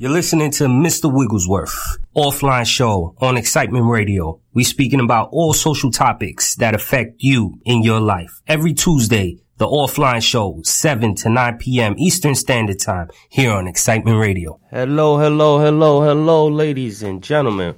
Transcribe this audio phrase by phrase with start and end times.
[0.00, 1.12] You're listening to Mr.
[1.12, 4.40] Wigglesworth, offline show on Excitement Radio.
[4.54, 8.40] We're speaking about all social topics that affect you in your life.
[8.46, 11.96] Every Tuesday, the offline show, 7 to 9 p.m.
[11.98, 14.60] Eastern Standard Time here on Excitement Radio.
[14.70, 17.74] Hello, hello, hello, hello, ladies and gentlemen.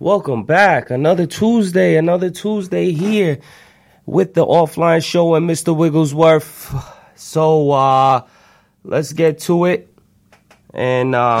[0.00, 0.90] Welcome back.
[0.90, 3.38] Another Tuesday, another Tuesday here
[4.06, 5.76] with the offline show and Mr.
[5.76, 6.74] Wigglesworth.
[7.14, 8.26] So, uh,
[8.82, 9.89] let's get to it
[10.72, 11.38] and uh,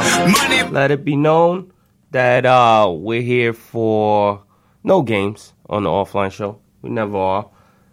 [0.70, 1.72] let it be known
[2.10, 4.42] that uh, we're here for
[4.82, 6.58] no games on the offline show.
[6.82, 7.48] We never are.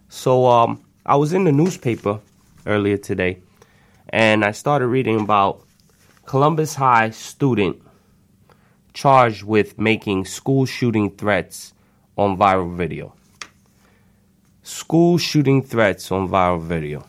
[0.09, 2.19] So um, I was in the newspaper
[2.65, 3.41] earlier today,
[4.09, 5.63] and I started reading about
[6.25, 7.81] Columbus High student
[8.93, 11.73] charged with making school shooting threats
[12.17, 13.13] on viral video.
[14.63, 17.05] School shooting threats on viral video.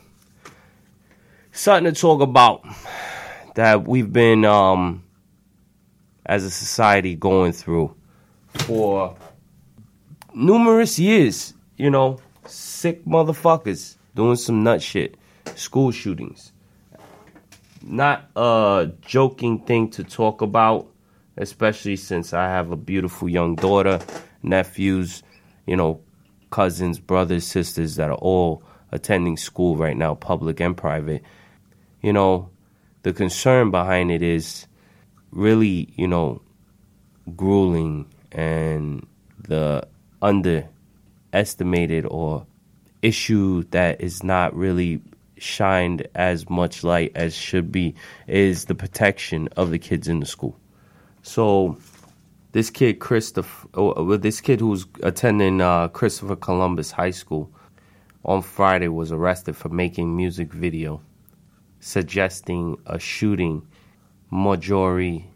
[1.50, 2.64] Something to talk about
[3.58, 5.02] that we've been, um,
[6.24, 7.92] as a society, going through
[8.54, 9.16] for
[10.32, 11.54] numerous years.
[11.76, 15.16] You know, sick motherfuckers doing some nut shit,
[15.56, 16.52] school shootings.
[17.82, 20.86] Not a joking thing to talk about,
[21.36, 23.98] especially since I have a beautiful young daughter,
[24.40, 25.24] nephews,
[25.66, 26.00] you know,
[26.50, 28.62] cousins, brothers, sisters that are all
[28.92, 31.24] attending school right now, public and private.
[32.02, 32.50] You know,
[33.02, 34.66] the concern behind it is
[35.30, 36.42] really, you know,
[37.36, 39.06] grueling and
[39.38, 39.86] the
[40.22, 42.46] underestimated or
[43.02, 45.00] issue that is not really
[45.36, 47.94] shined as much light as should be
[48.26, 50.58] is the protection of the kids in the school.
[51.22, 51.78] So
[52.52, 57.52] this kid Christopher, oh, this kid who's attending uh, Christopher Columbus High School
[58.24, 61.00] on Friday was arrested for making music video
[61.80, 63.66] suggesting a shooting
[64.30, 65.30] Marjory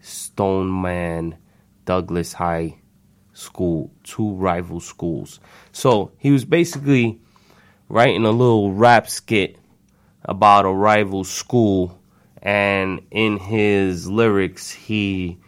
[0.00, 1.36] Stoneman
[1.84, 2.78] Douglas High
[3.32, 5.40] School, two rival schools.
[5.72, 7.20] So he was basically
[7.88, 9.58] writing a little rap skit
[10.24, 12.00] about a rival school,
[12.40, 15.38] and in his lyrics, he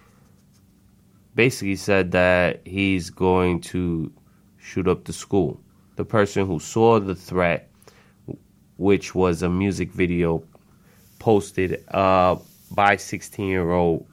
[1.35, 4.13] basically said that he's going to
[4.59, 5.61] shoot up the school.
[5.97, 7.66] The person who saw the threat
[8.77, 10.43] which was a music video
[11.19, 12.37] posted uh,
[12.71, 14.07] by 16 year old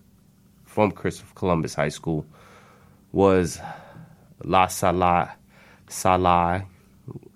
[0.65, 2.25] from Christopher Columbus High School
[3.11, 3.59] was
[4.43, 5.35] La Salah
[5.93, 6.65] Salah.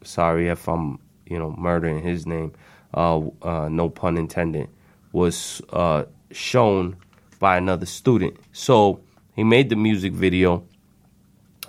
[0.04, 2.54] Sorry if I'm you know murdering his name.
[2.94, 4.70] Uh, uh, no pun intended.
[5.12, 6.98] Was uh, shown
[7.40, 8.38] by another student.
[8.52, 9.02] So
[9.36, 10.64] he made the music video.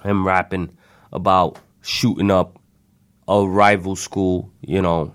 [0.02, 0.76] Him rapping
[1.12, 2.58] about shooting up
[3.26, 4.50] a rival school.
[4.60, 5.12] You know,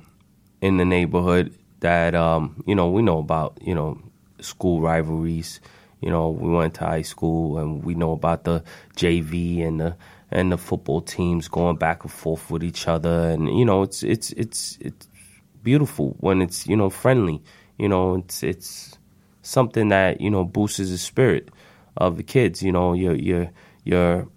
[0.63, 4.01] in the neighborhood that um, you know we know about you know
[4.39, 5.59] school rivalries.
[5.99, 8.63] You know, we went to high school and we know about the
[8.95, 9.97] JV and the
[10.31, 14.03] and the football teams going back and forth with each other, and you know it's
[14.03, 15.07] it's it's it's
[15.63, 17.43] beautiful when it's you know friendly.
[17.77, 18.97] You know, it's it's
[19.41, 21.49] something that you know boosts the spirit
[21.97, 22.63] of the kids.
[22.63, 23.51] You know, you're you're
[23.83, 24.29] you're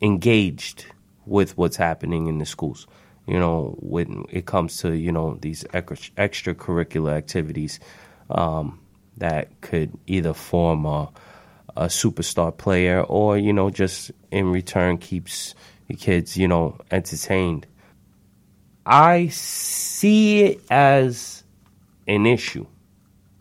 [0.00, 0.86] engaged
[1.24, 2.88] with what's happening in the schools
[3.26, 7.78] you know, when it comes to, you know, these extracurricular activities
[8.30, 8.80] um,
[9.18, 11.10] that could either form a,
[11.76, 15.54] a superstar player or, you know, just in return keeps
[15.88, 17.66] the kids, you know, entertained.
[18.84, 21.44] I see it as
[22.08, 22.66] an issue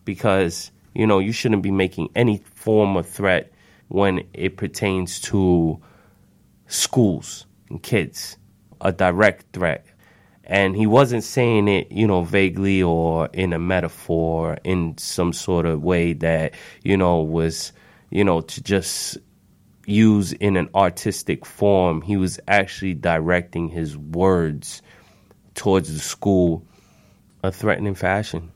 [0.05, 3.51] because, you know, you shouldn't be making any form of threat
[3.87, 5.81] when it pertains to
[6.67, 8.37] schools and kids
[8.81, 9.85] a direct threat.
[10.43, 15.65] And he wasn't saying it, you know, vaguely or in a metaphor, in some sort
[15.65, 17.71] of way that, you know, was,
[18.09, 19.17] you know, to just
[19.85, 22.01] use in an artistic form.
[22.01, 24.81] He was actually directing his words
[25.55, 26.65] towards the school
[27.43, 28.51] a threatening fashion,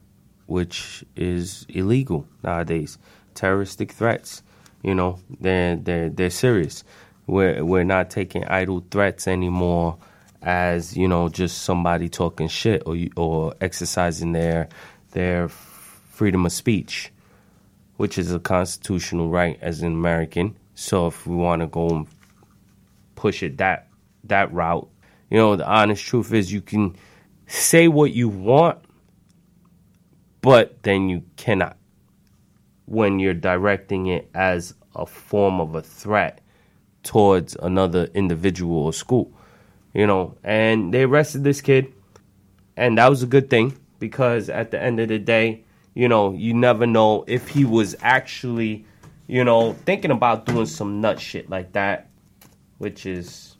[0.46, 2.98] which is illegal nowadays.
[3.34, 4.42] Terroristic threats,
[4.82, 6.84] you know, they're they're they're serious.
[7.26, 9.98] We're we're not taking idle threats anymore
[10.46, 14.68] as you know just somebody talking shit or or exercising their
[15.10, 17.12] their freedom of speech,
[17.96, 20.56] which is a constitutional right as an American.
[20.74, 22.06] So if we want to go and
[23.16, 23.88] push it that
[24.24, 24.88] that route,
[25.30, 26.94] you know, the honest truth is you can
[27.48, 28.78] say what you want,
[30.42, 31.76] but then you cannot
[32.84, 36.40] when you're directing it as a form of a threat
[37.02, 39.32] towards another individual or school
[39.96, 41.90] you know, and they arrested this kid,
[42.76, 45.64] and that was a good thing because at the end of the day,
[45.94, 48.84] you know, you never know if he was actually,
[49.26, 52.10] you know, thinking about doing some nut shit like that,
[52.76, 53.56] which is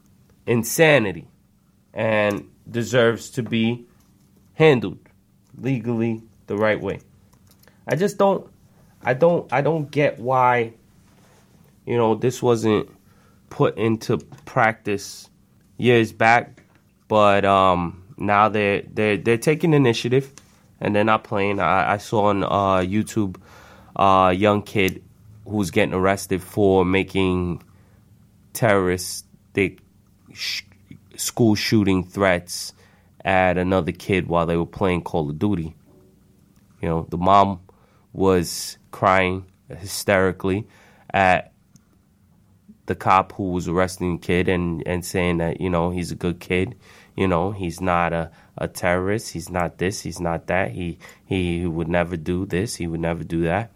[0.47, 1.27] insanity
[1.95, 3.87] and deserves to be
[4.53, 4.99] handled
[5.59, 7.01] legally the right way.
[7.89, 8.47] I just don't
[9.03, 10.75] I don't I don't get why
[11.87, 12.91] you know this wasn't
[13.49, 15.31] put into practice
[15.77, 16.63] years back,
[17.09, 20.33] but um now they're they're they're taking initiative
[20.81, 21.61] and they're not playing.
[21.61, 23.37] I, I saw on uh, YouTube
[23.97, 25.03] a uh, young kid
[25.49, 27.63] who's getting arrested for making
[28.53, 29.81] terroristic
[30.35, 30.63] sh-
[31.17, 32.75] school shooting threats
[33.25, 35.75] at another kid while they were playing Call of Duty.
[36.83, 37.61] You know, the mom
[38.13, 40.67] was crying hysterically
[41.13, 41.53] at
[42.87, 46.17] the cop who was arresting the kid and, and saying that, you know, he's a
[46.17, 46.77] good kid.
[47.17, 49.33] You know, he's not a, a terrorist.
[49.33, 50.03] He's not this.
[50.03, 50.73] He's not that.
[50.73, 52.77] He he would never do this.
[52.77, 53.71] He would never do that.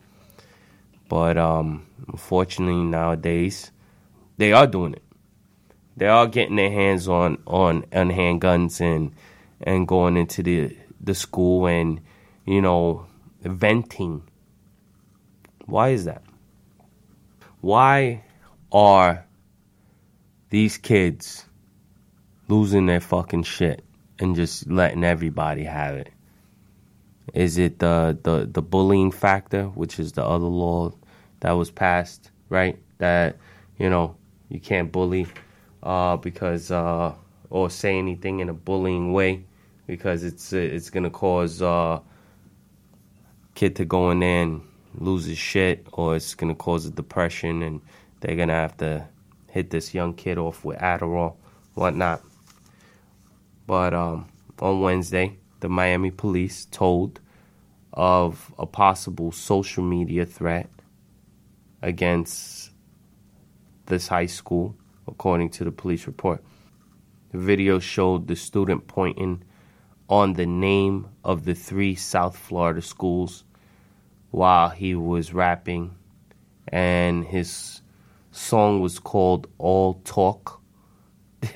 [1.09, 3.73] But um, unfortunately, nowadays,
[4.37, 5.03] they are doing it.
[5.97, 9.13] They are getting their hands on on, on handguns and
[9.63, 12.01] and going into the the school and
[12.45, 13.07] you know
[13.41, 14.23] venting.
[15.65, 16.23] Why is that?
[17.61, 18.25] Why
[18.73, 19.27] are
[20.51, 21.45] these kids
[22.49, 23.85] losing their fucking shit?
[24.21, 26.11] and just letting everybody have it?
[27.33, 30.93] Is it the the the bullying factor, which is the other law
[31.41, 32.79] that was passed, right?
[32.99, 33.37] That
[33.79, 34.17] you know
[34.49, 35.27] you can't bully
[35.83, 37.15] uh, because uh,
[37.49, 39.45] or say anything in a bullying way
[39.87, 42.01] because it's it's gonna cause uh,
[43.55, 44.63] kid to go in there and
[44.99, 47.81] lose his shit, or it's gonna cause a depression, and
[48.21, 49.07] they're gonna have to
[49.51, 51.37] hit this young kid off with Adderall,
[51.75, 52.23] whatnot.
[53.67, 54.29] But um,
[54.61, 57.21] on Wednesday, the Miami police told
[57.93, 60.69] of a possible social media threat
[61.83, 62.71] against
[63.87, 64.77] this high school,
[65.09, 66.43] according to the police report.
[67.33, 69.45] The video showed the student pointing
[70.09, 73.45] on the name of the three South Florida schools
[74.31, 75.95] while he was rapping,
[76.69, 77.80] and his
[78.31, 80.61] song was called All Talk.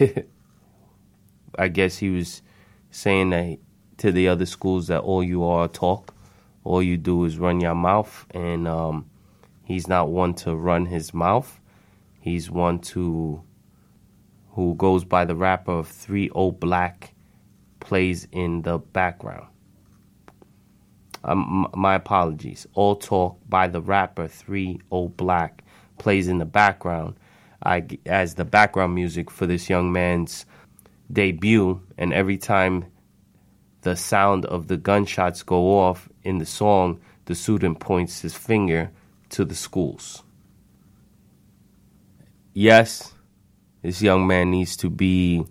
[1.58, 2.42] I guess he was
[2.90, 3.58] saying that
[3.98, 6.14] to the other schools that all you are talk,
[6.64, 9.08] all you do is run your mouth, and um,
[9.64, 11.60] he's not one to run his mouth.
[12.20, 13.42] He's one to
[14.52, 17.14] who goes by the rapper of Three O Black,
[17.80, 19.48] plays in the background.
[21.22, 22.66] Um, my apologies.
[22.74, 25.63] All talk by the rapper Three O Black
[25.98, 27.16] plays in the background.
[27.62, 30.44] I, as the background music for this young man's
[31.10, 32.86] debut, and every time
[33.82, 38.90] the sound of the gunshots go off in the song, the student points his finger
[39.30, 40.22] to the schools.
[42.52, 43.14] Yes,
[43.82, 45.44] this young man needs to be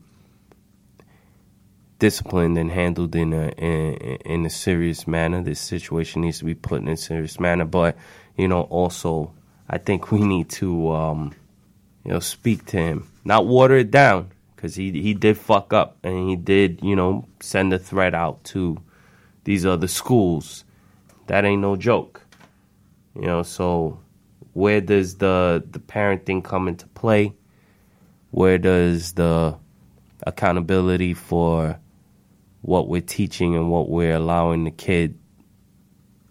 [2.00, 3.94] disciplined and handled in a in,
[4.26, 5.42] in, a serious manner.
[5.42, 7.98] This situation needs to be put in a serious manner, but
[8.38, 9.34] you know, also
[9.74, 11.34] I think we need to um,
[12.06, 15.98] you know speak to him, not water it down because he he did fuck up
[16.04, 18.78] and he did you know send a threat out to
[19.46, 20.64] these other schools.
[21.26, 22.22] That ain't no joke,
[23.16, 23.42] you know.
[23.42, 24.00] So
[24.54, 27.34] where does the the parenting come into play?
[28.30, 29.58] Where does the
[30.22, 31.80] accountability for
[32.62, 35.18] what we're teaching and what we're allowing the kid,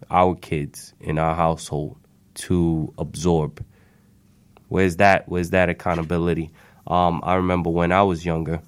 [0.09, 1.97] our kids in our household,
[2.35, 3.63] to absorb?
[4.69, 5.27] Where's that?
[5.29, 6.51] Where's that accountability?
[6.87, 8.61] Um, I remember when I was younger,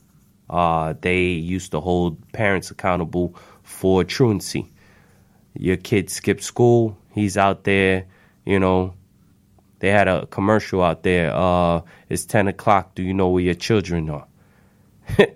[0.49, 4.71] uh, they used to hold parents accountable for truancy.
[5.57, 8.05] Your kid skipped school, he's out there,
[8.45, 8.93] you know.
[9.79, 11.33] They had a commercial out there.
[11.35, 12.95] Uh, it's 10 o'clock.
[12.95, 14.25] Do you know where your children are?
[15.17, 15.27] well,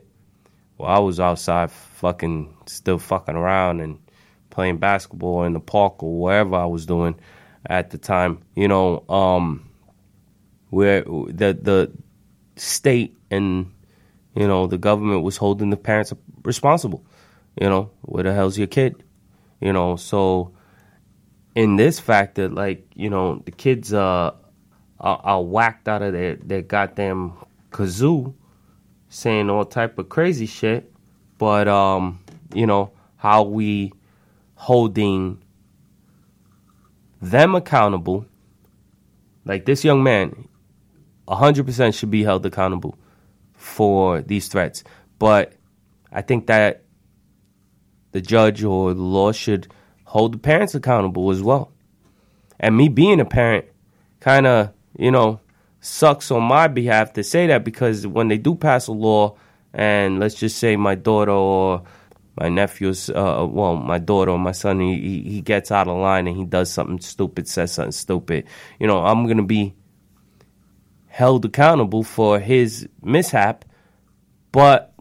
[0.89, 3.99] I was outside fucking, still fucking around and
[4.49, 7.19] playing basketball in the park or wherever I was doing
[7.65, 8.41] at the time.
[8.55, 9.69] You know, um,
[10.69, 11.91] where the, the,
[12.59, 13.71] state and
[14.35, 16.13] you know the government was holding the parents
[16.43, 17.05] responsible.
[17.59, 19.03] You know, where the hell's your kid?
[19.59, 20.53] You know, so
[21.55, 24.31] in this factor, like you know, the kids uh,
[24.99, 27.33] are, are whacked out of their their goddamn
[27.71, 28.33] kazoo,
[29.09, 30.91] saying all type of crazy shit.
[31.37, 32.19] But um,
[32.53, 33.93] you know how we
[34.55, 35.41] holding
[37.21, 38.25] them accountable.
[39.45, 40.47] Like this young man,
[41.27, 42.97] 100% should be held accountable
[43.53, 44.83] for these threats.
[45.17, 45.53] But
[46.11, 46.83] I think that
[48.11, 49.67] the judge or the law should
[50.05, 51.71] hold the parents accountable as well.
[52.59, 53.65] And me being a parent
[54.19, 55.39] kind of, you know,
[55.81, 59.37] sucks on my behalf to say that because when they do pass a law,
[59.73, 61.83] and let's just say my daughter or
[62.37, 66.27] my nephew's, uh, well, my daughter or my son, he, he gets out of line
[66.27, 68.45] and he does something stupid, says something stupid,
[68.79, 69.75] you know, I'm going to be
[71.07, 73.65] held accountable for his mishap.
[74.51, 74.93] But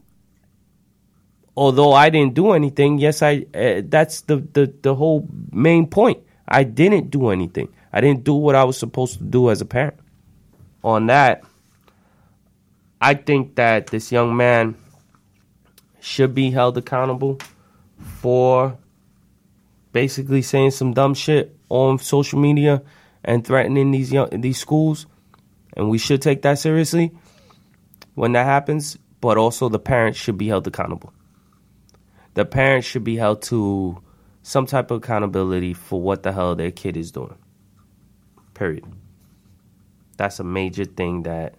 [1.55, 6.19] although I didn't do anything, yes, I uh, that's the, the, the whole main point.
[6.47, 7.69] I didn't do anything.
[7.93, 9.97] I didn't do what I was supposed to do as a parent.
[10.83, 11.43] On that,
[13.01, 14.75] I think that this young man
[16.09, 17.39] should be held accountable
[17.99, 18.75] for
[19.91, 22.81] basically saying some dumb shit on social media
[23.23, 25.05] and threatening these young these schools.
[25.77, 27.11] And we should take that seriously
[28.15, 31.13] when that happens but also the parents should be held accountable.
[32.33, 34.01] The parents should be held to
[34.41, 37.37] some type of accountability for what the hell their kid is doing.
[38.55, 38.85] Period.
[40.17, 41.55] That's a major thing that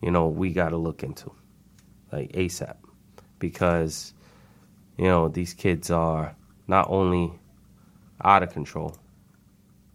[0.00, 1.32] you know we got to look into
[2.12, 2.76] like asap
[3.40, 4.14] because
[4.96, 6.36] you know these kids are
[6.68, 7.32] not only
[8.22, 8.96] out of control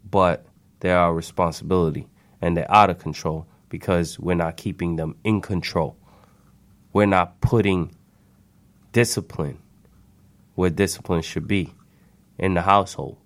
[0.10, 0.46] but
[0.82, 2.08] they're our responsibility
[2.42, 5.98] and they're out of control because we're not keeping them in control.
[6.94, 7.96] We're not putting
[8.92, 9.60] discipline
[10.54, 11.74] where discipline should be
[12.38, 13.18] in the household.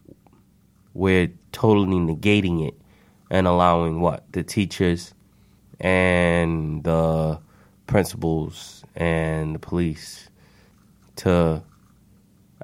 [0.93, 2.79] We're totally negating it
[3.29, 4.23] and allowing what?
[4.31, 5.13] The teachers
[5.79, 7.39] and the
[7.85, 10.29] principals and the police
[11.15, 11.63] to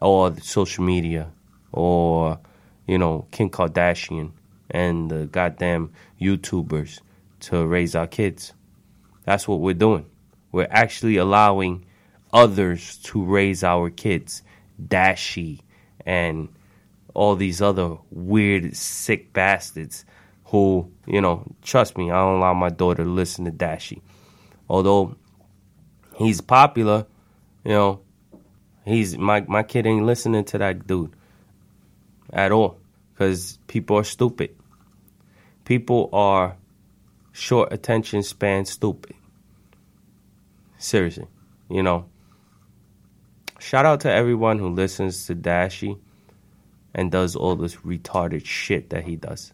[0.01, 1.31] or social media
[1.71, 2.39] or
[2.85, 4.31] you know Kim Kardashian
[4.69, 6.99] and the goddamn YouTubers
[7.39, 8.53] to raise our kids.
[9.23, 10.05] That's what we're doing.
[10.51, 11.85] We're actually allowing
[12.31, 14.43] others to raise our kids.
[14.81, 15.61] Dashi
[16.05, 16.49] and
[17.13, 20.05] all these other weird sick bastards
[20.45, 24.01] who, you know, trust me, I don't allow my daughter to listen to Dashi.
[24.69, 25.15] Although
[26.15, 27.05] he's popular,
[27.63, 28.01] you know,
[28.86, 31.12] he's my my kid ain't listening to that dude
[32.31, 32.77] at all
[33.13, 34.55] because people are stupid.
[35.63, 36.57] People are
[37.31, 39.15] short attention span stupid.
[40.77, 41.27] Seriously,
[41.69, 42.05] you know.
[43.60, 45.98] Shout out to everyone who listens to Dashi
[46.93, 49.53] and does all this retarded shit that he does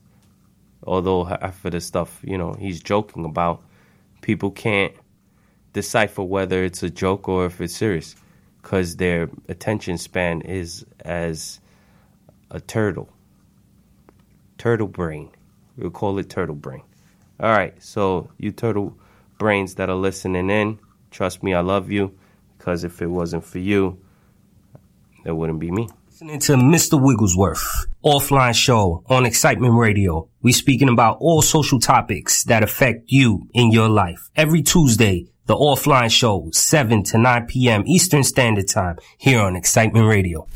[0.85, 3.63] although after the stuff you know he's joking about,
[4.21, 4.93] people can't
[5.73, 8.15] decipher whether it's a joke or if it's serious
[8.61, 11.59] because their attention span is as
[12.51, 13.09] a turtle.
[14.57, 15.31] Turtle brain.
[15.77, 16.83] We'll call it turtle brain.
[17.39, 18.97] All right, so you turtle
[19.39, 20.77] brains that are listening in,
[21.09, 22.15] trust me, I love you
[22.57, 23.99] because if it wasn't for you,
[25.25, 25.87] it wouldn't be me
[26.21, 27.01] listening to Mr.
[27.01, 30.29] Wigglesworth offline show on Excitement Radio.
[30.43, 34.29] We're speaking about all social topics that affect you in your life.
[34.35, 37.83] Every Tuesday, the offline show, 7 to 9 p.m.
[37.85, 40.47] Eastern Standard Time here on Excitement Radio.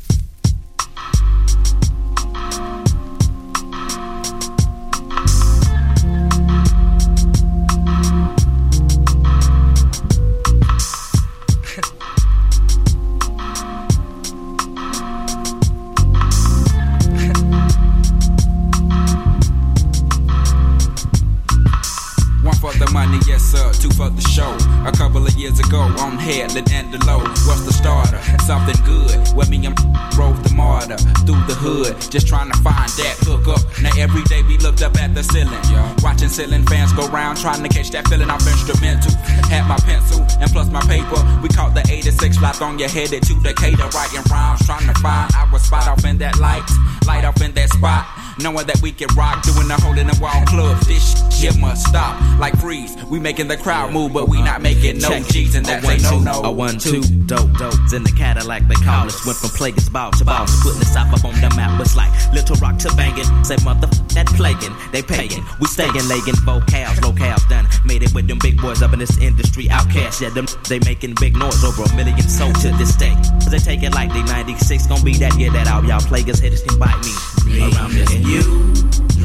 [32.08, 33.62] Just trying to find that hook up.
[33.82, 35.62] Now every day we looked up at the ceiling,
[36.04, 39.12] watching ceiling fans go round, trying to catch that feeling off instrumental.
[39.50, 41.20] Had my pencil and plus my paper.
[41.42, 45.32] We caught the 86 flight on your head to Decatur, writing rhymes, trying to find
[45.36, 46.66] our spot off in that light,
[47.06, 48.08] light off in that spot.
[48.40, 50.78] Knowing that we can rock, doing the hole in the wall club.
[50.84, 52.16] This shit must stop.
[52.40, 55.86] Like freeze, we making the crowd move, but we not making no G's, and that's
[55.86, 56.42] a no no.
[56.44, 59.26] A one two dope dope in the Cadillac they call us.
[59.26, 61.80] Went from Players Ball to ball, putting the south up on the map.
[61.80, 63.28] It's like Little Rock to banging.
[63.44, 65.44] Say mother that plaguing, they paying.
[65.60, 67.68] We staying legging vocals, locales done.
[67.86, 69.66] Made it with them big boys up in this industry.
[69.66, 73.14] OutKast, yeah, them they making big noise over a million sold to this day.
[73.44, 76.42] Cause they take it like they 96 gon' be that year that all y'all Plagueis
[76.42, 77.14] haters can bite me.
[77.46, 78.42] Me around this you,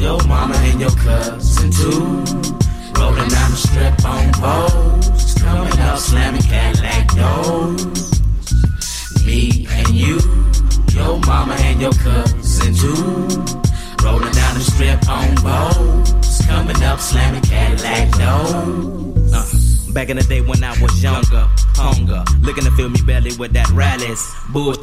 [0.01, 2.00] your mama and your cousin too.
[2.99, 8.11] Rolling down the strip on bows, coming up slamming Cadillac doors.
[9.27, 10.19] Me and you,
[10.93, 12.95] your mama and your cousin too.
[14.05, 19.33] Rolling down the strip on bows, coming up slamming Cadillac doors.
[19.33, 19.60] Uh,
[19.93, 23.53] back in the day when I was younger, hunger, looking to fill me belly with
[23.53, 24.75] that rallies, bull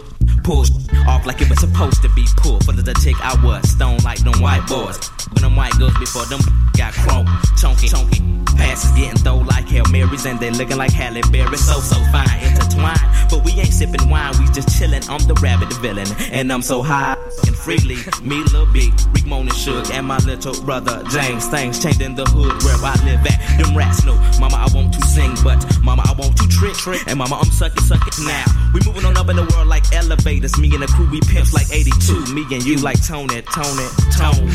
[0.48, 0.64] pull
[1.08, 2.64] off like it was supposed to be pulled.
[2.64, 4.98] For the tick, I was stone like them white boys.
[5.34, 6.40] When them white girls before them
[6.78, 7.28] got chrome,
[7.60, 8.24] chunky, chunky.
[8.56, 11.58] Passes getting throw like Hail Marys and they looking like Halle Berry.
[11.58, 13.00] So, so fine, intertwined.
[13.30, 15.08] But we ain't sipping wine, we just chillin'.
[15.10, 16.08] I'm the rabbit, villain.
[16.32, 17.98] And I'm so high and freely.
[18.24, 21.46] Me, Lil B, Rick Moan and Suge, and my little brother James.
[21.48, 23.38] Things changed in the hood where I live at.
[23.60, 27.02] Them rats know, Mama, I want to sing, but Mama, I want to trick, trick.
[27.08, 28.46] And Mama, I'm suckin', suckin' now.
[28.74, 30.58] We moving on up in the world like elevators.
[30.58, 32.34] Me and the crew, we pimps like 82.
[32.34, 34.48] Me and you like Tony, Tony, Tone.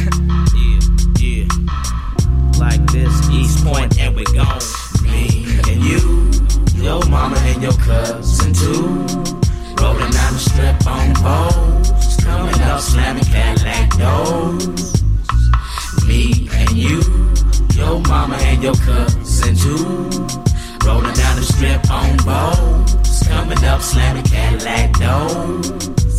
[0.55, 0.81] Yeah,
[1.19, 1.49] yeah.
[2.59, 4.63] Like this, East Point, and we gone.
[5.03, 6.31] Me and you,
[6.83, 9.33] your mama and your cousin too.
[9.81, 12.17] Rolling down the strip on bows.
[12.23, 15.03] Coming up, slamming Cadillac doors.
[16.07, 17.01] Me and you,
[17.83, 19.77] your mama and your cousin too.
[20.87, 23.23] Rolling down the strip on bows.
[23.29, 26.12] Coming up, slamming Cadillac doors.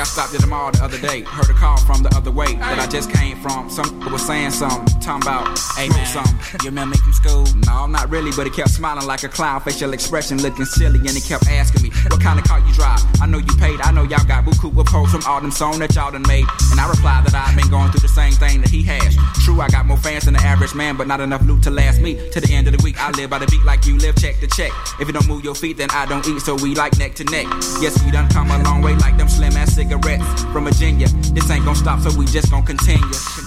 [0.00, 1.20] Got stopped at the mall the other day.
[1.28, 3.68] Heard a call from the other way that I just came from.
[3.68, 6.24] Some was saying something, talking about, hey man, some.
[6.64, 7.44] You remember me from school?
[7.68, 11.10] No, not really, but he kept smiling like a clown, facial expression looking silly, and
[11.10, 13.00] he kept asking me, what kind of car you drive?
[13.20, 15.78] I know you paid, I know y'all got buku with posts from all them songs
[15.80, 16.46] that y'all done made.
[16.70, 19.16] And I replied that I've been going through the same thing that he has.
[19.44, 22.00] True, I got more fans than the average man, but not enough loot to last
[22.00, 22.96] me to the end of the week.
[22.98, 24.72] I live by the beat like you live, check to check.
[24.98, 27.24] If you don't move your feet, then I don't eat, so we like neck to
[27.24, 27.46] neck.
[27.84, 31.08] Yes, we done come a long way like them slim ass cigarettes from Virginia.
[31.34, 33.04] This ain't gonna stop, so we just gonna continue.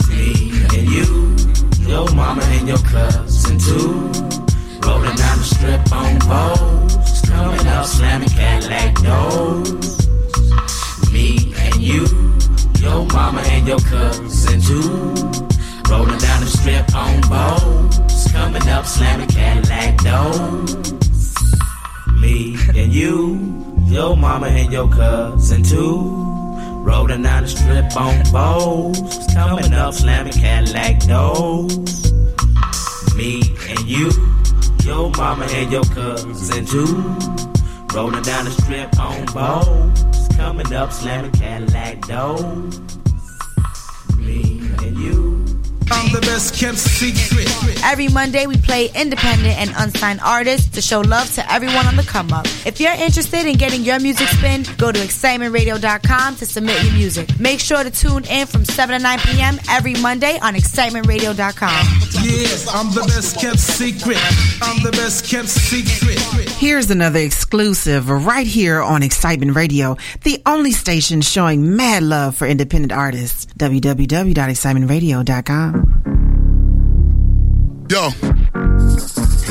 [0.10, 1.36] Me and you,
[1.88, 4.12] your mama and your cousin too.
[4.86, 7.22] Rolling down the strip on bows.
[7.28, 10.03] Coming up, slamming Cadillac doors.
[24.34, 26.10] Mama and your cousin too.
[26.84, 29.28] Rolling down the strip on bows.
[29.32, 32.12] Coming up, slamming Cadillac doors.
[33.16, 34.10] Me and you,
[34.84, 36.96] your mama and your cousin too.
[37.94, 40.28] Rolling down the strip on bows.
[40.36, 42.80] Coming up, slamming Cadillac doors.
[44.18, 45.33] Me and you.
[45.96, 47.48] I'm the best kept secret.
[47.84, 52.02] Every Monday, we play independent and unsigned artists to show love to everyone on the
[52.04, 52.46] come up.
[52.66, 57.40] If you're interested in getting your music spin, go to excitementradio.com to submit your music.
[57.40, 59.60] Make sure to tune in from 7 to 9 p.m.
[59.70, 61.86] every Monday on excitementradio.com.
[62.24, 64.18] Yeah, I'm the best kept secret.
[64.62, 66.20] I'm the best kept secret.
[66.58, 72.48] Here's another exclusive right here on Excitement Radio, the only station showing mad love for
[72.48, 73.46] independent artists.
[73.58, 75.83] www.excitementradio.com.
[77.90, 78.10] Yo.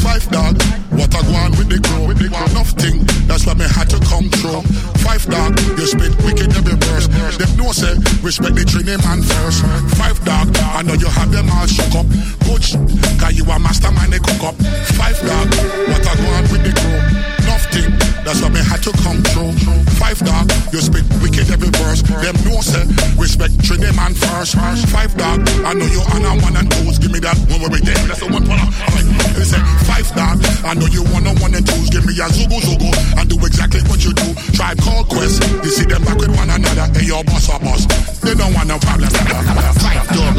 [0.00, 2.46] Five dog, what I go on with the crew, with the crew.
[2.46, 2.98] Enough thing,
[3.38, 4.62] that's why me had to come through.
[5.06, 7.06] Five dog, you spit wicked every verse.
[7.38, 9.62] Them know say, respect the training man first.
[9.94, 12.06] Five dog, I know you have them all shook up.
[12.42, 12.74] Coach,
[13.20, 14.56] cause you a mastermind they cook up.
[14.98, 15.46] Five dog,
[15.86, 16.87] what I go on with the crew.
[18.28, 19.56] That's why me had to come through.
[19.96, 22.04] Five dog, you spit wicked every verse.
[22.04, 22.84] Them know say,
[23.16, 24.52] respect training man first.
[24.92, 27.00] Five dog, I know you on a one and twos.
[27.00, 27.96] Give me that one where we there.
[28.04, 29.32] That's the one for hmm.
[29.32, 29.56] They say,
[29.88, 31.88] five dog, I know you wanna one and twos.
[31.88, 34.36] Give me a zugo zugo and do exactly what you do.
[34.52, 35.40] Tribe Called Quest.
[35.64, 36.84] You see them back with one another.
[36.92, 37.88] Hey, your boss or boss.
[38.20, 39.08] They don't want no problem.
[39.08, 40.36] Five dog.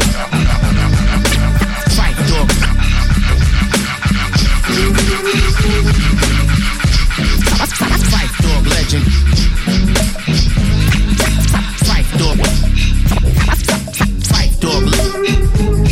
[1.98, 2.46] Five dog.
[7.66, 9.04] Fight dog legend.
[11.84, 12.38] Fight dog.
[14.24, 14.88] Fight dog.
[14.88, 15.89] Fight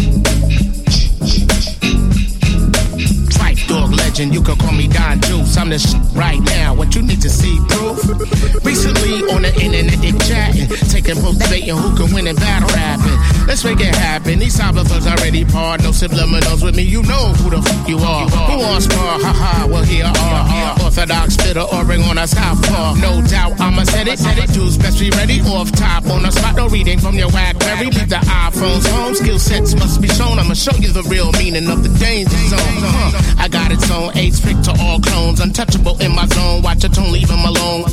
[3.69, 4.35] dog legend.
[4.35, 5.57] You can call me Don Juice.
[5.57, 6.75] I'm the shit right now.
[6.75, 8.01] What you need to see proof?
[8.65, 13.47] Recently on the internet they chatting, taking votes debating who can win in battle rapping.
[13.47, 14.41] Let's make it happen.
[14.41, 15.83] These cyberfucks already part.
[15.83, 16.83] No subliminals with me.
[16.83, 18.27] You know who the fuck you are.
[18.29, 19.21] Who wants spar?
[19.21, 19.67] Ha ha.
[19.69, 22.95] Well here are orthodox fitter or ring on a southpaw.
[22.97, 24.19] No doubt I'ma set it.
[24.19, 24.51] Set it.
[24.53, 25.41] Dudes best be ready.
[25.43, 26.57] Off top on the spot.
[26.57, 27.87] No reading from your Blackberry.
[27.87, 29.15] Leave the iPhones home.
[29.15, 30.39] Skill sets must be shown.
[30.39, 32.81] I'ma show you the real meaning of the danger zone.
[33.39, 35.41] I got its own eight strict to all clones.
[35.41, 36.63] Untouchable in my zone.
[36.63, 37.13] Watch your tone.
[37.13, 37.85] Leave 'em alone.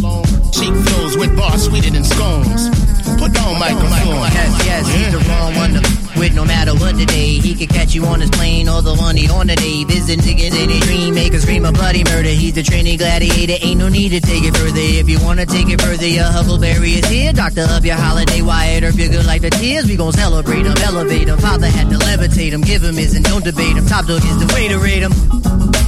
[0.52, 2.70] Cheap flows with bars sweeter than scones.
[3.18, 4.28] Put on microphone.
[4.32, 7.40] Yes, yes, he's the wrong one to with no matter what the day.
[7.40, 9.84] He could catch you on his plane or the one he on the day.
[9.84, 12.30] Visit niggas in his dream, make a scream of bloody murder.
[12.30, 14.80] He's the training gladiator, ain't no need to take it further.
[14.80, 17.34] If you wanna take it further, your Huckleberry is here.
[17.34, 19.86] Doctor of your holiday, Wyatt Earp, you're good like the tears.
[19.86, 21.38] We gon' celebrate him, elevate him.
[21.40, 23.86] Father had to levitate him, give him his and don't debate him.
[23.86, 25.85] Top dog is the way to rate him.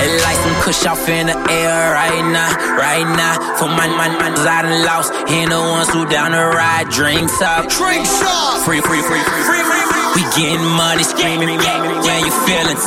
[0.00, 3.34] It like some kush off in the air right now, right now.
[3.60, 5.12] For my man, man, I done lost.
[5.28, 6.88] Ain't the ones who down the ride.
[6.88, 8.64] Drinks up, Drinks up.
[8.64, 10.06] free, free, free, free, free, free.
[10.16, 12.82] We getting money, screaming, yeah, yeah, your feelings.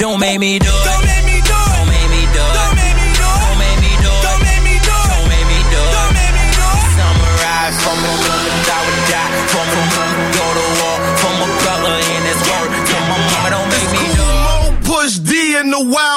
[0.00, 0.84] Don't make me do it.
[0.88, 1.68] Don't make me do it.
[1.68, 2.54] Don't make me do it.
[2.56, 3.36] Don't make me do it.
[3.38, 4.24] Don't make me do it.
[4.24, 5.04] Don't make me do it.
[5.04, 6.96] Don't make me do Don't make me do it.
[6.96, 9.30] Summarize from a woman, I would die.
[9.52, 10.96] From a woman, go to war.
[11.20, 12.68] From a brother in his word.
[12.88, 14.88] Tell my mama, don't make me do it.
[14.88, 16.07] Push D in the Wild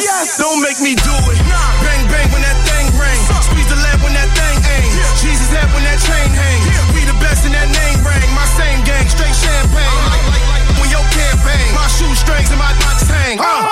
[0.00, 0.04] yes.
[0.04, 0.36] Yes.
[0.36, 0.38] yes.
[0.40, 1.38] Don't make me do it.
[1.84, 3.20] Bang bang when that thing ring.
[3.44, 4.90] Squeeze the lead when that thing aim.
[5.20, 6.60] Jesus head when that chain hang.
[6.94, 8.28] We the best in that name ring.
[8.36, 9.88] My same gang, straight champagne.
[10.12, 11.68] Like, like, like when your campaign.
[11.74, 13.40] My shoestrings and my box hang.
[13.40, 13.64] Uh.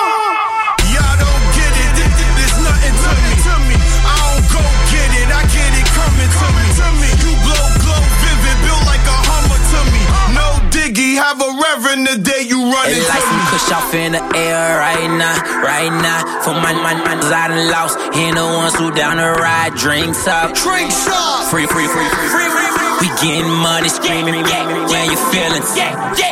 [0.93, 1.89] Y'all don't get it.
[1.97, 3.75] Th- th- There's nothing to me.
[4.05, 4.61] I don't go
[4.93, 5.27] get it.
[5.29, 7.09] I get it coming to me.
[7.25, 10.01] You blow, glow, vivid, built like a Hummer to me.
[10.37, 13.34] No diggy, have a reverend the day you run It into like me.
[13.55, 16.43] Kush off in the air right now, right now.
[16.43, 17.95] For my man, man, I done lost.
[18.15, 19.73] Ain't the ones who down the ride.
[19.75, 21.47] Drinks up, Drinks up.
[21.49, 22.91] free, free, free, free, free, free, free.
[22.99, 25.71] We getting money, screaming, yeah, when you feelings.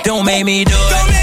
[0.04, 0.90] Don't make me do it.
[0.92, 1.23] Don't make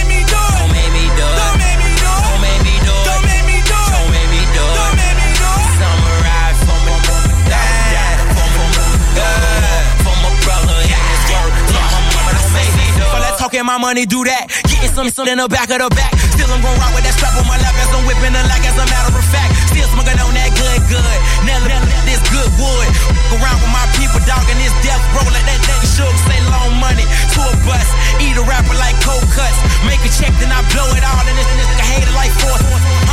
[13.61, 14.49] talking my money, do that.
[14.65, 16.13] Getting some, some in the back of the back.
[16.33, 18.65] Still I'm gon' rock with that strap on my lap as I'm whipping the like
[18.65, 19.53] as a matter of fact.
[19.69, 21.17] Still smoking on that good, good.
[21.45, 22.89] Never, never this good wood.
[23.29, 26.15] Fuck around with my people, dog, and this death roll like that thing shook.
[26.25, 27.89] Say long money to a bus.
[28.25, 29.59] Eat a rapper like cold cuts.
[29.85, 31.25] Make a check, then I blow it all.
[31.25, 32.57] And this, and this like four.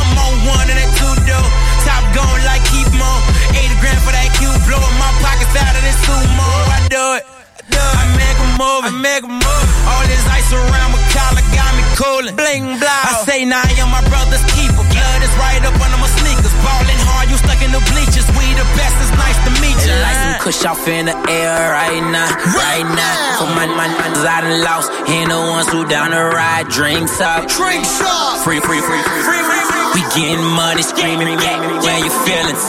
[0.00, 1.48] I'm on one and that two dough.
[1.84, 3.20] Top going like keep on.
[3.52, 4.80] 80 grand for that cube blow.
[4.80, 6.48] In my pockets fatter than sumo.
[6.72, 7.37] I do it.
[7.76, 9.68] I make a move, I make a move.
[9.88, 12.34] All this ice around my collar got me coolin'.
[12.36, 13.10] Bling blah.
[13.10, 14.84] I say now I am my brother's keeper.
[14.84, 16.54] Blood is right up under my sneakers.
[16.64, 18.26] Ballin' hard, you stuck in the bleachers.
[18.36, 19.94] We the best, it's nice to meet you.
[20.00, 23.14] Like some kush off in the air right now, right now.
[23.42, 24.88] For my my minds I done lost.
[25.08, 26.68] Ain't the ones who down the ride.
[26.68, 28.44] Drinks up, Drinks up.
[28.44, 29.84] free, free, free, free, free, free, free.
[29.94, 32.62] We getting money, screaming, yeah, when you feelings.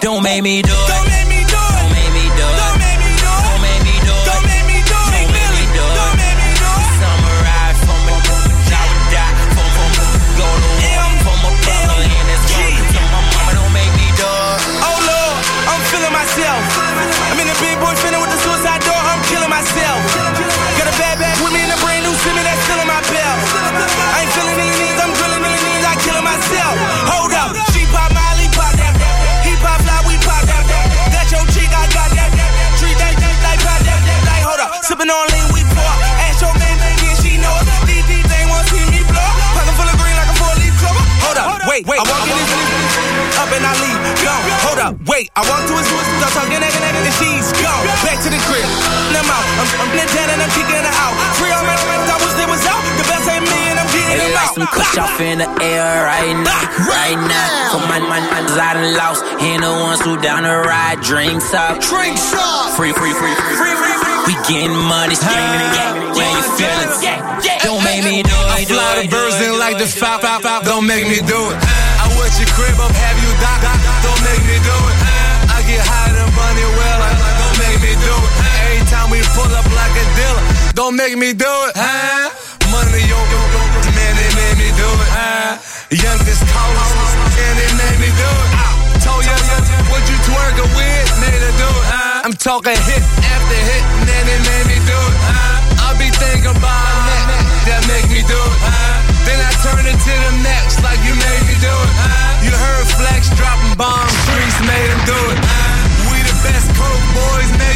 [0.00, 0.88] Don't make me do it.
[0.88, 1.39] Don't make me
[35.00, 35.92] sipping on lean, we pour.
[36.28, 37.68] Ask your baby and she know it.
[38.04, 39.30] Things want to see me blow.
[39.56, 41.04] Pocket full of green like a four leaf clover.
[41.24, 42.00] Hold up, wait, wait.
[42.00, 42.52] I walk in this
[43.40, 43.98] up and I leave.
[44.20, 44.44] Gone.
[44.68, 45.32] Hold up, wait.
[45.36, 47.84] I walk to his start talking and she's gone.
[48.04, 48.66] Back to the crib.
[49.16, 49.44] I'm out.
[49.60, 50.52] I'm, I'm in town and I'm
[55.40, 57.72] in the air right now, ah, right now.
[57.72, 59.24] For my my minds I done lost.
[59.40, 61.00] Ain't the ones who down the ride.
[61.00, 62.76] Drinks up, Drinks up.
[62.76, 64.16] free, free, free, free, free, free.
[64.28, 67.00] We getting money, screaming, yeah, when you feelings.
[67.64, 69.96] Don't make me do it, do fly the birds in like the it.
[69.96, 70.60] foul, foul.
[70.62, 71.56] Don't make me do it.
[71.56, 73.78] I wet your crib up, have you doc, doc.
[74.04, 74.96] Don't make me do it.
[75.56, 77.00] I get higher than Bunny well,
[77.40, 78.30] don't make me do it.
[78.60, 80.44] Every time we pull up like a dealer,
[80.76, 81.72] don't make me do it.
[81.74, 82.39] Huh?
[85.90, 86.94] Youngest, tallest,
[87.34, 89.02] and they made me do it.
[89.02, 89.34] Told ya,
[89.90, 91.84] what you twerking with, made her do it.
[91.90, 95.16] Uh, I'm talking hit after hit, man, they made me do it.
[95.18, 97.26] Uh, I be thinking about neck
[97.66, 98.58] that make me do it.
[98.62, 101.92] Uh, then I turn it to the next, like you made me do it.
[102.46, 105.38] You heard Flex dropping bombs, streets made him do it.
[106.06, 107.74] We the best coke boys, man,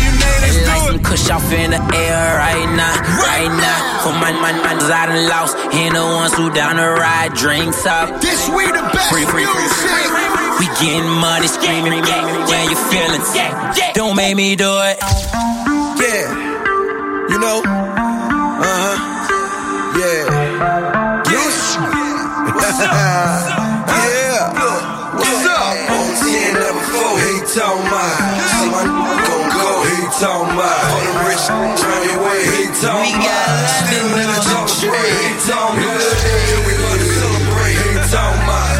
[1.14, 4.02] kush off in the air right now, right now.
[4.02, 5.54] For my my minds I done lost.
[5.70, 7.32] Ain't the ones who down the ride.
[7.34, 9.90] Drinks up, This we the best free, free, free, music.
[9.94, 10.50] free, free.
[10.58, 13.30] We getting money, screaming, yeah, when you feelings.
[13.94, 14.98] Don't make me do it.
[16.02, 16.26] Yeah,
[17.30, 18.94] you know, uh huh,
[19.98, 20.22] yeah.
[21.30, 21.56] Yes.
[22.58, 22.90] What's up?
[24.10, 24.42] yeah.
[25.14, 25.74] What's up?
[25.94, 27.12] On 10 number four.
[27.22, 28.23] He talking
[30.20, 30.78] talking about.
[30.94, 32.40] For the rich, turn your way.
[32.46, 33.66] He talking about.
[33.82, 34.94] Still in the talk shit.
[34.94, 36.02] He talking about.
[36.64, 37.76] We about to celebrate.
[37.82, 38.78] He talking about.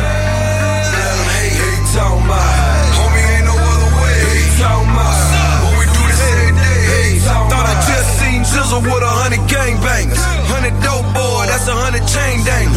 [0.95, 1.59] Let hate.
[1.59, 2.55] He talking about.
[2.95, 4.19] Homie, ain't no other way.
[4.31, 5.75] He talking about.
[5.75, 7.19] We do this every day.
[7.19, 7.51] He talking.
[7.51, 10.23] Thought I just seen Jizzle with a hundred gangbangers.
[10.47, 12.71] Hundred dope boy, that's a hundred chain dang.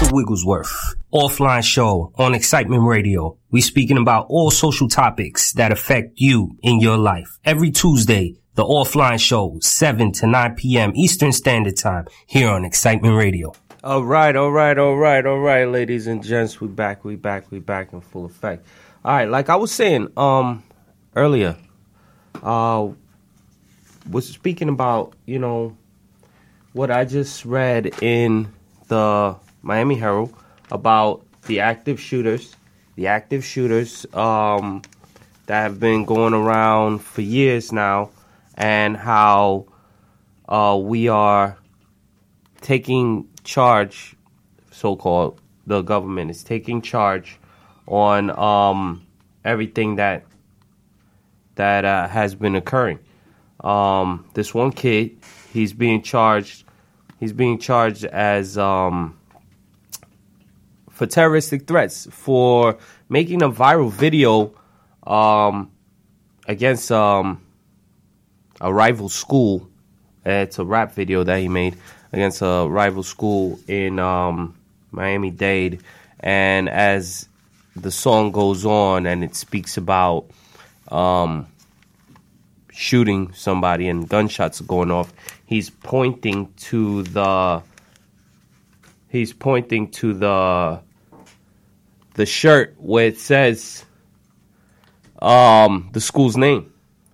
[0.00, 0.12] Mr.
[0.12, 3.36] Wigglesworth, offline show on Excitement Radio.
[3.50, 7.38] We speaking about all social topics that affect you in your life.
[7.44, 10.92] Every Tuesday, the offline show, 7 to 9 p.m.
[10.94, 13.52] Eastern Standard Time here on Excitement Radio.
[13.84, 17.50] All right, all right, all right, all right, ladies and gents, we back, we back,
[17.50, 18.66] we back in full effect.
[19.04, 20.62] All right, like I was saying um
[21.14, 21.56] earlier,
[22.42, 22.88] uh
[24.10, 25.76] was speaking about, you know,
[26.72, 28.50] what I just read in
[28.88, 30.34] the Miami Herald
[30.70, 32.56] about the active shooters,
[32.96, 34.82] the active shooters um
[35.46, 38.10] that have been going around for years now
[38.54, 39.66] and how
[40.48, 41.56] uh we are
[42.60, 44.16] taking charge,
[44.70, 47.38] so called, the government is taking charge
[47.86, 49.06] on um,
[49.44, 50.24] everything that
[51.56, 52.98] that uh, has been occurring.
[53.60, 55.18] Um, this one kid,
[55.52, 56.64] he's being charged.
[57.18, 59.18] He's being charged as um,
[61.00, 62.76] for terroristic threats for
[63.08, 64.52] making a viral video
[65.06, 65.70] um,
[66.46, 67.40] against um,
[68.60, 69.66] a rival school.
[70.26, 71.78] It's a rap video that he made
[72.12, 74.54] against a rival school in um,
[74.90, 75.80] Miami Dade.
[76.18, 77.26] And as
[77.74, 80.26] the song goes on and it speaks about
[80.88, 81.46] um,
[82.72, 85.14] shooting somebody and gunshots going off,
[85.46, 87.62] he's pointing to the
[89.08, 90.82] he's pointing to the
[92.14, 93.84] the shirt where it says
[95.20, 96.72] um, the school's name,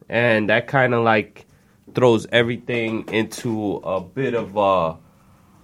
[0.08, 1.46] and that kind of like
[1.94, 4.96] throws everything into a bit of a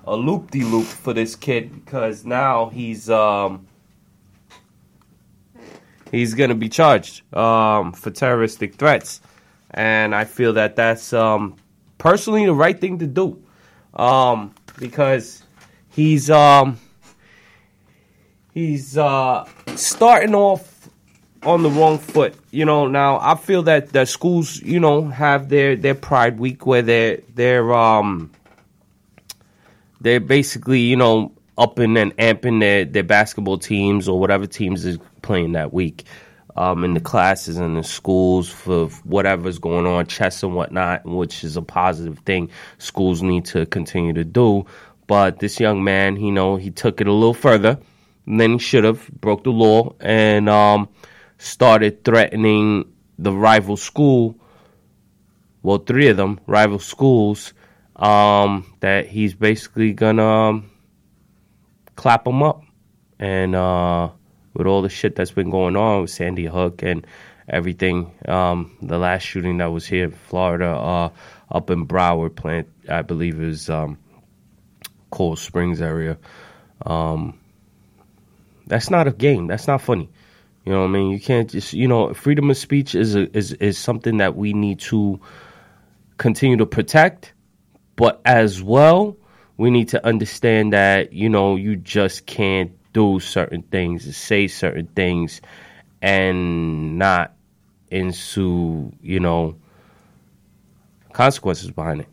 [0.05, 3.67] a loop de loop for this kid because now he's um
[6.11, 9.21] he's gonna be charged um for terroristic threats,
[9.71, 11.57] and I feel that that's um
[11.99, 13.43] personally the right thing to do.
[13.95, 15.43] Um because
[15.91, 16.79] he's um
[18.53, 20.89] he's uh starting off
[21.43, 22.35] on the wrong foot.
[22.51, 26.67] You know, now I feel that the schools, you know, have their their pride week
[26.67, 28.31] where they're they're um
[30.01, 34.99] they're basically, you know, upping and amping their, their basketball teams or whatever teams is
[35.23, 36.05] playing that week.
[36.55, 41.45] Um, in the classes and the schools for whatever's going on, chess and whatnot, which
[41.45, 44.67] is a positive thing schools need to continue to do.
[45.07, 47.79] But this young man, you know, he took it a little further
[48.27, 50.89] than he should have, broke the law, and um,
[51.39, 54.37] started threatening the rival school.
[55.63, 57.53] Well, three of them rival schools.
[57.95, 60.71] Um, that he's basically gonna um,
[61.95, 62.65] clap them up,
[63.19, 64.11] and uh,
[64.55, 67.07] with all the shit that's been going on with Sandy Hook and
[67.49, 71.11] everything, um, the last shooting that was here in Florida, uh,
[71.51, 73.99] up in Broward plant, I believe is um,
[75.11, 76.19] Coral Springs area.
[76.85, 77.39] Um,
[78.73, 79.49] that's not a game.
[79.49, 80.09] That's not funny.
[80.65, 81.11] You know what I mean?
[81.11, 84.55] You can't just you know freedom of speech is a, is is something that we
[84.55, 85.21] need to
[86.17, 87.35] continue to protect,
[87.97, 89.15] but as well
[89.59, 94.87] we need to understand that you know you just can't do certain things, say certain
[94.87, 95.43] things,
[96.01, 97.35] and not
[97.91, 99.55] ensue you know
[101.13, 102.09] consequences behind it.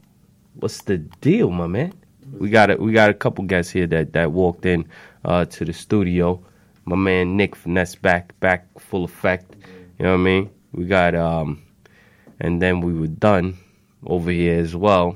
[0.56, 1.94] What's the deal, my man?
[2.38, 4.90] We got a, we got a couple guests here that that walked in
[5.24, 6.44] uh, to the studio
[6.90, 9.56] my man Nick Finesse back back full effect.
[10.00, 10.50] You know what I mean?
[10.72, 11.62] We got um
[12.40, 13.58] and then we were done
[14.08, 15.16] over here as well.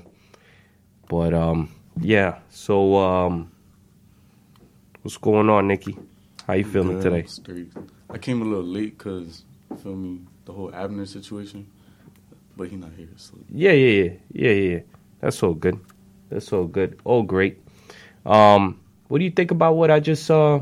[1.10, 3.52] But um yeah, so um
[5.02, 5.98] what's going on, Nikki?
[6.46, 7.26] How you feeling today?
[8.08, 9.44] I came a little late because,
[9.82, 11.66] feel me, the whole Abner situation.
[12.56, 14.80] But he not here, so Yeah, yeah, yeah, yeah, yeah.
[15.22, 15.80] That's all good.
[16.30, 17.00] That's all good.
[17.04, 17.58] All great.
[18.28, 20.60] Um, what do you think about what I just uh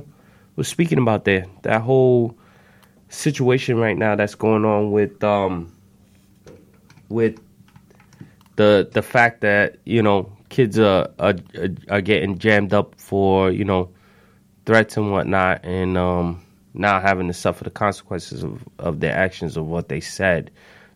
[0.61, 1.47] was speaking about there?
[1.63, 2.37] That whole
[3.09, 5.73] situation right now that's going on with um
[7.09, 7.39] with
[8.57, 11.33] the the fact that you know kids are are,
[11.89, 13.89] are getting jammed up for you know
[14.67, 16.45] threats and whatnot, and um,
[16.75, 20.51] now having to suffer the consequences of, of their actions of what they said,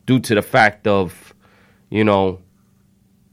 [0.05, 1.33] due to the fact of
[1.89, 2.39] you know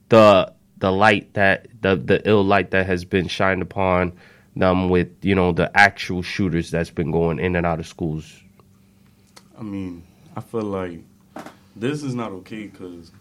[0.08, 4.14] the the light that the the ill light that has been shined upon
[4.56, 8.40] them with you know the actual shooters that's been going in and out of schools.
[9.58, 10.02] I mean,
[10.36, 11.00] I feel like
[11.76, 13.12] this is not okay because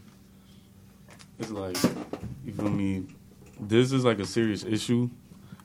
[1.40, 1.78] it's like,
[2.46, 3.06] you feel me?
[3.60, 5.10] This is like a serious issue,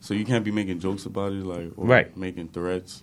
[0.01, 2.15] so you can't be making jokes about it, like or Right.
[2.17, 3.03] making threats,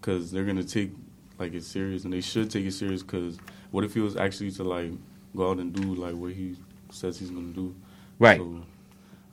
[0.00, 0.90] because they're gonna take
[1.38, 3.02] like it serious, and they should take it serious.
[3.02, 3.38] Because
[3.70, 4.90] what if he was actually to like
[5.36, 6.56] go out and do like what he
[6.90, 7.74] says he's gonna do?
[8.18, 8.38] Right.
[8.38, 8.62] So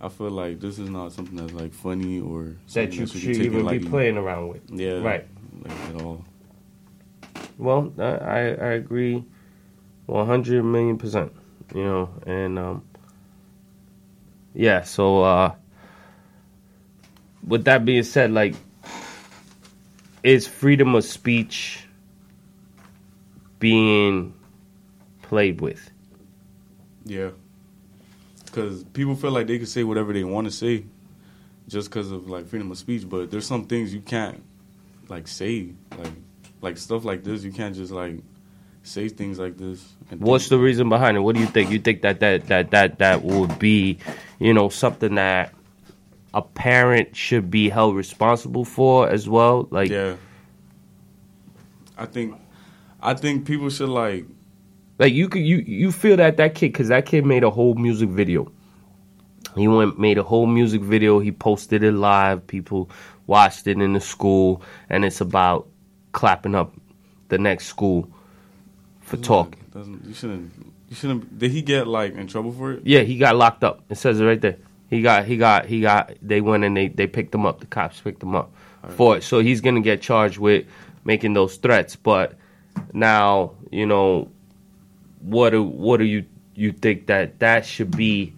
[0.02, 3.68] I feel like this is not something that's like funny or That you should even
[3.68, 4.62] be playing around with.
[4.72, 5.00] Yeah.
[5.02, 5.28] Right.
[5.62, 6.26] Like, at all.
[7.58, 9.26] Well, I I I agree,
[10.06, 11.34] one hundred million percent.
[11.76, 12.84] You know, and um,
[14.54, 14.84] yeah.
[14.84, 15.56] So, uh,
[17.46, 18.56] with that being said, like,
[20.24, 21.86] is freedom of speech
[23.60, 24.34] being
[25.22, 25.92] played with?
[27.06, 27.32] Yeah.
[28.50, 30.86] Because people feel like they can say whatever they want to say
[31.68, 34.44] just because of like freedom of speech, but there's some things you can't
[35.08, 36.14] like say, like
[36.62, 37.44] like stuff like this.
[37.44, 38.16] You can't just like
[38.84, 39.94] say things like this.
[40.12, 41.22] And What's the reason behind it?
[41.22, 41.72] What do you think?
[41.72, 44.00] You think that that that that that would be,
[44.40, 45.54] you know, something that
[46.34, 49.68] a parent should be held responsible for as well?
[49.72, 50.16] Like, yeah.
[51.98, 52.36] I think
[53.02, 54.26] I think people should like
[55.00, 57.74] Like you could you you feel that that kid because that kid made a whole
[57.74, 58.52] music video.
[59.56, 61.20] He went made a whole music video.
[61.20, 62.46] He posted it live.
[62.46, 62.90] People
[63.26, 65.68] watched it in the school, and it's about
[66.12, 66.74] clapping up
[67.30, 68.12] the next school
[69.00, 69.64] for talking.
[69.74, 72.82] Doesn't you shouldn't you shouldn't did he get like in trouble for it?
[72.84, 73.82] Yeah, he got locked up.
[73.90, 74.58] It says it right there.
[74.90, 77.62] He got he got he got they went and they they picked him up.
[77.62, 78.52] The cops picked him up
[78.90, 79.24] for it.
[79.24, 80.66] So he's gonna get charged with
[81.06, 81.96] making those threats.
[81.96, 82.34] But
[82.92, 84.30] now you know
[85.20, 88.34] what do what do you you think that that should be?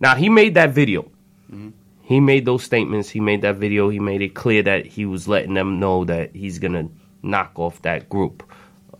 [0.00, 1.02] Now he made that video.
[1.50, 1.70] Mm-hmm.
[2.02, 3.08] He made those statements.
[3.08, 3.88] He made that video.
[3.88, 6.88] He made it clear that he was letting them know that he's gonna
[7.22, 8.42] knock off that group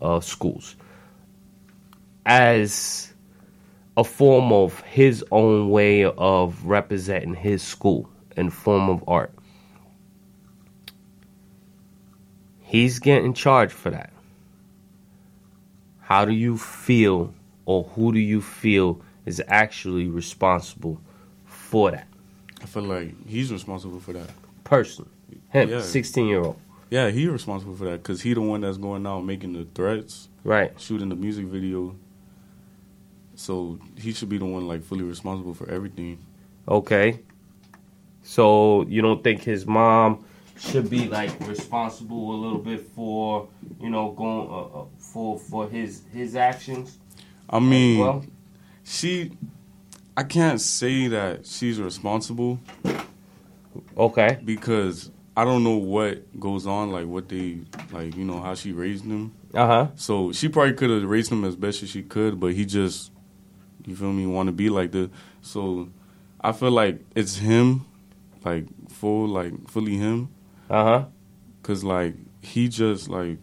[0.01, 0.75] of schools
[2.25, 3.13] as
[3.95, 9.33] a form of his own way of representing his school in form of art.
[12.61, 14.11] He's getting charged for that.
[16.07, 17.33] How do you feel,
[17.65, 21.01] or who do you feel is actually responsible
[21.43, 22.07] for that?
[22.61, 24.29] I feel like he's responsible for that.
[24.63, 25.09] Person,
[25.49, 25.81] him, Yeah.
[25.81, 26.55] sixteen year old.
[26.89, 30.29] Yeah, he responsible for that because he the one that's going out making the threats,
[30.45, 30.71] right?
[30.79, 31.93] Shooting the music video.
[33.35, 36.19] So he should be the one like fully responsible for everything.
[36.69, 37.19] Okay.
[38.23, 40.23] So you don't think his mom
[40.57, 43.49] should be like responsible a little bit for
[43.81, 46.97] you know going uh, uh, for for his his actions?
[47.49, 48.25] I mean, well?
[48.83, 49.31] she.
[50.15, 52.59] I can't say that she's responsible.
[53.95, 54.39] Okay.
[54.43, 57.59] Because I don't know what goes on, like what they
[57.91, 59.33] like, you know, how she raised him.
[59.53, 59.87] Uh huh.
[59.95, 63.11] So she probably could have raised him as best as she could, but he just,
[63.85, 65.11] you feel me, want to be like the.
[65.43, 65.89] So
[66.41, 67.85] I feel like it's him,
[68.43, 70.29] like full, like fully him.
[70.69, 71.05] Uh huh.
[71.61, 73.37] Cause like he just like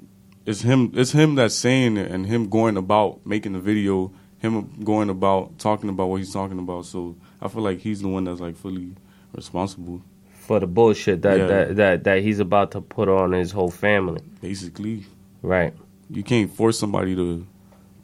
[0.46, 0.92] it's him.
[0.94, 4.12] It's him that's saying it, and him going about making the video.
[4.38, 6.84] Him going about talking about what he's talking about.
[6.84, 8.94] So I feel like he's the one that's like fully
[9.34, 10.02] responsible.
[10.34, 11.46] For the bullshit that, Yeah.
[11.46, 14.20] that that that he's about to put on his whole family.
[14.42, 15.06] Basically,
[15.40, 15.72] Right.
[16.10, 17.46] you can't force somebody to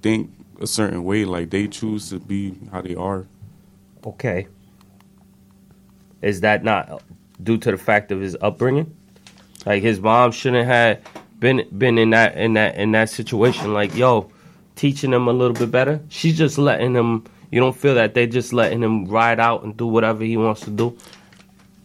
[0.01, 0.30] think
[0.61, 1.26] a certain way.
[1.26, 3.26] Like they choose to be how they are.
[4.07, 4.47] Okay.
[6.22, 7.03] Is that not
[7.43, 8.95] due to the fact of his upbringing?
[9.66, 11.01] Like his mom shouldn't have
[11.41, 13.72] been been in that in that in that situation.
[13.74, 14.30] Like yo,
[14.76, 16.01] teaching him a little bit better.
[16.09, 17.24] She's just letting him.
[17.51, 20.61] You don't feel that they're just letting him ride out and do whatever he wants
[20.62, 20.97] to do.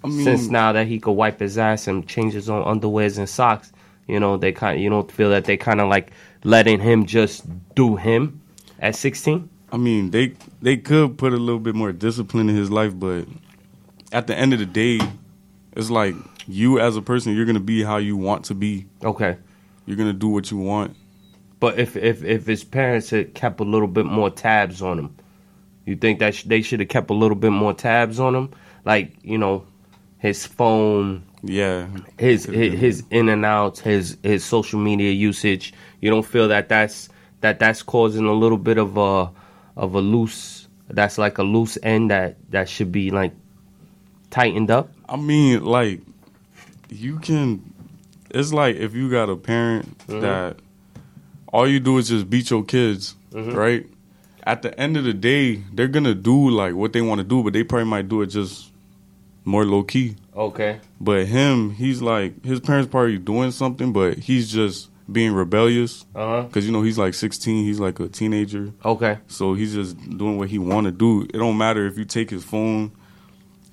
[0.04, 3.18] I mean- Since now that he could wipe his ass and change his own underwears
[3.18, 3.72] and socks,
[4.08, 4.80] you know they kind.
[4.80, 6.12] You don't feel that they kind of like
[6.44, 7.44] letting him just
[7.74, 8.42] do him
[8.80, 9.50] at sixteen.
[9.72, 13.26] I mean, they they could put a little bit more discipline in his life, but
[14.12, 15.00] at the end of the day,
[15.76, 16.14] it's like
[16.48, 18.86] you as a person, you're gonna be how you want to be.
[19.04, 19.38] Okay.
[19.86, 20.96] You're gonna do what you want.
[21.60, 25.16] But if if if his parents had kept a little bit more tabs on him,
[25.86, 28.52] you think that sh- they should have kept a little bit more tabs on him,
[28.84, 29.66] like you know,
[30.18, 31.88] his phone, yeah,
[32.20, 35.74] his his, his in and outs, his his social media usage.
[36.02, 37.10] You don't feel that that's
[37.42, 39.32] that that's causing a little bit of a
[39.76, 40.68] of a loose.
[40.90, 43.34] That's like a loose end that that should be like
[44.30, 44.92] tightened up.
[45.08, 46.02] I mean, like
[46.96, 47.74] you can.
[48.32, 50.22] It's like if you got a parent Mhm.
[50.22, 50.58] that
[51.52, 53.56] all you do is just beat your kids, Mhm.
[53.56, 53.86] right?
[54.44, 57.44] At the end of the day, they're gonna do like what they want to do,
[57.44, 58.72] but they probably might do it just
[59.46, 60.16] more low key.
[60.36, 60.80] Okay.
[61.00, 66.04] But him, he's like his parents probably doing something, but he's just being rebellious.
[66.16, 66.48] Uh huh.
[66.52, 68.72] Cause you know he's like 16, he's like a teenager.
[68.84, 69.18] Okay.
[69.28, 71.22] So he's just doing what he want to do.
[71.24, 72.92] It don't matter if you take his phone,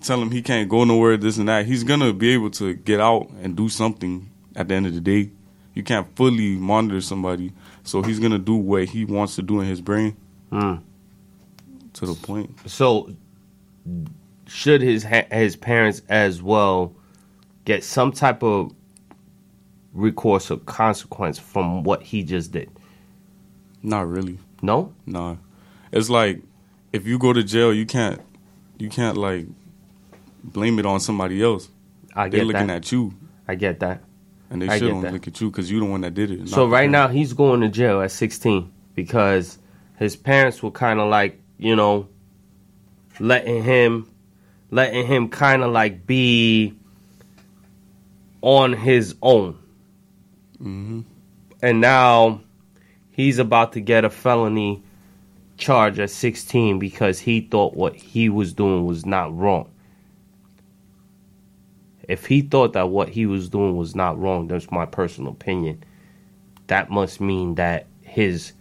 [0.02, 1.66] tell him he can't go nowhere, this and that.
[1.66, 5.00] He's gonna be able to get out and do something at the end of the
[5.00, 5.30] day.
[5.74, 9.66] You can't fully monitor somebody, so he's gonna do what he wants to do in
[9.66, 10.16] his brain.
[10.50, 10.76] Hmm.
[11.94, 12.58] To the point.
[12.66, 13.14] So,
[14.46, 16.94] should his ha- his parents as well
[17.64, 18.74] get some type of
[19.92, 22.70] recourse or consequence from what he just did?
[23.82, 24.38] Not really.
[24.62, 24.94] No.
[25.06, 25.36] Nah.
[25.90, 26.40] It's like
[26.92, 28.20] if you go to jail, you can't
[28.78, 29.46] you can't like
[30.42, 31.68] blame it on somebody else.
[32.14, 32.76] I They're looking that.
[32.76, 33.14] at you,
[33.48, 34.02] I get that.
[34.50, 35.12] and they I should get that.
[35.12, 36.48] look at you because you're the one that did it.
[36.48, 39.58] So right now he's going to jail at 16 because
[39.98, 42.08] his parents were kind of like, you know,
[43.18, 44.10] letting him
[44.70, 46.74] letting him kind of like be
[48.40, 49.58] on his own.
[50.60, 51.00] Mm-hmm.
[51.62, 52.40] And now
[53.12, 54.82] he's about to get a felony
[55.56, 59.70] charge at 16 because he thought what he was doing was not wrong.
[62.08, 65.84] If he thought that what he was doing was not wrong, that's my personal opinion.
[66.66, 68.52] That must mean that his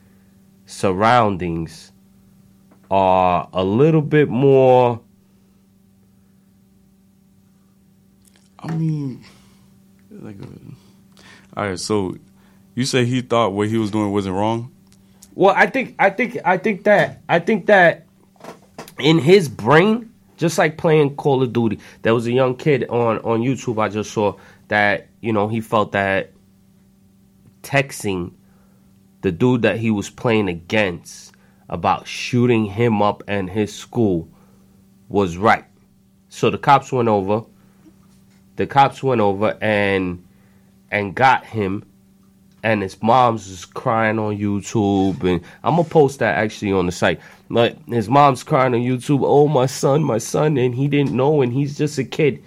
[0.65, 1.91] surroundings
[2.89, 5.01] are a little bit more
[8.63, 9.23] I mean,
[10.11, 10.45] like, uh,
[11.57, 11.79] all right.
[11.79, 12.15] So,
[12.75, 14.71] you say he thought what he was doing wasn't wrong.
[15.33, 18.05] Well, I think I think I think that I think that
[18.99, 20.10] in his brain,
[20.41, 23.89] just like playing Call of Duty, there was a young kid on on YouTube I
[23.89, 24.35] just saw
[24.69, 26.31] that you know he felt that
[27.61, 28.33] texting
[29.21, 31.33] the dude that he was playing against
[31.69, 34.27] about shooting him up and his school
[35.09, 35.65] was right.
[36.29, 37.45] So the cops went over.
[38.55, 40.25] The cops went over and
[40.89, 41.85] and got him
[42.63, 46.91] and his mom's just crying on YouTube, and I'm gonna post that actually on the
[46.91, 47.19] site.
[47.49, 51.41] Like his mom's crying on YouTube, oh my son, my son, and he didn't know,
[51.41, 52.43] and he's just a kid,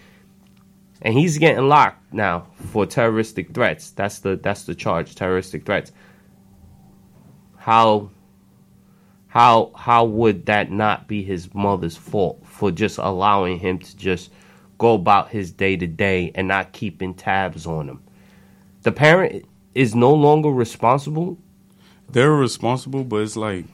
[1.03, 3.91] and he's getting locked now for terroristic threats.
[3.91, 5.93] That's the that's the charge, terroristic threats.
[7.57, 8.11] How
[9.27, 14.31] how how would that not be his mother's fault for just allowing him to just
[14.79, 18.03] go about his day to day and not keeping tabs on him?
[18.83, 21.39] The parent is no longer responsible.
[22.11, 23.64] They're responsible, but it's like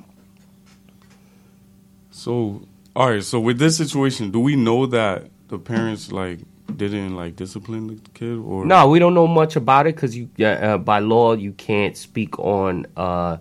[2.10, 2.66] so.
[2.96, 6.40] All right, so with this situation, do we know that the parents like
[6.76, 10.28] didn't like discipline the kid or No, we don't know much about it because you,
[10.44, 13.36] uh, by law, you can't speak on uh,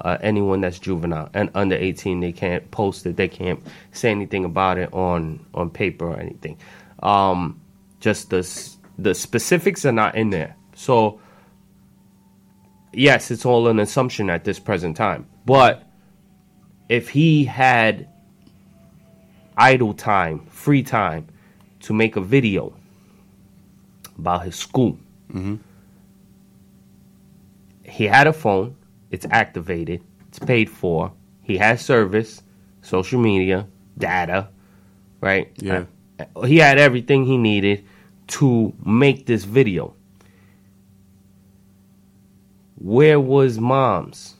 [0.00, 2.20] uh, anyone that's juvenile and under 18.
[2.20, 3.16] They can't post it.
[3.16, 3.60] They can't
[3.92, 6.58] say anything about it on on paper or anything.
[7.02, 7.60] Um,
[8.00, 8.42] just the
[8.98, 10.56] the specifics are not in there.
[10.74, 11.20] So
[12.92, 15.26] yes, it's all an assumption at this present time.
[15.46, 15.82] But
[16.88, 18.08] if he had
[19.56, 21.26] idle time, free time
[21.80, 22.72] to make a video
[24.18, 24.98] about his school,
[25.32, 25.56] Mm-hmm.
[27.84, 28.76] he had a phone,
[29.10, 31.12] it's activated, it's paid for,
[31.42, 32.42] he has service,
[32.82, 33.66] social media,
[33.98, 34.48] data,
[35.20, 35.50] right?
[35.56, 35.84] Yeah.
[36.34, 37.84] Uh, He had everything he needed
[38.28, 39.94] to make this video.
[42.80, 44.36] Where was mom's?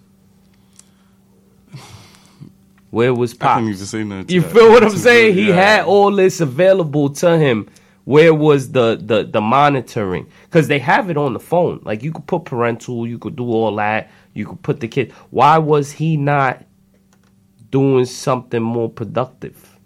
[2.90, 3.56] Where was Pop?
[3.56, 4.28] couldn't even say nothing.
[4.28, 4.50] You that.
[4.52, 5.34] feel what I'm saying?
[5.34, 7.68] good, He had all this available to him.
[8.04, 10.28] Where was the the the monitoring?
[10.44, 11.80] Because they have it on the phone.
[11.84, 14.10] Like you could put parental, you could do all that.
[14.34, 15.12] You could put the kid.
[15.30, 16.64] Why was he not
[17.70, 19.78] doing something more productive?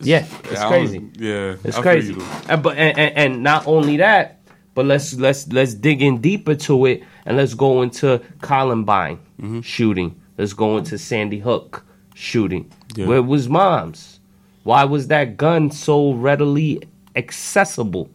[0.00, 1.10] Yeah, it's crazy.
[1.18, 2.16] yeah, it's I crazy.
[2.48, 4.39] And, but and, and, and not only that,
[4.74, 9.60] but let's let's let's dig in deeper to it and let's go into Columbine Mm-hmm.
[9.62, 10.20] shooting.
[10.36, 12.70] Let's go into Sandy Hook shooting.
[12.94, 13.06] Yeah.
[13.06, 14.20] Where was mom's?
[14.64, 16.82] Why was that gun so readily
[17.16, 18.10] accessible?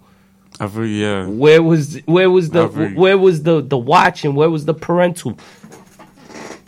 [0.60, 1.26] Feel yeah.
[1.28, 2.94] Where was where was the agree.
[2.94, 4.36] where was the the watching?
[4.36, 5.38] Where was the parental?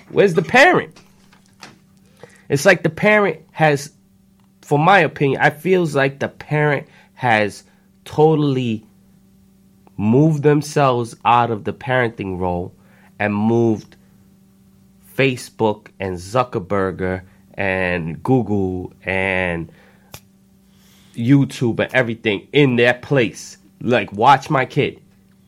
[0.10, 1.00] Where's the parent?
[2.50, 3.92] It's like the parent has,
[4.62, 7.64] for my opinion, I feels like the parent has
[8.06, 8.87] totally
[9.98, 12.74] moved themselves out of the parenting role
[13.20, 13.96] and moved
[15.16, 17.24] Facebook and Zuckerberg
[17.56, 19.72] and Google and
[21.16, 23.58] YouTube and everything in their place.
[23.82, 25.02] Like, watch my kid.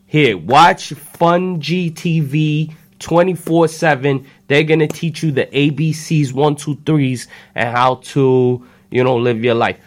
[0.08, 4.26] Here, watch FGTeeV 24 7.
[4.48, 9.18] They're going to teach you the ABCs, one, two, threes, and how to, you know,
[9.18, 9.78] live your life.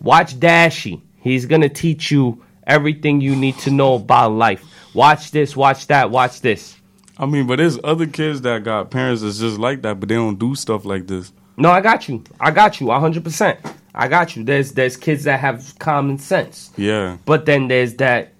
[0.00, 1.00] Watch Dashie.
[1.20, 4.64] He's going to teach you everything you need to know about life.
[4.94, 6.76] Watch this, watch that, watch this.
[7.18, 10.16] I mean, but there's other kids that got parents that's just like that, but they
[10.16, 11.32] don't do stuff like this.
[11.56, 12.24] No, I got you.
[12.40, 12.90] I got you.
[12.90, 13.60] hundred percent.
[13.94, 14.42] I got you.
[14.42, 16.72] There's there's kids that have common sense.
[16.76, 17.18] Yeah.
[17.24, 18.32] But then there's that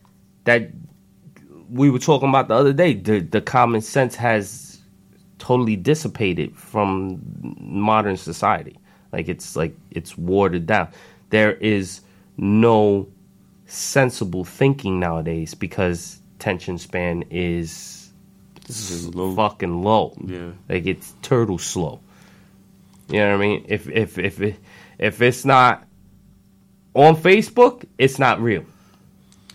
[0.44, 0.70] that
[1.70, 2.94] we were talking about the other day.
[2.94, 4.80] The the common sense has
[5.38, 7.20] totally dissipated from
[7.60, 8.76] modern society.
[9.12, 10.88] Like it's like it's watered down.
[11.30, 12.00] There is
[12.36, 13.06] no
[13.66, 18.10] sensible thinking nowadays because tension span is
[18.66, 20.14] fucking low.
[20.24, 20.52] Yeah.
[20.68, 22.00] Like it's turtle slow.
[23.08, 23.66] You know what I mean?
[23.68, 24.56] If if if it,
[24.98, 25.86] if it's not
[26.94, 28.64] on Facebook, it's not real.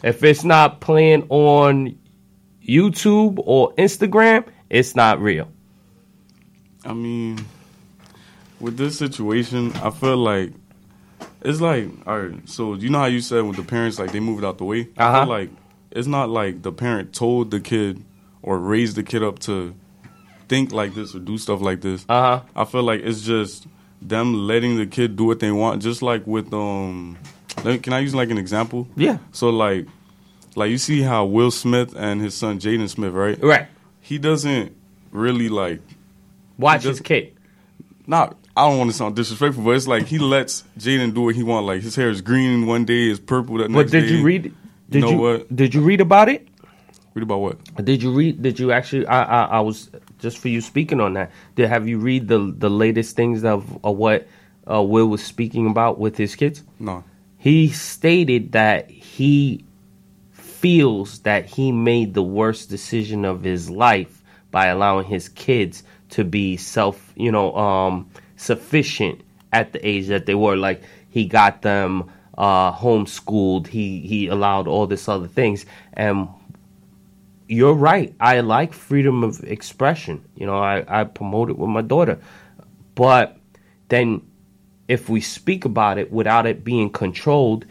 [0.03, 1.97] If it's not playing on
[2.65, 5.49] YouTube or Instagram, it's not real.
[6.85, 7.43] I mean,
[8.59, 10.53] with this situation, I feel like
[11.41, 12.49] it's like all right.
[12.49, 14.89] So you know how you said with the parents, like they moved out the way.
[14.97, 15.19] I Uh-huh.
[15.21, 15.49] feel like
[15.91, 18.03] it's not like the parent told the kid
[18.41, 19.73] or raised the kid up to
[20.47, 22.05] think like this or do stuff like this.
[22.09, 22.41] Uh huh.
[22.55, 23.67] I feel like it's just
[24.01, 25.81] them letting the kid do what they want.
[25.81, 27.17] Just like with um,
[27.57, 28.87] can I use like an example?
[28.95, 29.17] Yeah.
[29.31, 29.87] So like,
[30.55, 33.37] like you see how Will Smith and his son Jaden Smith, right?
[33.43, 33.67] Right.
[34.01, 34.75] He doesn't
[35.11, 35.81] really like
[36.57, 37.33] Watch his kid.
[38.07, 38.35] not.
[38.59, 41.43] I don't want to sound disrespectful, but it's like he lets Jaden do what he
[41.43, 41.65] want.
[41.65, 44.15] Like his hair is green one day, is purple the But next did day.
[44.17, 44.53] you read?
[44.89, 45.55] Did know you what?
[45.55, 46.45] did you read about it?
[47.13, 47.85] Read about what?
[47.85, 48.41] Did you read?
[48.41, 49.05] Did you actually?
[49.07, 49.89] I I, I was
[50.19, 51.31] just for you speaking on that.
[51.55, 54.27] Did have you read the the latest things of, of what
[54.69, 56.61] uh, Will was speaking about with his kids?
[56.79, 57.05] No.
[57.37, 59.63] He stated that he
[60.33, 66.23] feels that he made the worst decision of his life by allowing his kids to
[66.25, 69.21] be self, you know, um, sufficient
[69.51, 70.55] at the age that they were.
[70.55, 73.67] Like he got them uh, homeschooled.
[73.67, 76.29] He he allowed all this other things, and
[77.47, 78.13] you're right.
[78.19, 80.23] I like freedom of expression.
[80.35, 82.19] You know, I, I promote it with my daughter.
[82.95, 83.37] But
[83.89, 84.21] then
[84.87, 87.65] if we speak about it without it being controlled,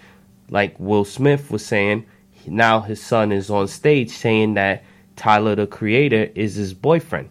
[0.50, 2.06] like Will Smith was saying,
[2.46, 4.82] now his son is on stage saying that
[5.16, 7.28] Tyler the creator is his boyfriend.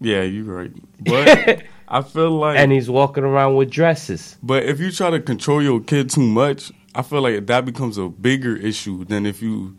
[0.00, 0.72] Yeah, you're right.
[1.00, 4.36] But I feel like And he's walking around with dresses.
[4.42, 7.98] But if you try to control your kid too much, I feel like that becomes
[7.98, 9.76] a bigger issue than if you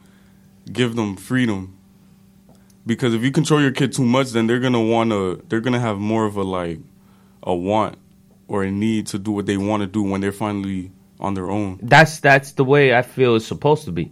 [0.72, 1.78] give them freedom.
[2.86, 5.98] Because if you control your kid too much, then they're gonna wanna they're gonna have
[5.98, 6.80] more of a like
[7.44, 7.98] a want
[8.48, 11.50] or a need to do what they want to do when they're finally on their
[11.50, 11.80] own.
[11.82, 14.12] That's that's the way I feel it's supposed to be.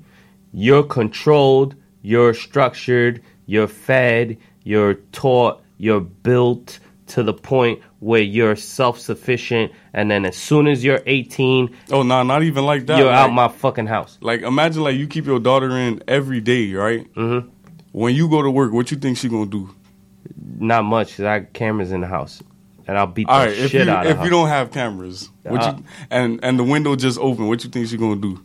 [0.53, 6.77] You're controlled, you're structured, you're fed, you're taught, you're built
[7.07, 12.21] to the point where you're self-sufficient and then as soon as you're 18 Oh no,
[12.21, 12.99] not even like that.
[12.99, 14.19] you're like, out my fucking house.
[14.21, 17.11] Like imagine like you keep your daughter in every day, right?
[17.15, 17.49] Mm-hmm.
[17.93, 19.73] When you go to work, what you think she gonna do?
[20.59, 22.43] Not much 'cause I got cameras in the house
[22.87, 24.19] and I'll beat the All right, if shit you out of her.
[24.19, 27.63] if you don't have cameras, what Uh, you, and and the window just open, what
[27.63, 28.39] you think she gonna do?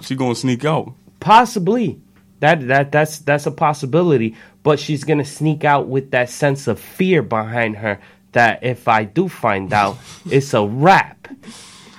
[0.00, 0.92] She gonna sneak out.
[1.20, 2.00] Possibly.
[2.42, 4.34] That that that's that's a possibility,
[4.64, 8.00] but she's gonna sneak out with that sense of fear behind her
[8.32, 9.96] that if I do find out,
[10.28, 11.28] it's a wrap.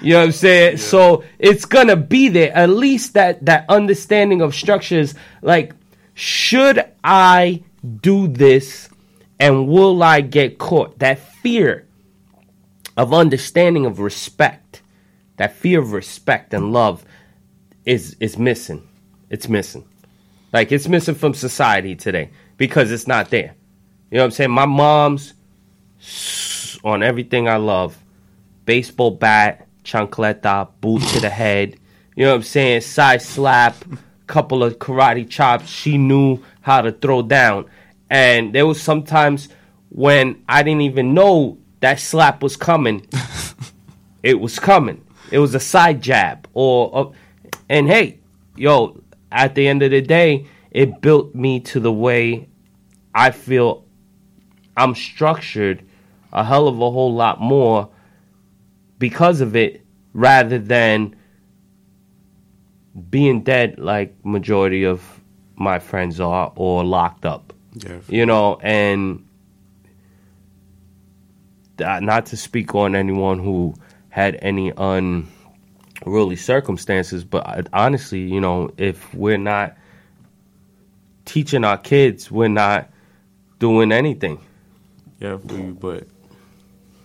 [0.02, 0.78] You know what I'm saying?
[0.78, 2.54] So it's gonna be there.
[2.54, 5.16] At least that that understanding of structures.
[5.42, 5.72] Like,
[6.14, 7.64] should I
[8.02, 8.90] do this,
[9.40, 11.00] and will I get caught?
[11.00, 11.88] That fear
[12.98, 14.82] of understanding of respect,
[15.38, 17.06] that fear of respect and love,
[17.86, 18.86] is is missing.
[19.30, 19.86] It's missing.
[20.54, 23.56] Like it's missing from society today because it's not there.
[24.12, 24.52] You know what I'm saying?
[24.52, 25.34] My mom's
[26.84, 27.98] on everything I love.
[28.66, 31.78] Baseball bat, chancleta, boot to the head.
[32.16, 32.82] You know what I'm saying?
[32.82, 33.84] Side slap,
[34.28, 35.68] couple of karate chops.
[35.68, 37.66] She knew how to throw down.
[38.10, 39.50] And there was sometimes
[39.90, 43.08] when I didn't even know that slap was coming.
[44.24, 45.04] it was coming.
[45.32, 48.20] It was a side jab or a, and hey,
[48.56, 49.02] yo,
[49.34, 52.48] at the end of the day, it built me to the way
[53.14, 53.86] I feel
[54.78, 55.84] I'm structured
[56.32, 57.90] a hell of a whole lot more
[58.98, 61.16] because of it rather than
[63.10, 65.22] being dead like majority of
[65.56, 67.54] my friends are or locked up.
[67.74, 68.00] Yeah.
[68.08, 69.28] You know, and
[71.80, 73.76] not to speak on anyone who
[74.10, 74.72] had any
[76.06, 79.76] unruly circumstances, but honestly, you know, if we're not
[81.26, 82.90] teaching our kids, we're not
[83.60, 84.40] doing anything.
[85.20, 86.08] Yeah, you, but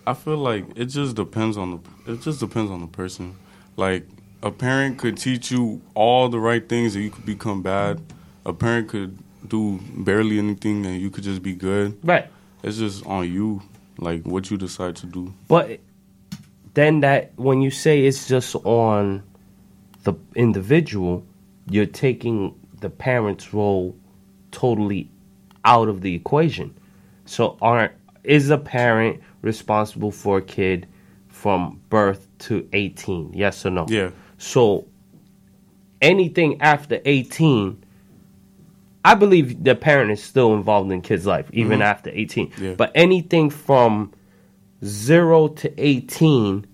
[0.05, 3.35] I feel like it just depends on the it just depends on the person.
[3.77, 4.05] Like
[4.43, 8.01] a parent could teach you all the right things and you could become bad.
[8.45, 11.97] A parent could do barely anything and you could just be good.
[12.03, 12.27] Right.
[12.63, 13.61] It's just on you,
[13.97, 15.33] like what you decide to do.
[15.47, 15.79] But
[16.73, 19.23] then that when you say it's just on
[20.03, 21.25] the individual,
[21.69, 23.95] you're taking the parent's role
[24.51, 25.09] totally
[25.65, 26.73] out of the equation.
[27.25, 27.93] So aren't
[28.23, 30.87] is a parent responsible for a kid
[31.27, 33.33] from birth to 18?
[33.33, 33.85] Yes or no?
[33.89, 34.11] Yeah.
[34.37, 34.85] So
[36.01, 37.83] anything after 18
[39.05, 41.83] I believe the parent is still involved in kids' life even Mhm.
[41.83, 42.51] after 18.
[42.61, 42.73] Yeah.
[42.73, 44.11] But anything from
[44.83, 46.65] 0 to 18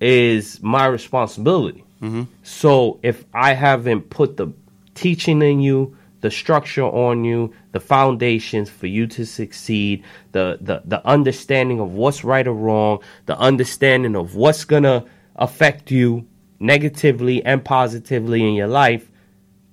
[0.00, 1.84] is my responsibility.
[2.02, 2.26] Mhm.
[2.42, 4.48] So if I haven't put the
[4.94, 10.82] teaching in you, the structure on you, the foundations for you to succeed, the the,
[10.84, 15.04] the understanding of what's right or wrong, the understanding of what's gonna
[15.36, 16.26] affect you
[16.58, 19.10] negatively and positively in your life,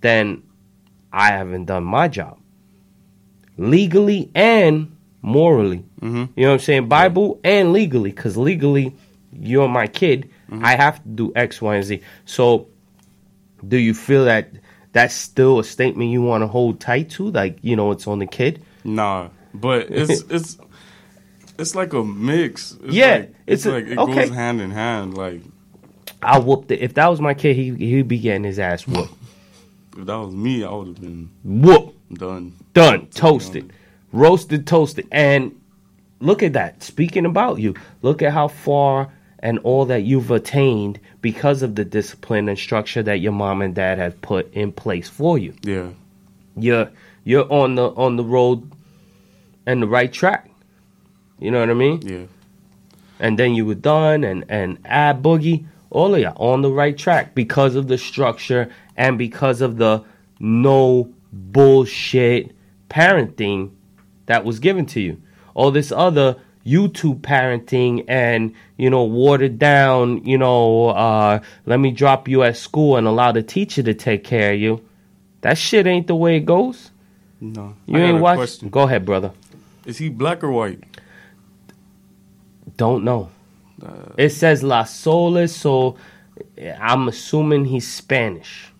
[0.02, 0.44] then
[1.12, 2.38] I haven't done my job.
[3.58, 4.93] Legally and
[5.24, 5.84] morally.
[6.02, 6.26] Mm-hmm.
[6.36, 6.88] You know what I'm saying?
[6.88, 8.96] Bible and legally, because legally,
[9.32, 10.30] you're my kid.
[10.62, 12.02] I have to do X, Y, and Z.
[12.26, 12.68] So,
[13.68, 14.52] do you feel that
[14.92, 17.32] that's still a statement you want to hold tight to?
[17.32, 18.62] Like, you know, it's on the kid?
[18.84, 20.58] Nah, But it's it's
[21.58, 22.74] it's like a mix.
[22.84, 24.14] It's Yeah, like, it's it's, a- like it okay.
[24.28, 25.18] goes hand in hand.
[25.18, 25.42] Like
[26.22, 26.82] I whooped it.
[26.82, 29.14] If that was my kid, he he'd be getting his ass whooped.
[29.98, 31.96] if that was me, I would have been Whoop.
[32.14, 32.54] done.
[32.74, 33.08] Done.
[33.08, 33.74] Toasted.
[34.14, 35.08] Roasted, toasted.
[35.12, 35.60] And
[36.22, 36.82] look at that.
[36.82, 41.84] Speaking about you, look at how far and all that you've attained because of the
[41.84, 45.54] discipline and structure that your mom and dad have put in place for you.
[45.64, 45.90] Yeah.
[46.56, 46.90] You're
[47.26, 48.72] you're on the on the road
[49.66, 50.50] and the right track.
[51.40, 52.02] You know what I mean?
[52.02, 52.26] Yeah.
[53.20, 56.98] And then you were done and and Ab Boogie, all of you on the right
[56.98, 60.04] track because of the structure and because of the
[60.40, 62.56] no bullshit
[62.90, 63.72] parenting
[64.26, 65.22] that was given to you.
[65.54, 71.92] All this other YouTube parenting and, you know, watered down, you know, uh, let me
[71.92, 74.82] drop you at school and allow the teacher to take care of you.
[75.42, 76.92] That shit ain't the way it goes.
[77.42, 77.76] No.
[77.86, 78.70] You ain't question.
[78.70, 79.32] Go ahead, brother.
[79.86, 80.82] Is he black or white?
[82.78, 83.30] Don't know.
[83.86, 85.98] Uh, It says La Sola, so
[86.80, 88.72] I'm assuming he's Spanish.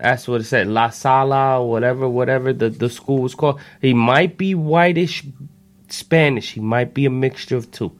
[0.00, 0.66] That's what it said.
[0.66, 3.60] La Sala, whatever, whatever the, the school was called.
[3.82, 5.24] He might be whitish
[5.88, 6.52] Spanish.
[6.52, 7.92] He might be a mixture of two.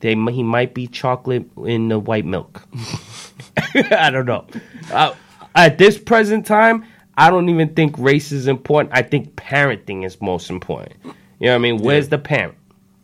[0.00, 2.62] They he might be chocolate in the white milk.
[3.74, 4.46] I don't know.
[4.92, 5.14] Uh,
[5.54, 6.84] at this present time,
[7.16, 8.94] I don't even think race is important.
[8.94, 10.96] I think parenting is most important.
[11.38, 11.78] You know what I mean?
[11.78, 12.56] Where's the parent?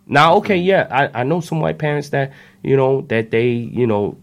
[0.06, 2.32] Now, okay, yeah, I, I know some white parents that
[2.62, 4.18] you know that they you know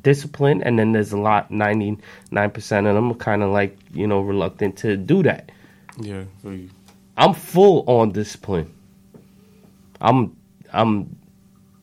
[0.00, 1.98] discipline, and then there's a lot, ninety
[2.30, 5.50] nine percent of them are kind of like you know reluctant to do that.
[5.98, 6.24] yeah.
[7.16, 8.72] I'm full on discipline.
[10.00, 10.36] I'm
[10.72, 11.16] I'm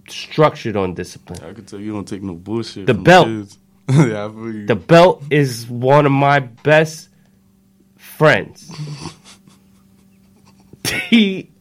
[0.08, 1.40] structured on discipline.
[1.44, 2.88] I can tell you don't take no bullshit.
[2.88, 3.28] The belt.
[3.28, 3.58] kids.
[3.90, 4.66] yeah, I feel you.
[4.66, 7.10] The belt is one of my best
[7.98, 8.72] friends.
[11.10, 11.52] he,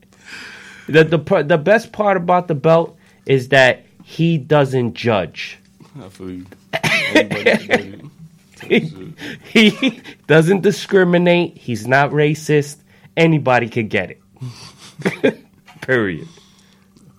[0.86, 5.58] the the the best part about the belt is that he doesn't judge.
[6.00, 6.46] I feel you.
[6.82, 8.10] Everybody can do
[8.68, 9.18] it.
[9.44, 11.56] he, he doesn't discriminate.
[11.56, 12.78] He's not racist.
[13.16, 15.44] Anybody could get it.
[15.80, 16.28] Period.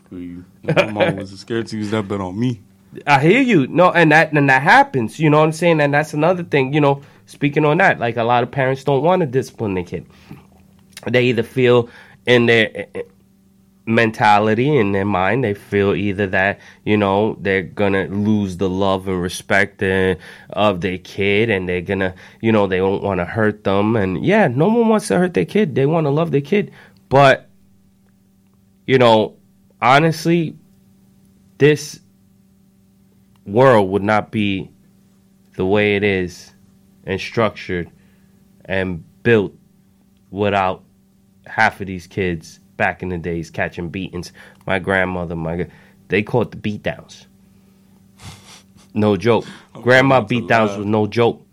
[0.09, 0.45] Feel you.
[0.63, 2.61] My mom was scared to use that bet on me.
[3.05, 3.67] I hear you.
[3.67, 5.19] No, and that and that happens.
[5.19, 5.81] You know what I'm saying?
[5.81, 6.73] And that's another thing.
[6.73, 9.83] You know, speaking on that, like a lot of parents don't want to discipline their
[9.83, 10.05] kid.
[11.05, 11.89] They either feel
[12.25, 12.87] in their
[13.85, 15.43] mentality in their mind.
[15.43, 19.83] They feel either that you know they're gonna lose the love and respect
[20.49, 23.95] of their kid and they're gonna you know they don't want to hurt them.
[23.95, 25.75] And yeah no one wants to hurt their kid.
[25.75, 26.71] They want to love their kid.
[27.09, 27.49] But
[28.85, 29.37] you know
[29.81, 30.57] honestly
[31.57, 31.99] this
[33.45, 34.69] world would not be
[35.55, 36.51] the way it is
[37.05, 37.89] and structured
[38.65, 39.53] and built
[40.31, 40.83] without
[41.45, 44.31] half of these kids back in the days catching beatings.
[44.65, 45.67] My grandmother, my
[46.07, 47.25] they called the beatdowns.
[48.93, 49.45] No joke.
[49.73, 51.45] Grandma beatdowns was no joke.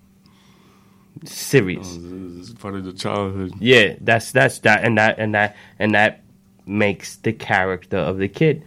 [1.25, 1.99] Serious.
[2.01, 3.53] Oh, it's part of the childhood.
[3.59, 6.23] Yeah, that's that's that and that and that and that
[6.67, 8.65] makes the character of the kid.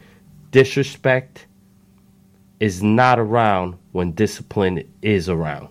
[0.52, 1.48] Disrespect
[2.60, 5.70] is not around when discipline is around.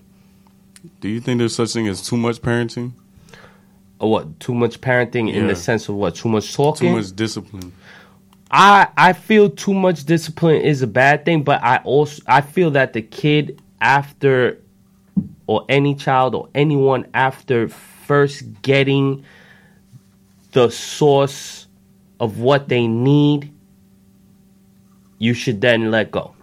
[1.01, 2.93] Do you think there's such thing as too much parenting?
[3.99, 4.41] What?
[4.41, 6.15] Too much parenting in the sense of what?
[6.17, 6.91] Too much talking.
[6.91, 7.73] Too much discipline.
[8.51, 12.71] I I feel too much discipline is a bad thing, but I also I feel
[12.73, 14.61] that the kid after
[15.47, 19.25] or any child or anyone after first getting
[20.53, 21.67] the source
[22.21, 23.53] of what they need,
[25.19, 26.34] you should then let go.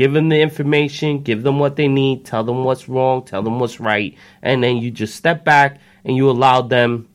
[0.00, 3.58] Give them the information, give them what they need, tell them what's wrong, tell them
[3.58, 7.06] what's right, and then you just step back and you allow them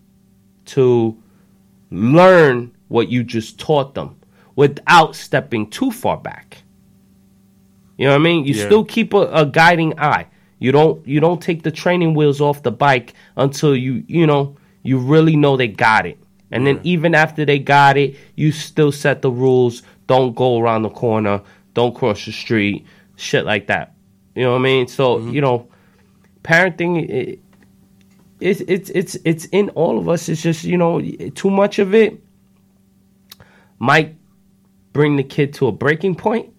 [0.65, 1.17] to
[1.89, 4.17] learn what you just taught them
[4.55, 6.61] without stepping too far back.
[7.97, 8.45] You know what I mean?
[8.45, 8.65] You Yeah.
[8.65, 10.27] still keep a, a guiding eye.
[10.59, 14.57] You don't you don't take the training wheels off the bike until you you know
[14.83, 16.19] you really know they got it.
[16.51, 19.81] And then even after they got it, you still set the rules.
[20.05, 21.41] Don't go around the corner.
[21.75, 22.85] Don't cross the street.
[23.15, 23.93] Shit like that.
[24.33, 24.87] You know what I mean?
[24.87, 25.29] So mm-hmm.
[25.29, 25.69] you know,
[26.43, 27.07] parenting.
[27.07, 27.39] It,
[28.41, 30.27] it's it's it's it's in all of us.
[30.27, 30.99] It's just you know
[31.35, 32.19] too much of it
[33.79, 34.15] might
[34.93, 36.51] bring the kid to a breaking point.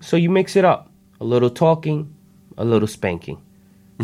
[0.00, 0.90] So you mix it up.
[1.20, 2.14] A little talking,
[2.56, 3.42] a little spanking.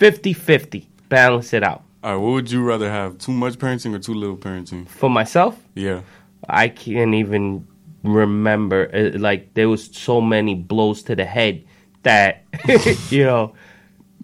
[0.00, 0.86] 50-50.
[1.08, 1.84] Balance it out.
[2.02, 3.18] All right, what would you rather have?
[3.18, 4.88] Too much parenting or too little parenting?
[4.88, 6.00] For myself, Yeah.
[6.48, 7.66] I can't even
[8.04, 8.90] remember.
[8.94, 11.64] uh, Like there was so many blows to the head
[12.02, 12.44] that
[13.10, 13.54] you know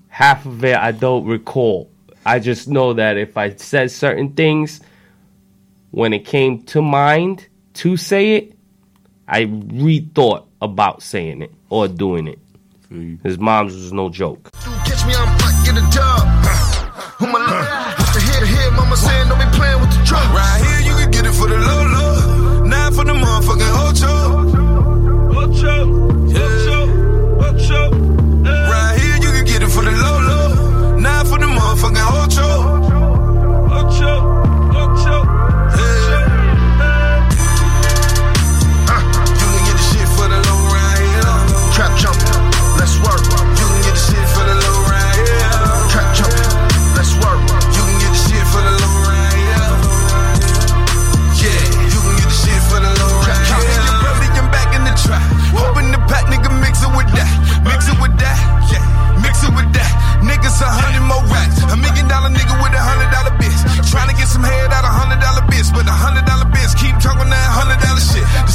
[0.09, 1.91] half of it I don't recall.
[2.25, 4.81] I just know that if I said certain things
[5.91, 8.53] when it came to mind to say it,
[9.27, 12.39] I rethought about saying it or doing it.
[13.23, 14.51] His mom's was no joke.
[14.53, 15.07] Catch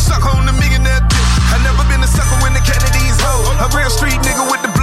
[0.06, 1.28] sucker on the millionaire dick.
[1.50, 3.66] I never been a sucker when the Kennedy's hoe.
[3.66, 4.75] A real street nigga with the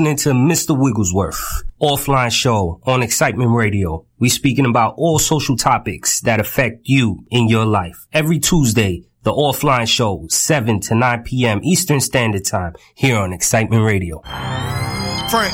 [0.00, 0.78] listening to Mr.
[0.78, 4.06] Wigglesworth, offline show on Excitement Radio.
[4.18, 8.06] We speaking about all social topics that affect you in your life.
[8.10, 11.60] Every Tuesday, the offline show, 7 to 9 p.m.
[11.62, 14.20] Eastern Standard Time here on Excitement Radio.
[15.28, 15.52] Frank,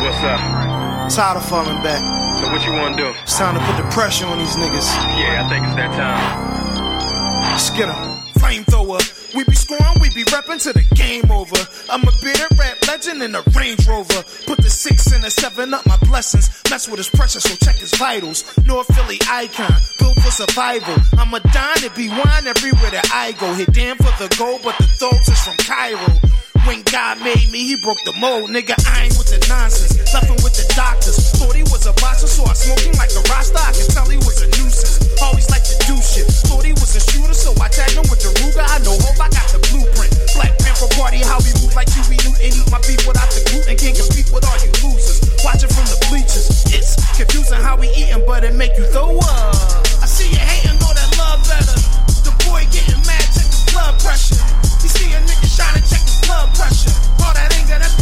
[0.00, 1.10] What's up?
[1.12, 2.00] tired of falling back.
[2.42, 3.14] So what you want to do?
[3.24, 4.88] It's time to put the pressure on these niggas.
[5.20, 7.58] Yeah, I think it's that time.
[7.58, 8.21] Skid 'em.
[8.52, 9.34] Flamethrower.
[9.34, 11.56] We be scoring, we be reppin' to the game over.
[11.88, 14.22] I'm a bitter rap legend in a Range Rover.
[14.46, 16.50] Put the six and the seven up my blessings.
[16.70, 18.44] Mess with his pressure, so check his vitals.
[18.66, 20.96] North Philly icon, built for survival.
[21.18, 23.54] I'm a dime to be wine everywhere that I go.
[23.54, 26.20] Hit damn for the gold, but the throats is from Cairo.
[26.62, 28.46] When God made me, he broke the mold.
[28.54, 29.98] Nigga, I ain't with the nonsense.
[29.98, 31.18] Him with the doctors.
[31.34, 33.58] Thought he was a boxer, so I smoked him like a rasta.
[33.58, 35.02] I could tell he was a nuisance.
[35.18, 36.30] Always like to do shit.
[36.46, 38.62] Thought he was a shooter, so I tagged him with the Ruger.
[38.62, 40.14] I know hope I got the blueprint.
[40.38, 42.38] Black Panther party, how we move like Huey Newton.
[42.38, 43.74] Eat my beef without the gluten.
[43.74, 45.18] Can't compete with all you losers.
[45.42, 46.46] Watching from the bleachers.
[46.70, 49.58] It's confusing how we eating, but it make you throw up.
[49.98, 51.74] I see you hating, know that love better.
[52.22, 54.38] The boy getting mad, check his blood pressure.
[54.78, 56.88] You see a shining, check blood pressure.
[57.20, 57.92] All that anger, that's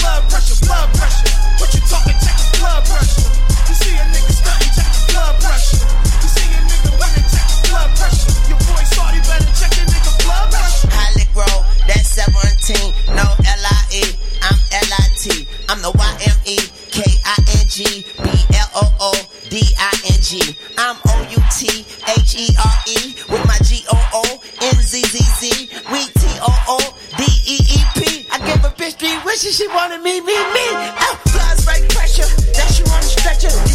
[0.00, 1.28] blood pressure, blood pressure.
[1.60, 3.28] What you talking, check blood pressure.
[3.68, 4.32] You see a nigga
[4.72, 5.84] check blood pressure.
[5.84, 8.32] You see a nigga winning, check blood pressure.
[8.48, 8.56] Your
[9.28, 10.88] better check nigga blood pressure.
[11.32, 13.01] Grow, that's 17, no L-I-E, I'm
[15.22, 16.58] L-I-T, I'm the Y-M-E,
[16.90, 18.98] K-I-N-G, B-L-O-O-D-I-N-G,
[20.78, 22.96] I'm O-U-T-H-E-R-E,
[23.30, 25.44] with my G-O-O-N-Z-Z-Z,
[25.92, 27.98] we T-O-O-D-E-E-P,
[28.32, 30.66] I gave a bitch three wishes, she wanted me, me, me,
[30.98, 32.26] oh, blood spray pressure,
[32.58, 33.71] that you on the stretcher,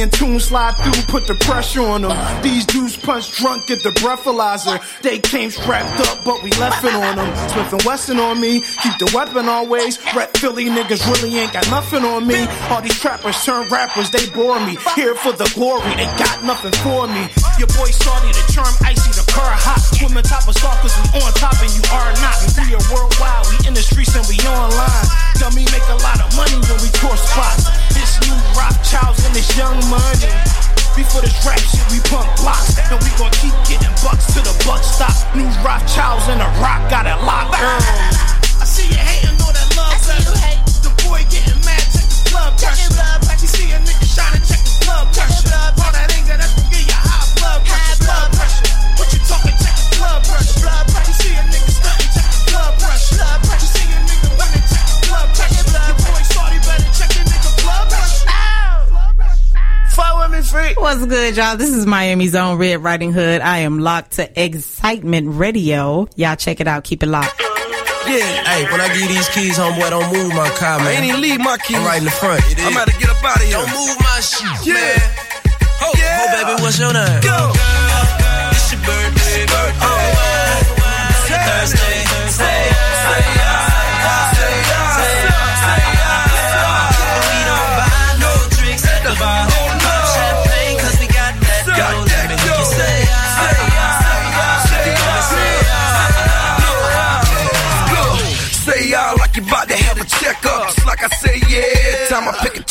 [0.00, 2.42] and Toon slide through, put the pressure on them.
[2.42, 4.80] These dudes punch drunk, get the breathalyzer.
[5.02, 7.48] They came strapped up, but we left it on them.
[7.48, 9.98] Smith and Wesson on me, keep the weapon always.
[10.14, 12.46] Rep Philly niggas really ain't got nothing on me.
[12.70, 14.76] All these trappers turn rappers, they bore me.
[14.94, 17.28] Here for the glory, they got nothing for me.
[17.58, 19.80] Your boy Shorty, the charm icy, the car hot.
[20.02, 22.36] Women top of cause we on top and you are not.
[22.66, 25.23] We are worldwide, we in the streets and we online.
[25.44, 27.68] Dummy make a lot of money when we tour spots.
[27.92, 30.32] This new rock child's and this young money.
[30.96, 32.80] Before this rap shit, we pump blocks.
[32.80, 35.12] And we gon' keep getting bucks till the buck stop.
[35.36, 37.52] New rock Rothschilds and the rock got it locked.
[37.60, 38.33] I
[60.78, 61.56] What's good, y'all?
[61.56, 63.40] This is Miami's own Red Riding Hood.
[63.40, 66.08] I am locked to Excitement Radio.
[66.16, 66.82] Y'all check it out.
[66.82, 67.40] Keep it locked.
[67.40, 70.88] Yeah, hey, when I give you these keys, homeboy, don't move my car, man.
[70.88, 71.76] I ain't even leave my keys.
[71.78, 72.42] I'm right in the front.
[72.58, 73.56] I'm about to get up out of here.
[73.56, 74.74] Don't move my shit, yeah.
[74.74, 75.00] man.
[75.80, 76.18] Ho, yeah.
[76.20, 77.22] ho, baby, what's your name?
[77.22, 77.54] Go.
[78.52, 79.88] It's your birthday, birthday.
[79.88, 81.24] Oh, wow.
[81.24, 81.83] Say, Thursday,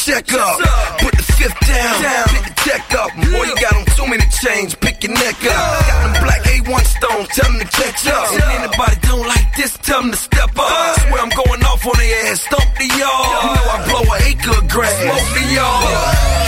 [0.04, 0.60] check up.
[1.00, 1.96] Put the fifth down,
[2.28, 3.10] pick the check up.
[3.16, 5.56] Boy, you got on too many chains, pick your neck up.
[5.88, 8.28] Got them black A1 stones, tell them to catch up.
[8.36, 11.00] And anybody don't like this, tell them to step up.
[11.08, 13.32] Swear I'm going off on their ass, stomp the yard.
[13.48, 15.88] You know I blow an acre of grass, smoke the yard.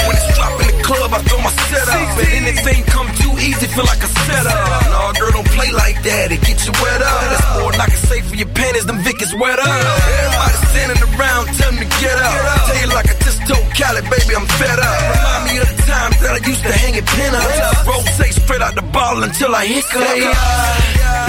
[0.04, 2.20] When it's dropping the club, I throw my set setup.
[2.20, 4.68] And anything come too easy, feel like a setup.
[4.92, 7.24] No, girl, don't play like that, it get you wet up.
[7.32, 9.64] That's more than I can say for your panties, them Vickers wet up.
[9.64, 12.36] Everybody standing around, tell them to get up.
[12.68, 14.98] Tell you like just told Cali, baby, I'm fed up.
[15.14, 17.86] Remind me of the times that I used to hang in pinups.
[17.86, 20.02] Roll say spread out the ball until I hiccup.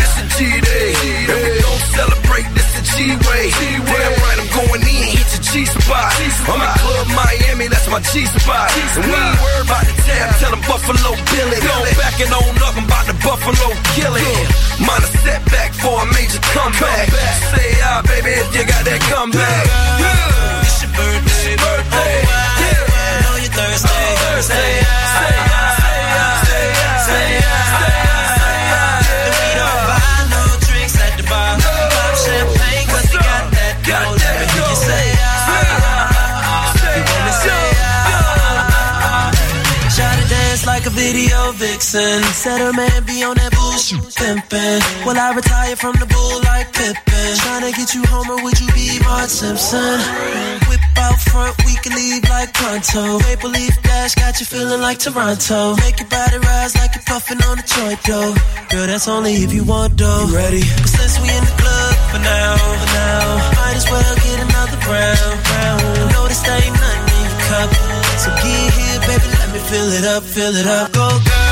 [0.01, 0.93] It's a G day,
[1.29, 2.49] and we gon' celebrate.
[2.57, 3.45] This a G way.
[3.53, 6.13] Damn right, I'm going in, hit your G spot.
[6.49, 8.73] I'm in Club Miami, that's my G spot.
[8.97, 11.59] And we ain't worried about the tab, tell them Buffalo Billy.
[11.61, 14.47] Go backing on up, I'm about to Buffalo kill it.
[14.81, 17.13] Mind a setback for a major comeback.
[17.53, 19.65] Say ah, baby, if you got that comeback.
[20.65, 20.83] It's
[21.55, 22.15] birthday.
[22.27, 22.35] Oh.
[22.97, 24.83] I know you're Thursday, Thursday.
[25.15, 25.37] Say,
[25.79, 25.95] say,
[26.47, 26.67] say,
[27.07, 27.27] say,
[27.87, 27.96] We
[41.87, 42.23] flexing.
[42.35, 44.81] Said her man be on that bullshit pimping.
[45.07, 47.33] Well I retire from the bull like Pippen?
[47.43, 49.99] tryna get you home or would you be Marge Simpson?
[50.69, 53.19] Whip out front, we can leave like pronto.
[53.21, 55.77] Maple leaf dash got you feeling like Toronto.
[55.77, 58.35] Make your body rise like you're puffing on a joint, though.
[58.71, 60.27] Girl, that's only if you want dough.
[60.29, 60.63] You ready?
[60.83, 63.23] But since we in the club for now, for now,
[63.59, 65.35] might as well get another round.
[65.51, 66.13] round.
[66.13, 67.69] Notice there ain't nothing in your cup,
[68.23, 71.46] so get here, baby, let me fill it up, fill it up, go girl.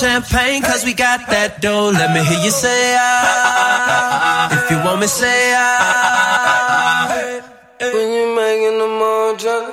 [0.00, 1.90] champagne, cause we got that dough.
[1.90, 4.50] Let me hear you say ah.
[4.64, 7.40] If you want me, say ah.
[7.80, 9.72] When you're making them more jelly,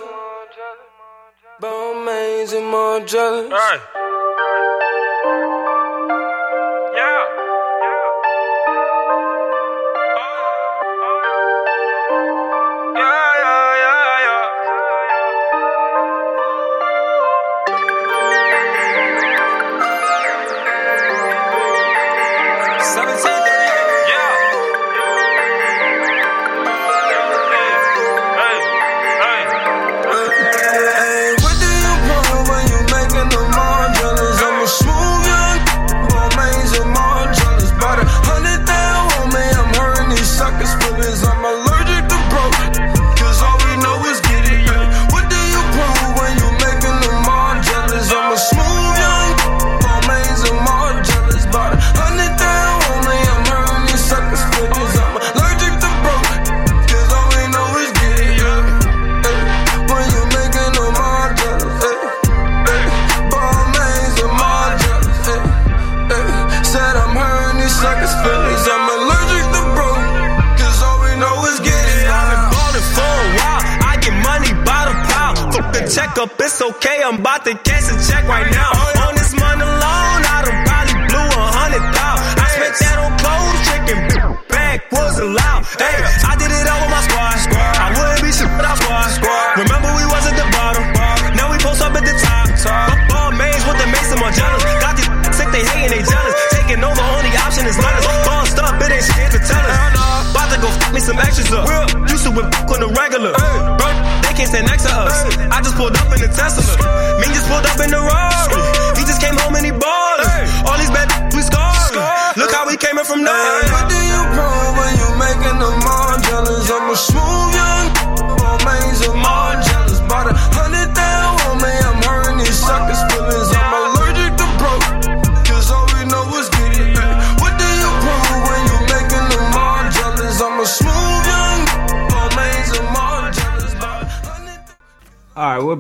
[1.60, 3.50] bone maze and more jelly.
[23.02, 23.51] Seven, seven,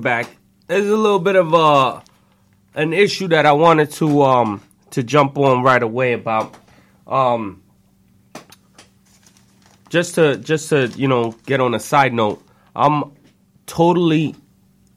[0.01, 0.27] back,
[0.67, 2.03] there's a little bit of a
[2.73, 4.61] an issue that I wanted to um
[4.91, 6.55] to jump on right away about
[7.07, 7.61] um
[9.89, 12.43] just to just to you know get on a side note.
[12.75, 13.11] I'm
[13.65, 14.35] totally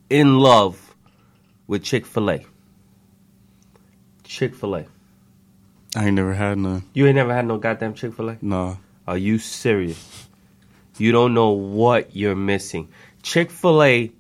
[0.09, 0.95] in love
[1.67, 2.47] with Chick Fil A.
[4.23, 4.87] Chick Fil A.
[5.97, 6.83] I ain't never had none.
[6.93, 8.39] You ain't never had no goddamn Chick Fil A.
[8.41, 8.79] No.
[9.07, 10.29] Are you serious?
[10.97, 12.89] You don't know what you're missing.
[13.23, 14.13] Chick Fil A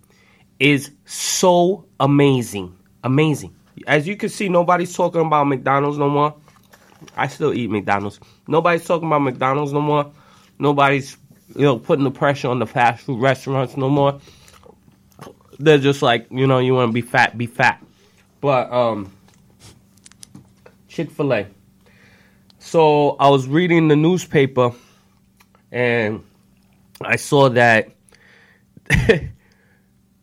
[0.59, 2.77] is so amazing.
[3.03, 3.55] Amazing.
[3.87, 6.35] As you can see, nobody's talking about McDonald's no more.
[7.17, 8.21] I still eat McDonald's.
[8.49, 10.13] Nobody's talking about McDonald's no more.
[10.59, 11.17] Nobody's
[11.55, 14.21] you know putting the pressure on the fast food restaurants no more.
[15.59, 17.85] They're just like, you know, you want to be fat, be fat.
[18.41, 19.13] But um
[20.95, 21.49] Chick-fil-A.
[22.61, 24.71] So, I was reading the newspaper
[25.73, 26.23] and
[27.01, 27.91] I saw that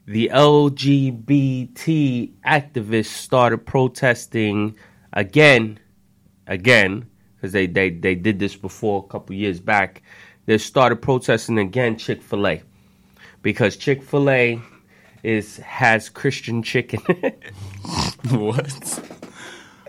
[0.06, 4.76] the LGBT activists started protesting
[5.14, 5.80] again,
[6.48, 10.02] again, because they, they, they did this before a couple years back.
[10.46, 12.64] They started protesting again Chick fil A
[13.42, 14.62] because Chick fil A
[15.24, 17.00] is has Christian chicken.
[18.30, 19.00] what?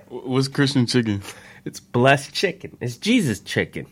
[0.09, 1.23] What's Christian chicken?
[1.65, 2.77] It's blessed chicken.
[2.81, 3.87] It's Jesus chicken.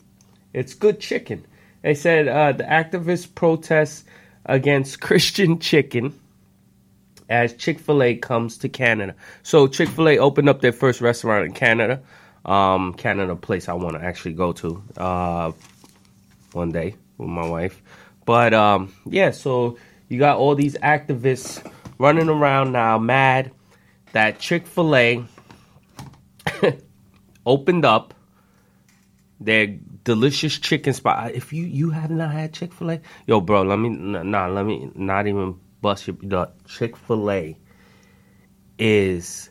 [0.52, 1.46] It's good chicken.
[1.82, 4.04] They said uh, the activists protest
[4.46, 6.18] against Christian chicken
[7.28, 9.14] as Chick fil A comes to Canada.
[9.42, 12.02] So, Chick fil A opened up their first restaurant in Canada.
[12.44, 15.52] Um, Canada, place I want to actually go to uh,
[16.52, 17.80] one day with my wife.
[18.24, 21.64] But um, yeah, so you got all these activists
[21.98, 23.52] running around now mad
[24.12, 25.24] that Chick fil A
[27.46, 28.14] opened up
[29.38, 31.32] their delicious chicken spot.
[31.32, 34.66] If you you have not had Chick Fil A, yo, bro, let me nah, let
[34.66, 37.58] me not even bust your the Chick Fil A
[38.78, 39.50] is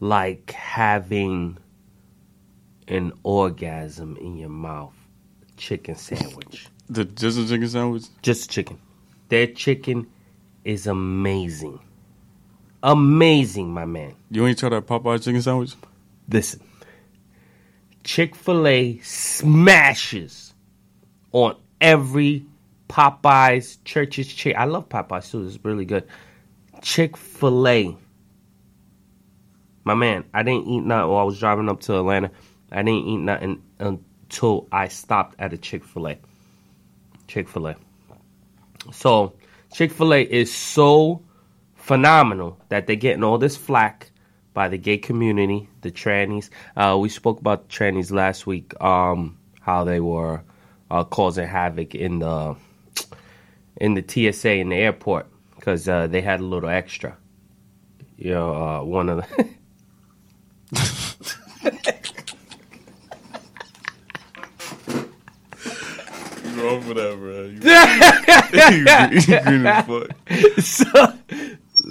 [0.00, 1.58] like having
[2.86, 4.94] an orgasm in your mouth.
[5.56, 8.04] Chicken sandwich, The just a chicken sandwich?
[8.22, 8.78] just chicken.
[9.28, 10.06] Their chicken
[10.64, 11.80] is amazing,
[12.82, 14.14] amazing, my man.
[14.30, 15.74] You ain't try that Popeye chicken sandwich?
[16.30, 16.60] Listen,
[18.08, 20.54] Chick fil A smashes
[21.32, 22.46] on every
[22.88, 24.56] Popeyes, Church's chick.
[24.56, 25.46] I love Popeyes too.
[25.46, 26.08] It's really good.
[26.80, 27.94] Chick fil A.
[29.84, 32.30] My man, I didn't eat nothing while I was driving up to Atlanta.
[32.72, 36.16] I didn't eat nothing until I stopped at a Chick fil A.
[37.26, 37.76] Chick fil A.
[38.90, 39.34] So,
[39.70, 41.22] Chick fil A is so
[41.74, 44.10] phenomenal that they're getting all this flack
[44.58, 46.50] by the gay community, the trannies.
[46.76, 50.42] Uh, we spoke about the trannies last week, um, how they were
[50.90, 52.56] uh, causing havoc in the
[53.76, 57.16] in the TSA in the airport because uh, they had a little extra.
[58.16, 59.24] You know, uh, one of the.
[66.60, 67.44] Wrong for that, bro.
[67.44, 67.60] You,
[69.94, 70.02] you,
[70.56, 71.12] you so,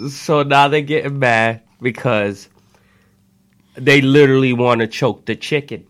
[0.10, 2.50] so now they're getting mad because
[3.78, 5.86] they literally want to choke the chicken.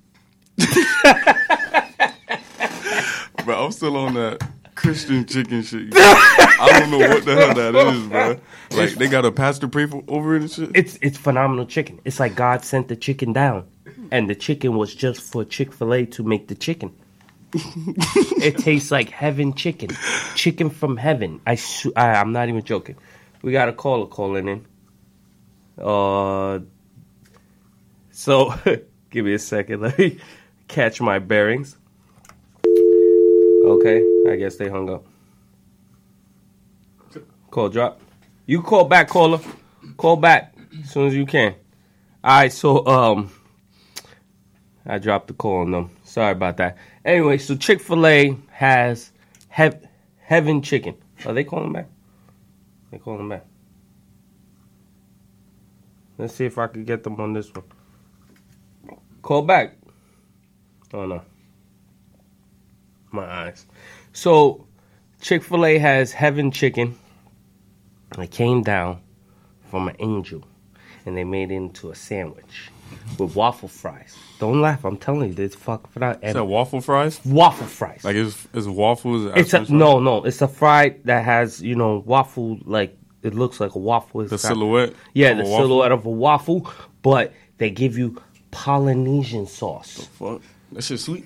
[3.45, 4.45] Bro, I'm still on that
[4.75, 5.87] Christian chicken shit.
[5.95, 8.39] I don't know what the hell that is, bro.
[8.71, 10.71] Like they got a pastor pray for over it and shit.
[10.75, 11.99] It's it's phenomenal chicken.
[12.03, 13.65] It's like God sent the chicken down,
[14.11, 16.93] and the chicken was just for Chick Fil A to make the chicken.
[17.53, 19.89] it tastes like heaven chicken,
[20.35, 21.39] chicken from heaven.
[21.47, 22.97] I, su- I I'm not even joking.
[23.41, 24.65] We got a caller calling in.
[25.81, 26.59] Uh,
[28.17, 28.51] so
[29.11, 29.81] give me a second.
[29.81, 30.17] Let me
[30.67, 31.77] catch my bearings.
[32.65, 35.05] Okay, I guess they hung up.
[37.51, 38.01] Call drop.
[38.47, 39.39] You call back, caller.
[39.97, 41.53] Call back as soon as you can.
[42.23, 43.29] All right, so um,
[44.83, 45.91] I dropped the call on them.
[46.03, 46.77] Sorry about that.
[47.05, 49.11] Anyway, so Chick Fil A has
[49.49, 49.87] hev-
[50.17, 50.95] heaven chicken.
[51.23, 51.87] Are they calling back?
[52.89, 53.45] They calling back.
[56.17, 57.63] Let's see if I can get them on this one.
[59.27, 59.75] Call back.
[60.93, 61.21] Oh no.
[63.11, 63.65] My eyes.
[64.13, 64.65] So
[65.19, 66.97] Chick Fil A has heaven chicken.
[68.17, 69.01] It came down
[69.69, 70.47] from an angel,
[71.05, 72.71] and they made it into a sandwich
[73.19, 74.15] with waffle fries.
[74.39, 74.85] Don't laugh.
[74.85, 75.89] I'm telling you, it's fuck.
[76.21, 77.19] Is that waffle fries?
[77.25, 78.05] Waffle fries.
[78.05, 79.29] Like it's it's waffles.
[79.35, 80.23] It's a, no, no.
[80.23, 84.21] It's a fry that has you know waffle like it looks like a waffle.
[84.21, 85.57] It's The silhouette Yeah, the waffle?
[85.57, 86.71] silhouette of a waffle,
[87.01, 88.21] but they give you
[88.61, 90.07] Polynesian sauce.
[90.13, 91.25] Fuck, that shit sweet.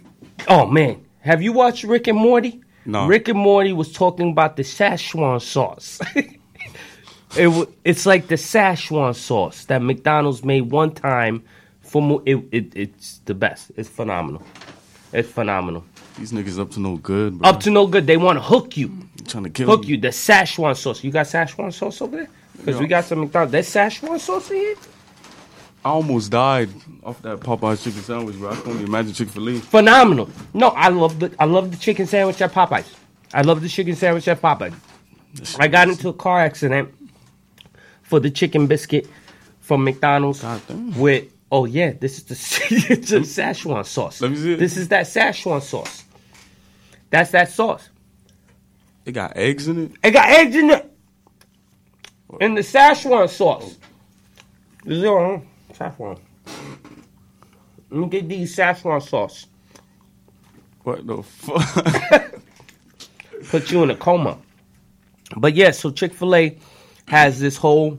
[0.50, 2.62] Oh man, have you watched Rick and Morty?
[2.86, 3.08] No.
[3.08, 6.02] Rick and Morty was talking about the Szechuan sauce.
[7.38, 11.44] it wa- it's like the Szechuan sauce that McDonald's made one time.
[11.82, 13.72] For mo- it, it, it's the best.
[13.78, 14.44] It's phenomenal.
[15.14, 15.84] It's phenomenal.
[16.18, 17.50] These niggas up to no good, bro.
[17.50, 18.08] Up to no good.
[18.08, 18.92] They want to hook you.
[19.28, 19.96] trying to kill hook you.
[19.96, 20.02] you.
[20.02, 21.02] The Szechuan sauce.
[21.04, 22.30] You got Szechuan sauce over there?
[22.58, 22.90] Because we Yeah.
[22.90, 23.52] got some McDonald's.
[23.54, 24.76] There's Szechuan sauce in here?
[25.84, 26.70] I almost died
[27.04, 28.52] off that Popeyes chicken sandwich, bro.
[28.52, 29.60] I can only imagine Chick Fil A.
[29.60, 30.30] Phenomenal.
[30.54, 32.94] No, I love the I love the chicken sandwich at Popeyes.
[33.34, 34.76] I love the chicken sandwich at Popeyes.
[35.60, 36.94] I got into a car accident
[38.04, 39.08] for the chicken biscuit
[39.62, 40.46] from McDonald's
[40.98, 42.34] with oh yeah, this is the
[42.94, 43.24] it's the hmm?
[43.24, 44.22] Szechuan sauce.
[44.22, 44.60] Let me see it.
[44.60, 46.04] This is that Szechuan sauce.
[47.10, 47.90] That's that sauce.
[49.06, 49.92] It got eggs in it.
[50.04, 50.94] It got eggs in it.
[52.40, 53.78] In the Szechuan sauce.
[54.86, 54.90] Oh.
[54.92, 56.20] Is Zero Szechuan.
[57.90, 59.48] Let me get these saffron sauce.
[60.84, 62.36] What the fuck?
[63.50, 64.38] Put you in a coma.
[65.36, 66.58] But yeah, so Chick fil A
[67.08, 67.98] has this whole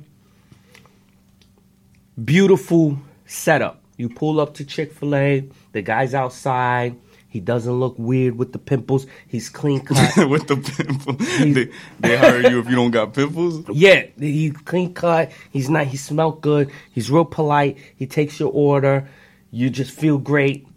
[2.24, 5.48] beautiful setup You pull up to Chick Fil A.
[5.72, 6.96] The guy's outside.
[7.32, 9.06] He doesn't look weird with the pimples.
[9.26, 10.28] He's clean cut.
[10.28, 13.66] with the pimples, they, they hire you if you don't got pimples.
[13.72, 15.32] Yeah, he's clean cut.
[15.50, 15.86] He's not.
[15.86, 16.70] He smelled good.
[16.90, 17.78] He's real polite.
[17.96, 19.08] He takes your order.
[19.50, 20.68] You just feel great.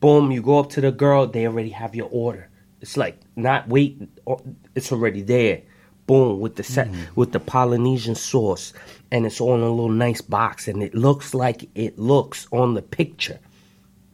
[0.00, 1.28] Boom, you go up to the girl.
[1.28, 2.48] They already have your order.
[2.80, 4.02] It's like not wait.
[4.26, 4.38] Uh,
[4.74, 5.62] it's already there.
[6.08, 7.14] Boom with the set mm-hmm.
[7.14, 8.72] with the Polynesian sauce,
[9.12, 12.82] and it's on a little nice box, and it looks like it looks on the
[12.82, 13.38] picture,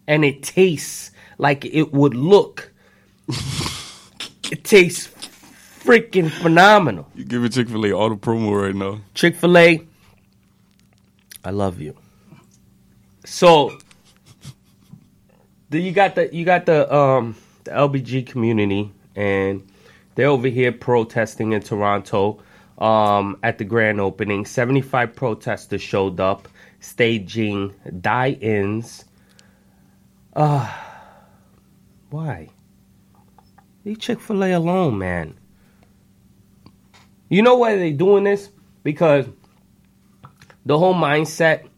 [0.07, 1.11] and it tastes
[1.43, 2.73] like it would look.
[3.28, 5.09] it tastes
[5.81, 7.09] freaking phenomenal.
[7.16, 9.01] You giving Chick Fil A all the promo right now.
[9.12, 9.86] Chick Fil A,
[11.44, 11.97] I love you.
[13.24, 13.77] So,
[15.70, 19.66] the, you got the you got the um the LBG community, and
[20.14, 22.40] they're over here protesting in Toronto
[22.78, 24.47] um, at the grand opening.
[24.47, 26.47] Seventy five protesters showed up,
[26.78, 29.05] staging die-ins.
[30.35, 30.73] Uh,
[32.12, 32.48] why?
[33.84, 35.34] Leave Chick Fil A alone, man.
[37.28, 38.51] You know why they doing this?
[38.82, 39.26] Because
[40.66, 41.68] the whole mindset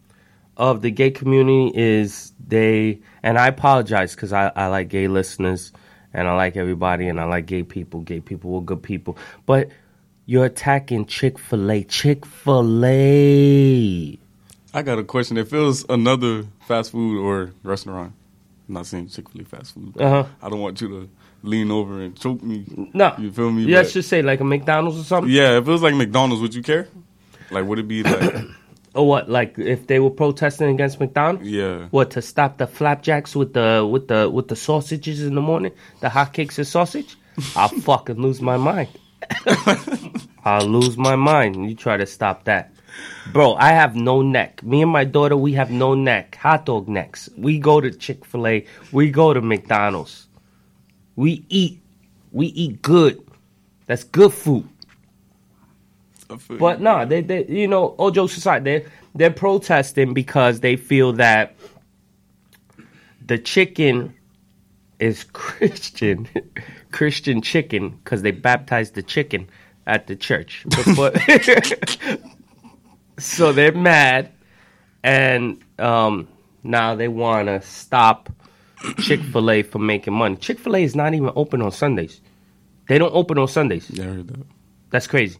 [0.57, 5.71] of the gay community is they, and I apologize because I, I like gay listeners
[6.13, 8.01] and I like everybody and I like gay people.
[8.01, 9.17] Gay people were good people.
[9.45, 9.69] But
[10.25, 11.83] you're attacking Chick fil A.
[11.83, 14.19] Chick fil A.
[14.73, 15.37] I got a question.
[15.37, 18.13] If it was another fast food or restaurant,
[18.67, 19.09] I'm not saying
[19.39, 19.93] A fast food.
[19.99, 20.25] Uh-huh.
[20.41, 21.09] I don't want you to
[21.43, 22.65] lean over and choke me.
[22.93, 23.13] No.
[23.19, 23.63] you feel me?
[23.63, 25.31] Yeah, But- let's just say like a McDonald's or something.
[25.31, 25.57] yeah.
[25.57, 26.87] If it was like McDonald's, would you care?
[27.51, 28.45] Like, would it be like?
[28.95, 29.29] Or what?
[29.29, 31.45] Like if they were protesting against McDonald's?
[31.49, 31.87] Yeah.
[31.91, 35.73] What to stop the flapjacks with the with the with the sausages in the morning?
[35.99, 37.17] The hotcakes and sausage?
[37.57, 38.87] I'll fucking lose my mind.
[40.45, 41.69] I'll lose my mind.
[41.69, 42.71] You try to stop that.
[43.31, 44.63] Bro, I have no neck.
[44.63, 46.35] Me and my daughter, we have no neck.
[46.35, 47.29] Hot dog necks.
[47.37, 48.65] We go to Chick fil A.
[48.91, 50.27] We go to McDonald's.
[51.15, 51.81] We eat.
[52.31, 53.21] We eat good.
[53.87, 54.67] That's good food.
[56.49, 61.13] But no, they, they you know, all jokes aside, they they're protesting because they feel
[61.13, 61.55] that
[63.25, 64.13] the chicken
[64.99, 66.27] is Christian,
[66.91, 69.49] Christian chicken, because they baptized the chicken
[69.85, 70.65] at the church.
[70.95, 71.15] But-
[73.17, 74.31] so they're mad,
[75.03, 76.27] and um,
[76.63, 78.29] now they want to stop
[78.99, 80.35] Chick Fil A from making money.
[80.35, 82.21] Chick Fil A is not even open on Sundays.
[82.87, 83.89] They don't open on Sundays.
[83.89, 84.45] Yeah, I heard that.
[84.89, 85.39] That's crazy.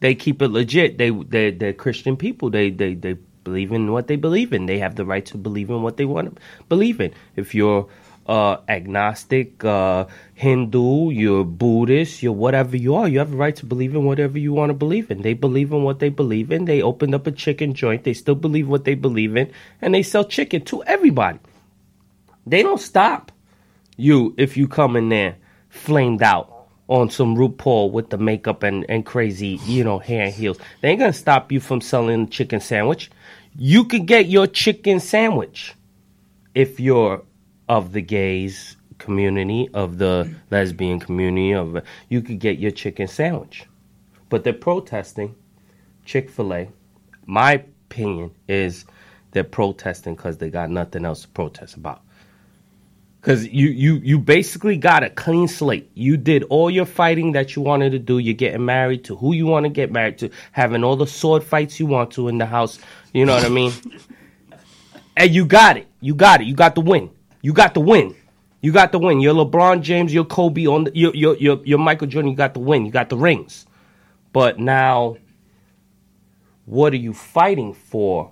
[0.00, 0.98] They keep it legit.
[0.98, 2.50] They they they're Christian people.
[2.50, 3.14] They they they
[3.44, 4.66] believe in what they believe in.
[4.66, 7.12] They have the right to believe in what they want to believe in.
[7.36, 7.88] If you're
[8.28, 13.66] uh, agnostic, uh, Hindu, you're Buddhist, you're whatever you are, you have the right to
[13.66, 15.22] believe in whatever you want to believe in.
[15.22, 16.66] They believe in what they believe in.
[16.66, 18.04] They opened up a chicken joint.
[18.04, 19.50] They still believe what they believe in,
[19.80, 21.38] and they sell chicken to everybody.
[22.46, 23.32] They don't stop
[23.96, 25.36] you if you come in there
[25.70, 26.54] flamed out
[26.88, 30.58] on some RuPaul with the makeup and, and crazy, you know, hair and heels.
[30.80, 33.10] They ain't gonna stop you from selling a chicken sandwich.
[33.56, 35.74] You could get your chicken sandwich
[36.54, 37.22] if you're
[37.68, 43.64] of the gays community, of the lesbian community, of you could get your chicken sandwich.
[44.28, 45.34] But they're protesting
[46.08, 46.68] Chick fil A.
[47.26, 48.86] My opinion is
[49.32, 52.00] they're protesting because they got nothing else to protest about.
[53.20, 55.90] Because you, you, you basically got a clean slate.
[55.92, 58.18] You did all your fighting that you wanted to do.
[58.18, 61.44] You're getting married to who you want to get married to, having all the sword
[61.44, 62.78] fights you want to in the house.
[63.12, 63.72] You know what I mean?
[65.16, 65.88] and you got it.
[66.00, 66.46] You got it.
[66.46, 67.10] You got the win.
[67.48, 68.14] You got the win.
[68.60, 69.20] You got the win.
[69.20, 70.12] You're LeBron James.
[70.12, 70.66] You're Kobe.
[70.66, 72.30] On the, you're, you're, you're, you're Michael Jordan.
[72.30, 72.84] You got the win.
[72.84, 73.64] You got the rings.
[74.34, 75.16] But now,
[76.66, 78.30] what are you fighting for?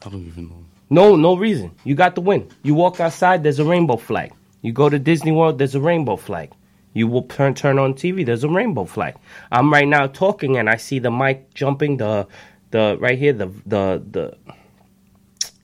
[0.00, 0.64] I don't even know.
[0.90, 1.74] No, no reason.
[1.82, 2.48] You got the win.
[2.62, 4.32] You walk outside, there's a rainbow flag.
[4.62, 6.52] You go to Disney World, there's a rainbow flag.
[6.92, 9.16] You will turn turn on TV, there's a rainbow flag.
[9.50, 12.28] I'm right now talking and I see the mic jumping, the
[12.70, 14.36] the right here, the the the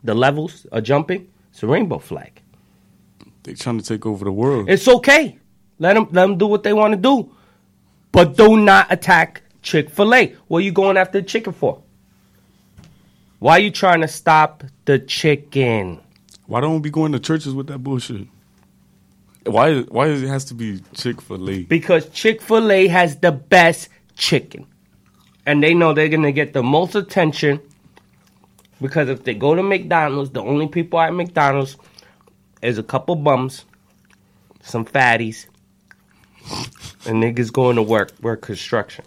[0.03, 1.29] the levels are jumping.
[1.55, 2.43] It's a rainbow flag.
[3.45, 4.69] They're trying to take over the world.
[4.69, 5.39] It's okay.
[5.79, 7.33] Let them let them do what they want to do,
[8.11, 10.35] but do not attack Chick Fil A.
[10.49, 11.81] What are you going after the chicken for?
[13.39, 16.01] Why are you trying to stop the chicken?
[16.47, 18.27] Why don't we be going to churches with that bullshit?
[19.47, 19.83] Why?
[19.83, 21.63] Why does it has to be Chick Fil A?
[21.63, 24.67] Because Chick fil A has the best chicken.
[25.47, 27.61] And they know they're going to get the most attention.
[28.81, 31.77] Because if they go to McDonald's, the only people at McDonald's
[32.63, 33.65] is a couple bums,
[34.63, 35.47] some fatties,
[37.07, 39.05] and niggas going to work, work construction.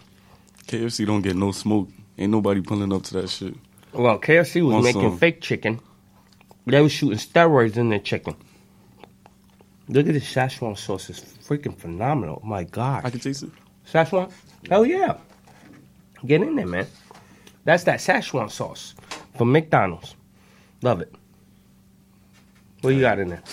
[0.67, 1.89] KFC don't get no smoke.
[2.17, 3.55] Ain't nobody pulling up to that shit.
[3.93, 5.79] Well, KFC was On making some- fake chicken.
[6.65, 8.35] They was shooting steroids in their chicken.
[9.87, 11.09] Look at this Szechuan sauce.
[11.09, 12.41] It's freaking phenomenal.
[12.43, 13.05] Oh My God.
[13.05, 13.49] I can taste it.
[13.89, 14.29] Szechuan?
[14.67, 15.15] Hell yeah.
[16.25, 16.87] Get in there, man.
[17.63, 18.95] That's that Szechuan sauce
[19.37, 20.15] from McDonald's.
[20.81, 21.13] Love it.
[22.81, 23.43] What you got in there?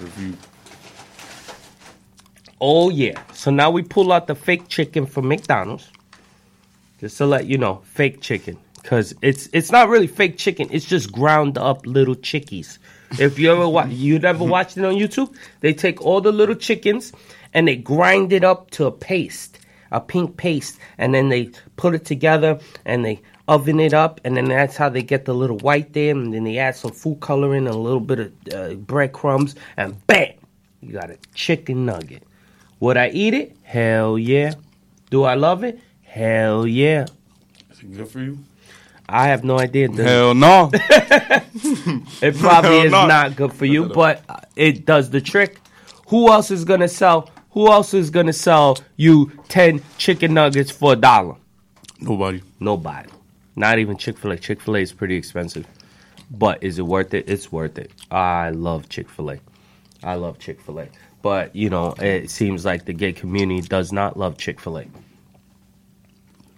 [0.00, 0.36] Review.
[2.60, 3.20] Oh yeah.
[3.32, 5.90] So now we pull out the fake chicken from McDonald's.
[7.00, 8.58] Just to let you know, fake chicken.
[8.84, 12.78] Cause it's it's not really fake chicken, it's just ground up little chickies.
[13.18, 16.54] If you ever watch you never watched it on YouTube, they take all the little
[16.54, 17.10] chickens
[17.54, 19.58] and they grind it up to a paste,
[19.90, 24.36] a pink paste, and then they put it together and they oven it up, and
[24.36, 27.20] then that's how they get the little white there, and then they add some food
[27.20, 30.32] coloring and a little bit of uh, breadcrumbs, and bam,
[30.80, 32.22] you got a chicken nugget.
[32.80, 33.56] Would I eat it?
[33.62, 34.54] Hell yeah.
[35.10, 35.80] Do I love it?
[36.02, 37.06] Hell yeah.
[37.70, 38.38] Is it good for you?
[39.08, 39.88] I have no idea.
[39.88, 40.70] Does- Hell no.
[40.72, 43.06] it probably Hell is no.
[43.06, 44.22] not good for you, but
[44.56, 45.60] it does the trick.
[46.08, 47.30] Who else is gonna sell?
[47.50, 51.36] Who else is gonna sell you ten chicken nuggets for a dollar?
[52.00, 52.42] Nobody.
[52.60, 53.08] Nobody.
[53.56, 54.38] Not even Chick Fil A.
[54.38, 55.66] Chick Fil A is pretty expensive,
[56.30, 57.28] but is it worth it?
[57.28, 57.90] It's worth it.
[58.10, 59.40] I love Chick Fil A.
[60.02, 60.88] I love Chick Fil A,
[61.22, 64.86] but you know it seems like the gay community does not love Chick Fil A.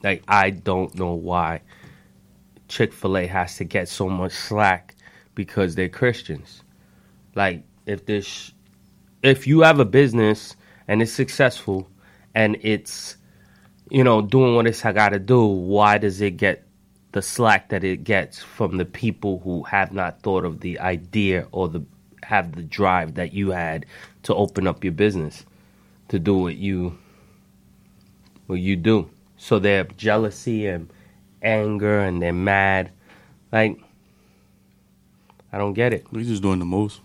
[0.02, 1.60] Like I don't know why
[2.68, 4.94] Chick Fil A has to get so much slack
[5.34, 6.62] because they're Christians.
[7.34, 8.52] Like if this,
[9.22, 10.56] if you have a business
[10.88, 11.88] and it's successful
[12.34, 13.16] and it's,
[13.90, 16.65] you know, doing what it's got to do, why does it get
[17.12, 21.46] the slack that it gets from the people who have not thought of the idea
[21.52, 21.82] or the
[22.22, 23.86] have the drive that you had
[24.24, 25.46] to open up your business
[26.08, 26.98] to do what you
[28.46, 29.08] what you do.
[29.36, 30.90] So they have jealousy and
[31.42, 32.90] anger and they're mad.
[33.52, 33.78] Like
[35.52, 36.06] I don't get it.
[36.12, 37.00] They're just doing the most.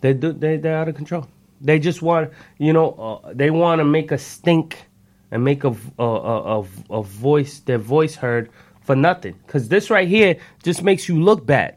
[0.00, 0.32] They do.
[0.32, 1.26] They they're out of control.
[1.60, 2.92] They just want you know.
[3.24, 4.86] Uh, they want to make a stink
[5.30, 8.50] and make a a a voice their voice heard
[8.90, 9.38] for nothing.
[9.46, 11.76] Because this right here just makes you look bad.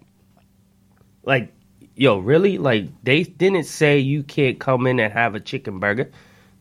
[1.24, 1.54] Like
[1.96, 2.58] yo, really?
[2.58, 6.10] Like they didn't say you can't come in and have a chicken burger.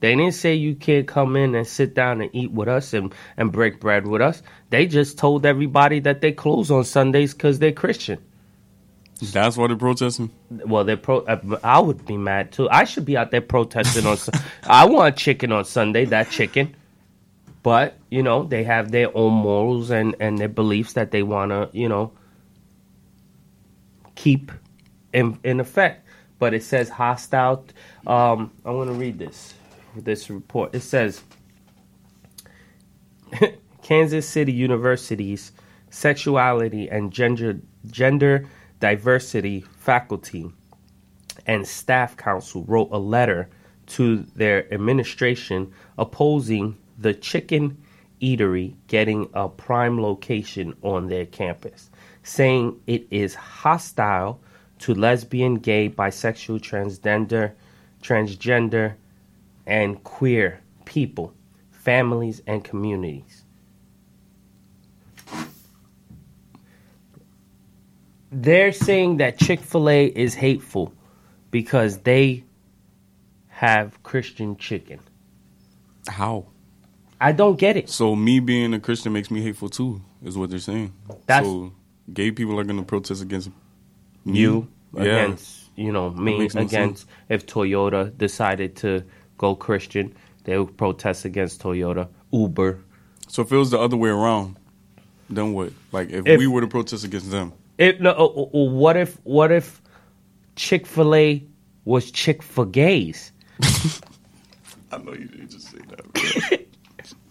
[0.00, 3.14] They didn't say you can't come in and sit down and eat with us and,
[3.38, 4.42] and break bread with us.
[4.68, 8.18] They just told everybody that they close on Sundays because they're Christian.
[9.22, 10.30] That's why they're protesting.
[10.50, 11.20] Well, they're pro.
[11.20, 12.68] uh, I would be mad too.
[12.68, 14.18] I should be out there protesting on.
[14.64, 16.04] I want chicken on Sunday.
[16.04, 16.74] That chicken,
[17.62, 21.50] but you know they have their own morals and and their beliefs that they want
[21.50, 22.12] to you know
[24.14, 24.52] keep
[25.12, 26.06] in in effect.
[26.38, 27.64] But it says hostile.
[28.06, 29.54] Um, I want to read this
[29.96, 30.74] this report.
[30.74, 31.22] It says
[33.82, 35.52] Kansas City University's
[35.90, 37.60] sexuality and gender
[37.90, 38.48] gender
[38.80, 40.50] diversity faculty
[41.46, 43.48] and staff council wrote a letter
[43.86, 47.82] to their administration opposing the chicken
[48.20, 51.90] eatery getting a prime location on their campus,
[52.22, 54.40] saying it is hostile
[54.78, 57.52] to lesbian, gay, bisexual, transgender,
[58.02, 58.94] transgender,
[59.66, 61.34] and queer people,
[61.70, 63.44] families, and communities.
[68.30, 70.94] They're saying that Chick fil A is hateful
[71.50, 72.44] because they
[73.48, 75.00] have Christian chicken.
[76.08, 76.46] How?
[77.22, 77.88] I don't get it.
[77.88, 80.92] So me being a Christian makes me hateful too, is what they're saying.
[81.26, 81.72] That's- so
[82.12, 83.48] gay people are gonna protest against
[84.24, 84.38] me?
[84.40, 85.02] You Yeah.
[85.02, 89.04] against, you know, me no against, if Toyota decided to
[89.38, 92.08] go Christian, they would protest against Toyota.
[92.32, 92.80] Uber.
[93.28, 94.56] So if it was the other way around,
[95.30, 95.72] then what?
[95.92, 98.96] Like if, If- we were to protest against them, If no, uh, uh, uh, what
[98.96, 99.80] if what if
[100.56, 101.44] Chick Fil A
[101.84, 103.32] was Chick for gays?
[104.92, 106.58] I know you didn't just say that.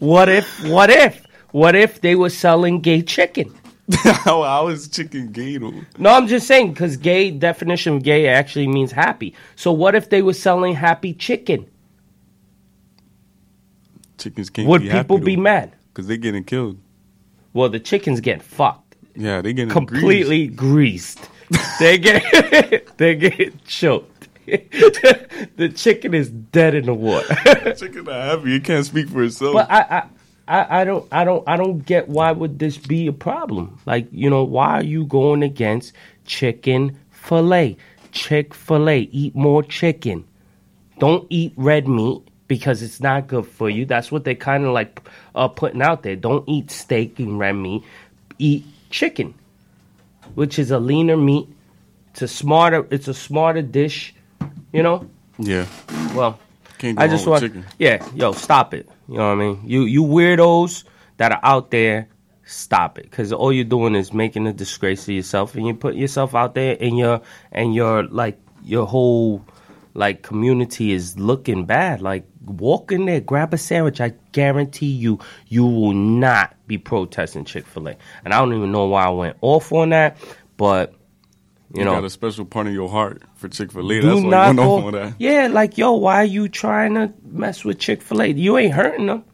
[0.02, 3.54] What if what if what if they were selling gay chicken?
[3.98, 5.74] how, oh, how is chicken gay though?
[5.96, 9.32] No, I'm just saying because gay definition of gay actually means happy.
[9.54, 11.70] So what if they were selling happy chicken?
[14.18, 14.66] Chickens can't.
[14.66, 15.76] Would be people happy, be though, mad?
[15.92, 16.80] Because they're getting killed.
[17.52, 18.96] Well, the chickens get fucked.
[19.14, 21.30] Yeah, they getting completely greased.
[21.78, 24.11] they get they get choked.
[25.56, 27.34] the chicken is dead in the water.
[27.76, 28.56] chicken not happy.
[28.56, 29.54] It can't speak for itself.
[29.54, 33.06] But I, I, I, I don't, I don't, I don't get why would this be
[33.06, 33.78] a problem?
[33.86, 35.92] Like, you know, why are you going against
[36.26, 37.76] chicken fillet?
[38.12, 40.24] Chick Fil A, eat more chicken.
[40.98, 43.86] Don't eat red meat because it's not good for you.
[43.86, 45.00] That's what they kind of like
[45.34, 46.16] uh, putting out there.
[46.16, 47.82] Don't eat steak and red meat.
[48.38, 49.34] Eat chicken.
[50.34, 51.48] which is a leaner meat.
[52.10, 52.86] It's a smarter.
[52.90, 54.14] It's a smarter dish.
[54.72, 55.08] You know.
[55.38, 55.66] Yeah.
[56.14, 56.38] Well,
[56.82, 57.42] I just want.
[57.42, 57.64] chicken.
[57.78, 58.88] Yeah, yo, stop it.
[59.08, 59.62] You know what I mean?
[59.64, 60.84] You you weirdos
[61.16, 62.08] that are out there,
[62.44, 63.04] stop it.
[63.04, 66.54] Because all you're doing is making a disgrace of yourself, and you put yourself out
[66.54, 67.20] there, and your
[67.50, 69.44] and your like your whole
[69.94, 72.00] like community is looking bad.
[72.00, 74.00] Like walk in there, grab a sandwich.
[74.00, 77.96] I guarantee you, you will not be protesting Chick Fil A.
[78.24, 80.16] And I don't even know why I went off on that,
[80.56, 80.94] but
[81.72, 84.00] you, You, know, got a special part in your heart for Chick Fil A.
[84.00, 85.14] That's why not you off on that.
[85.18, 88.26] Yeah, like yo, why are you trying to mess with Chick Fil A?
[88.28, 89.24] You ain't hurting them.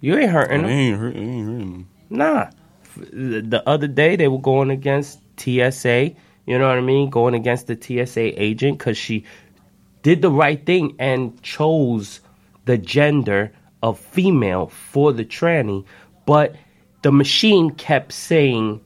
[0.00, 0.70] You ain't hurting them.
[0.70, 1.14] ain't hurt.
[1.14, 1.88] They ain't hurting them.
[2.10, 2.50] Nah.
[2.96, 6.14] The the other day they were going against TSA.
[6.46, 7.10] You know what I mean?
[7.10, 9.24] Going against the TSA agent because she
[10.02, 12.20] did the right thing and chose
[12.64, 13.52] the gender
[13.82, 15.84] of female for the tranny,
[16.26, 16.56] but
[17.02, 18.80] the machine kept saying,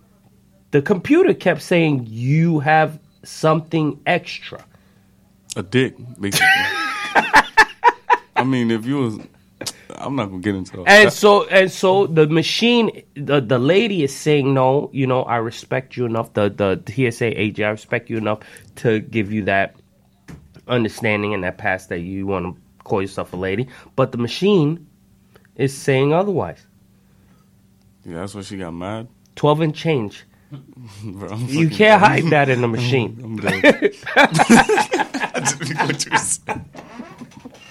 [0.72, 4.64] the computer kept saying, you have something extra.
[5.56, 6.48] A dick, basically.
[8.36, 9.18] I mean, if you was,
[9.90, 11.12] I'm not gonna get into all And that.
[11.12, 15.96] so and so the machine the, the lady is saying no, you know, I respect
[15.96, 18.40] you enough, the the TSA agent, I respect you enough
[18.76, 19.76] to give you that
[20.66, 23.68] understanding and that pass that you want to call yourself a lady.
[23.94, 24.86] But the machine
[25.56, 26.66] is saying otherwise.
[28.04, 29.08] Yeah, that's why she got mad.
[29.36, 30.24] Twelve and change.
[31.04, 33.18] Bro, You can't hide that in the machine.
[33.24, 33.62] I'm done.
[34.16, 36.64] I didn't know what you were saying.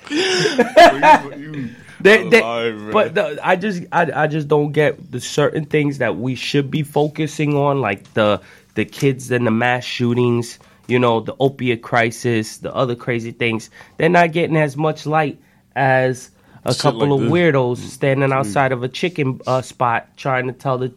[0.10, 1.70] Bro, you- you
[2.02, 6.00] They- they- alive, but the, I just I, I just don't get the certain things
[6.00, 8.42] that we should be focusing on, like the
[8.74, 13.70] the kids and the mass shootings, you know, the opiate crisis, the other crazy things.
[13.98, 15.38] They're not getting as much light
[15.76, 16.32] as
[16.66, 17.32] a Shit couple like of this.
[17.32, 20.92] weirdos standing outside of a chicken uh, spot trying to tell the.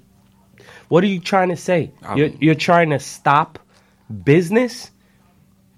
[0.89, 1.93] What are you trying to say?
[2.03, 3.59] I You're, you're trying to stop
[4.25, 4.91] business.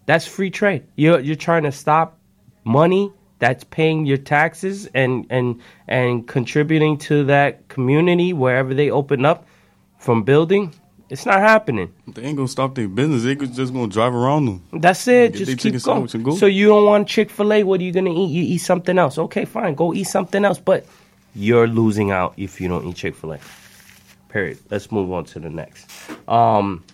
[0.06, 0.84] That's free trade.
[0.94, 2.18] You're you're trying to stop
[2.64, 9.24] money that's paying your taxes and and and contributing to that community wherever they open
[9.24, 9.46] up
[9.98, 10.72] from building.
[11.08, 11.92] It's not happening.
[12.08, 13.22] They ain't gonna stop their business.
[13.22, 14.80] They just gonna drive around them.
[14.80, 15.34] That's it.
[15.34, 16.06] Get Just keep going.
[16.24, 16.34] go.
[16.34, 17.62] So you don't want Chick Fil A?
[17.62, 18.28] What are you gonna eat?
[18.30, 19.16] You eat something else.
[19.16, 19.74] Okay, fine.
[19.74, 20.58] Go eat something else.
[20.58, 20.84] But
[21.34, 23.38] you're losing out if you don't eat Chick Fil A.
[24.36, 24.58] Period.
[24.70, 25.90] Let's move on to the next.
[26.28, 26.84] Um,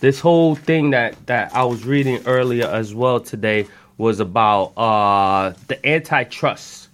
[0.00, 3.66] this whole thing that that I was reading earlier as well today
[3.98, 6.88] was about uh, the antitrust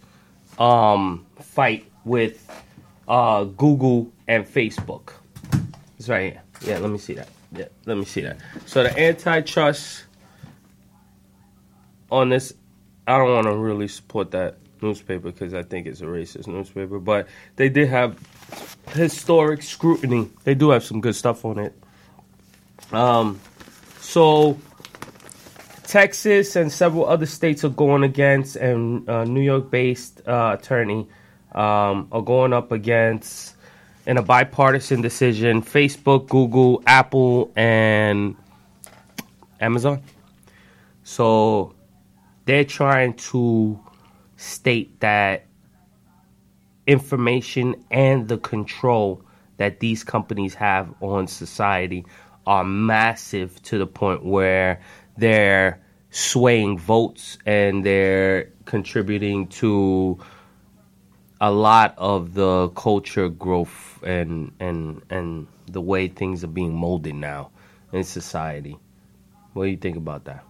[0.59, 2.45] um, fight with
[3.07, 5.12] uh, Google and Facebook.
[5.97, 6.43] It's right here.
[6.62, 7.28] Yeah, let me see that.
[7.53, 8.39] Yeah, let me see that.
[8.66, 10.07] So the antitrust
[12.11, 12.53] on this,
[13.07, 16.99] I don't want to really support that newspaper because I think it's a racist newspaper,
[16.99, 18.19] but they did have
[18.90, 20.31] historic scrutiny.
[20.44, 21.74] They do have some good stuff on it.
[22.93, 23.40] Um,
[24.01, 24.59] so
[25.85, 31.06] Texas and several other states are going against, and uh, New York-based uh, attorney
[31.52, 33.55] um, are going up against
[34.06, 35.62] in a bipartisan decision.
[35.62, 38.36] Facebook, Google, Apple, and
[39.60, 40.02] Amazon.
[41.05, 41.74] So
[42.44, 43.78] they're trying to
[44.36, 45.47] state that
[46.86, 49.23] information and the control
[49.56, 52.05] that these companies have on society
[52.47, 54.81] are massive to the point where
[55.16, 55.81] they're
[56.11, 60.19] swaying votes and they're contributing to
[61.40, 67.15] a lot of the culture growth and and and the way things are being molded
[67.15, 67.51] now
[67.93, 68.77] in society.
[69.52, 70.44] What do you think about that?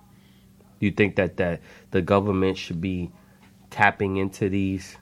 [0.81, 3.11] Do you think that that the government should be
[3.71, 4.97] tapping into these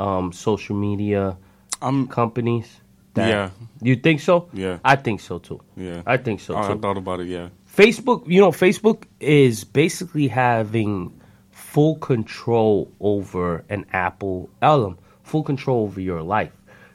[0.00, 1.36] um, social media
[2.08, 2.80] companies?
[3.14, 3.50] That- Yeah.
[3.82, 4.48] You think so?
[4.52, 4.78] Yeah.
[4.84, 5.60] I think so too.
[5.76, 6.02] Yeah.
[6.06, 6.72] I think so I.
[6.72, 7.28] I thought about it.
[7.28, 7.48] Yeah.
[7.66, 11.12] Facebook, you know, Facebook is basically having
[11.50, 16.52] full control over an Apple album, full control over your life,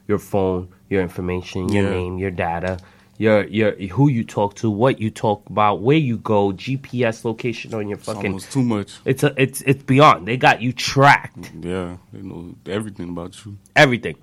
[0.07, 1.89] your phone, your information, your Yeah.
[1.97, 2.77] name, your data,
[3.17, 7.73] your your who you talk to, what you talk about, where you go, GPS location
[7.73, 8.25] on your It's fucking.
[8.25, 8.97] almost too much.
[9.05, 10.27] It's a, it's it's beyond.
[10.27, 13.57] They got you tracked, Yeah, they know everything about you.
[13.75, 14.15] everything,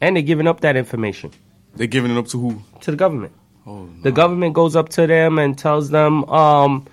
[0.00, 1.30] and they're giving up that information
[1.76, 2.62] They're giving it up to who?
[2.80, 3.32] to the government.
[3.66, 6.86] Oh, The government goes up to them and tells them, um,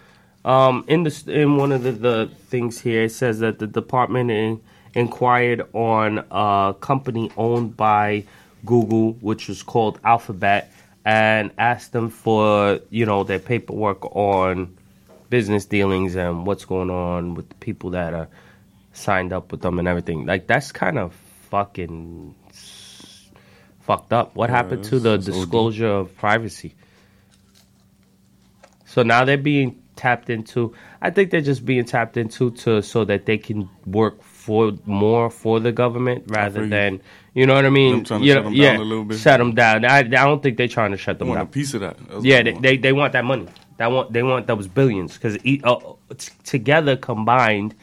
[0.46, 4.30] um, in the in one of the, the things here, it says that the department
[4.30, 4.62] in,
[4.94, 8.26] inquired on a company owned by
[8.66, 10.72] Google, which was called Alphabet,
[11.06, 14.78] and asked them for you know their paperwork on
[15.30, 18.30] business dealings and what's going on with the people that are
[18.94, 20.26] signed up with them and everything.
[20.26, 21.14] Like that's kind of
[21.50, 22.36] fucking
[23.82, 24.36] fucked up.
[24.36, 26.76] What Yeah, happened to the disclosure of privacy?
[28.86, 30.74] So now they're being tapped into.
[31.02, 35.30] I think they're just being tapped into to so that they can work for more
[35.30, 37.02] for the government rather than
[37.34, 37.96] you know what I mean.
[37.98, 39.20] Them trying to shut know- them yeah, down a little bit.
[39.20, 39.86] Shut them down.
[39.86, 41.48] I, I don't think they're trying to shut They them want down.
[41.48, 41.98] a piece of that.
[42.08, 42.62] That's yeah, they, they want.
[42.64, 43.48] they they want that money.
[43.78, 45.80] That want they want those billions because uh,
[46.18, 47.76] t- together combined,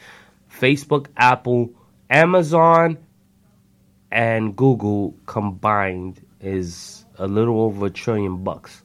[0.60, 1.70] Facebook, Apple,
[2.10, 2.98] Amazon,
[4.10, 8.82] and Google combined is a little over a trillion bucks.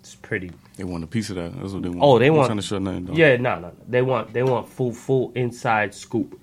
[0.00, 0.50] It's pretty.
[0.76, 1.52] They want a piece of that.
[1.60, 2.00] That's what they want.
[2.02, 3.16] Oh, they They're want trying to shut nothing down.
[3.16, 6.40] Yeah, no, no, they want they want full full inside scoop.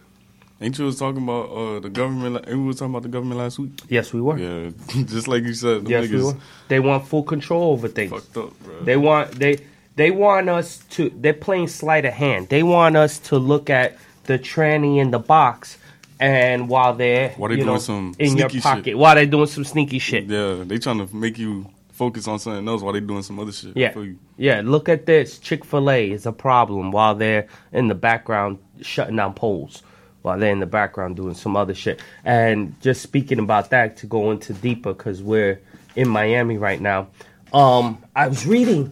[0.59, 2.45] Ain't you was talking about uh, the government?
[2.47, 3.79] Ain't we was talking about the government last week?
[3.89, 4.37] Yes, we were.
[4.37, 4.71] Yeah,
[5.05, 5.87] just like you said.
[5.87, 6.33] Yes, we were.
[6.67, 8.11] They want full control over things.
[8.11, 8.81] Fucked up, bro.
[8.81, 9.59] They want they
[9.95, 11.11] they want us to.
[11.15, 12.49] They're playing sleight of hand.
[12.49, 15.77] They want us to look at the tranny in the box,
[16.19, 18.97] and while they're While they you doing know, some in your pocket, shit.
[18.97, 20.25] while they're doing some sneaky shit.
[20.25, 23.51] Yeah, they trying to make you focus on something else while they're doing some other
[23.51, 23.75] shit.
[23.75, 24.17] Yeah, you.
[24.37, 24.61] yeah.
[24.63, 25.39] Look at this.
[25.39, 29.81] Chick Fil A is a problem while they're in the background shutting down polls,
[30.27, 32.01] while they're in the background doing some other shit.
[32.25, 35.61] And just speaking about that to go into deeper because we're
[35.95, 37.07] in Miami right now.
[37.53, 38.91] Um, I was reading,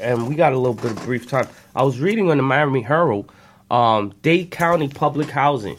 [0.00, 1.46] and we got a little bit of brief time.
[1.76, 3.30] I was reading on the Miami Herald,
[3.70, 5.76] um, Dade County Public Housing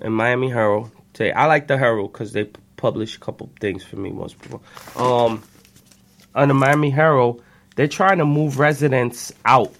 [0.00, 0.90] in Miami Herald.
[1.12, 2.44] Today, I like the Herald because they
[2.76, 4.60] publish a couple things for me once before.
[4.96, 5.42] Um,
[6.34, 7.42] on the Miami Herald,
[7.74, 9.74] they're trying to move residents out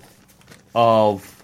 [0.74, 1.35] of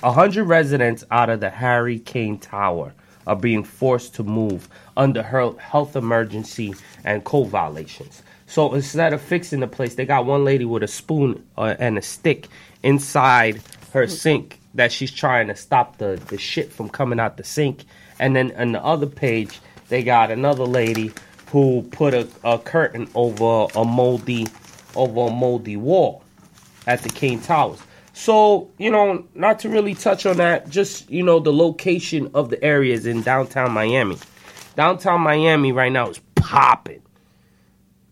[0.00, 2.94] 100 residents out of the Harry Kane Tower
[3.26, 6.74] are being forced to move under health emergency
[7.04, 8.22] and code violations.
[8.46, 11.98] So instead of fixing the place, they got one lady with a spoon uh, and
[11.98, 12.48] a stick
[12.82, 13.62] inside
[13.92, 17.84] her sink that she's trying to stop the, the shit from coming out the sink.
[18.18, 21.12] And then on the other page, they got another lady
[21.50, 24.46] who put a, a curtain over a moldy
[24.96, 26.24] over a moldy wall
[26.86, 27.80] at the Kane Towers.
[28.20, 32.50] So, you know, not to really touch on that, just, you know, the location of
[32.50, 34.18] the areas in downtown Miami.
[34.76, 37.00] Downtown Miami right now is popping.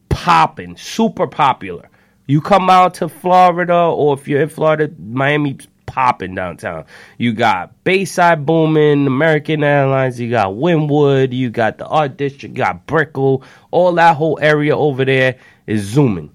[0.08, 0.78] Popping.
[0.78, 1.90] Super popular.
[2.26, 6.86] You come out to Florida, or if you're in Florida, Miami's popping downtown.
[7.18, 12.64] You got Bayside booming, American Airlines, you got Wynwood, you got the Art District, you
[12.64, 13.42] got Brickell.
[13.72, 15.36] All that whole area over there
[15.66, 16.34] is zooming.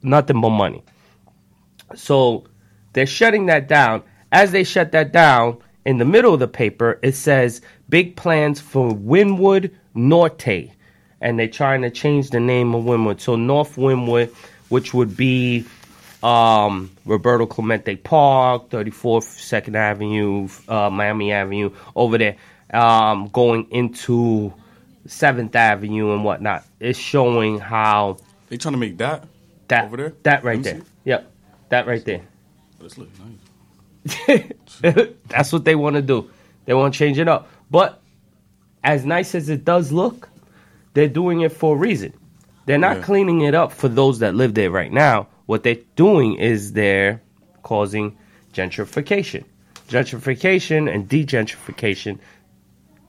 [0.00, 0.82] Nothing but money.
[1.94, 2.46] So
[2.92, 4.02] they're shutting that down.
[4.30, 8.60] As they shut that down, in the middle of the paper, it says big plans
[8.60, 10.70] for Wynwood Norte.
[11.20, 13.20] And they're trying to change the name of Wynwood.
[13.20, 14.34] So North Wynwood,
[14.68, 15.64] which would be
[16.22, 22.36] um, Roberto Clemente Park, 34th, 2nd Avenue, uh, Miami Avenue, over there,
[22.72, 24.52] um, going into
[25.06, 26.64] 7th Avenue and whatnot.
[26.80, 28.18] It's showing how.
[28.48, 29.26] They trying to make that
[29.68, 30.12] that over there?
[30.24, 30.80] That right there.
[31.04, 31.30] Yep.
[31.68, 32.22] That right there.
[32.80, 34.42] This look nice.
[35.28, 36.30] That's what they want to do.
[36.64, 37.48] They want to change it up.
[37.70, 38.00] But
[38.84, 40.28] as nice as it does look,
[40.94, 42.12] they're doing it for a reason.
[42.66, 43.02] They're not Yeah.
[43.04, 45.26] cleaning it up for those that live there right now.
[45.46, 47.20] What they're doing is they're
[47.62, 48.16] causing
[48.52, 49.44] gentrification.
[49.88, 52.18] Gentrification and degentrification,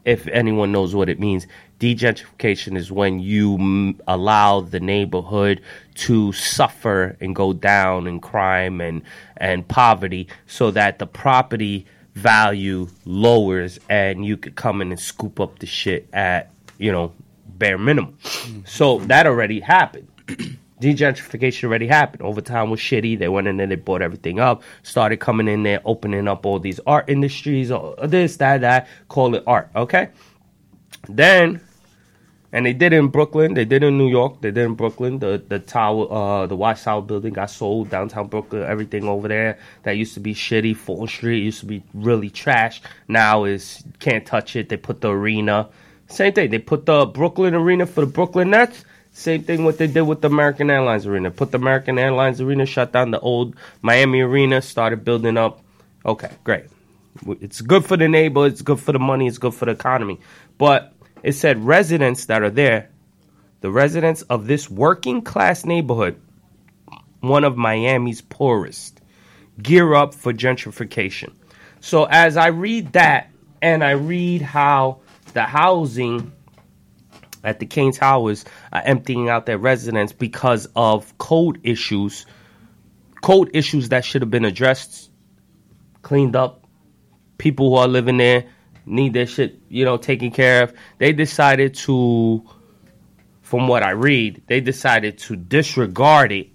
[0.06, 1.46] if anyone knows what it means,
[1.80, 5.60] degentrification is when you mm, allow the neighborhood
[5.96, 9.02] to suffer and go down in crime and,
[9.40, 15.40] and poverty so that the property value lowers and you could come in and scoop
[15.40, 17.14] up the shit at, you know,
[17.48, 18.18] bare minimum.
[18.24, 18.60] Mm-hmm.
[18.66, 20.08] So that already happened.
[20.82, 22.22] Degentrification already happened.
[22.22, 23.20] Overtime was shitty.
[23.20, 26.60] They went in there, they bought everything up, started coming in there, opening up all
[26.60, 30.10] these art industries, or this, that, that, call it art, okay?
[31.10, 31.60] Then,
[32.52, 35.20] and they did it in Brooklyn, they did in New York, they did in Brooklyn.
[35.20, 38.64] The the tower, uh, the Watch Tower building got sold downtown Brooklyn.
[38.64, 42.82] Everything over there that used to be shitty, Fulton Street used to be really trash.
[43.08, 44.70] Now is can't touch it.
[44.70, 45.70] They put the arena,
[46.08, 46.50] same thing.
[46.50, 48.84] They put the Brooklyn arena for the Brooklyn Nets.
[49.12, 51.32] Same thing what they did with the American Airlines Arena.
[51.32, 55.62] Put the American Airlines Arena, shut down the old Miami Arena, started building up.
[56.06, 56.66] Okay, great.
[57.42, 60.20] It's good for the neighbor, it's good for the money, it's good for the economy.
[60.58, 60.94] But
[61.24, 62.90] it said residents that are there,
[63.62, 66.20] the residents of this working class neighborhood,
[67.20, 69.02] one of Miami's poorest,
[69.62, 71.34] gear up for gentrification.
[71.82, 73.30] So as I read that
[73.62, 75.02] and I read how
[75.34, 76.32] the housing
[77.44, 82.26] at the Kane Towers are emptying out their residents because of code issues,
[83.22, 85.10] code issues that should have been addressed,
[86.02, 86.66] cleaned up.
[87.38, 88.46] People who are living there
[88.90, 90.74] need their shit, you know, taken care of.
[90.98, 92.44] They decided to,
[93.42, 96.50] from what I read, they decided to disregard it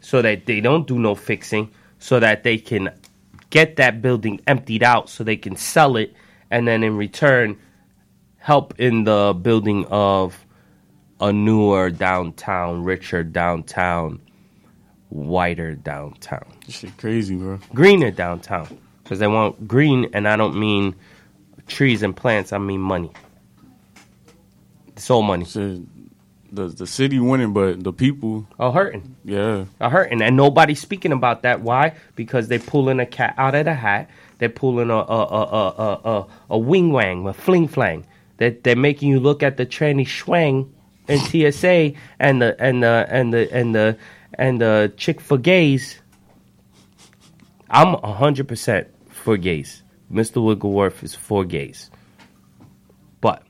[0.00, 2.90] so that they don't do no fixing, so that they can
[3.50, 6.14] get that building emptied out, so they can sell it,
[6.50, 7.58] and then in return,
[8.38, 10.44] help in the building of
[11.20, 14.20] a newer downtown, richer downtown,
[15.08, 16.46] whiter downtown.
[16.68, 17.58] Shit crazy, bro.
[17.74, 18.78] Greener downtown.
[19.02, 20.94] Because they want green, and I don't mean
[21.66, 23.10] trees and plants, I mean money.
[24.96, 25.44] It's all money.
[26.52, 29.16] the the city winning, but the people are hurting.
[29.24, 31.60] Yeah, are hurting, and nobody's speaking about that.
[31.60, 31.94] Why?
[32.14, 34.08] Because they're pulling a cat out of the hat.
[34.38, 38.06] They're pulling a a a a a, a, a wing wang, a fling flang.
[38.38, 40.70] That they're making you look at the tranny schwang
[41.08, 41.18] in
[41.52, 43.98] TSA and the and the and the and the
[44.34, 45.98] and the chick for gays.
[47.68, 49.82] I'm hundred percent for gays.
[50.12, 50.42] Mr.
[50.42, 51.90] Wiggleworth is for gays.
[53.20, 53.42] But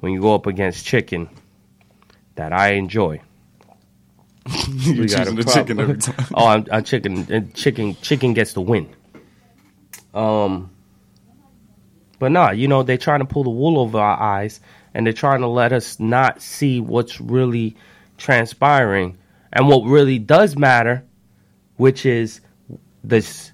[0.00, 1.28] when you go up against chicken
[2.36, 3.20] that I enjoy,
[4.68, 6.26] You're got the chicken every time.
[6.34, 7.26] oh, I'm, I'm chicken.
[7.32, 7.96] and Chicken.
[7.96, 8.94] Chicken gets the win.
[10.14, 10.70] Um,
[12.18, 14.60] but nah, you know they're trying to pull the wool over our eyes,
[14.94, 17.76] and they're trying to let us not see what's really
[18.18, 19.18] transpiring
[19.52, 21.04] and what really does matter,
[21.76, 22.40] which is
[23.02, 23.52] this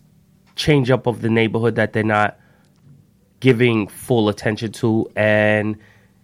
[0.56, 2.38] change up of the neighborhood that they're not
[3.40, 5.76] giving full attention to, and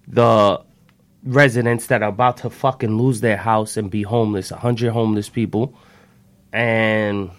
[0.07, 0.63] the
[1.25, 5.75] residents that are about to fucking lose their house and be homeless, 100 homeless people,
[6.53, 7.31] and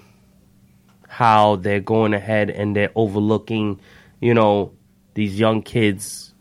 [1.08, 3.80] how they're going ahead and they're overlooking,
[4.22, 4.72] you know,
[5.16, 6.34] these young kids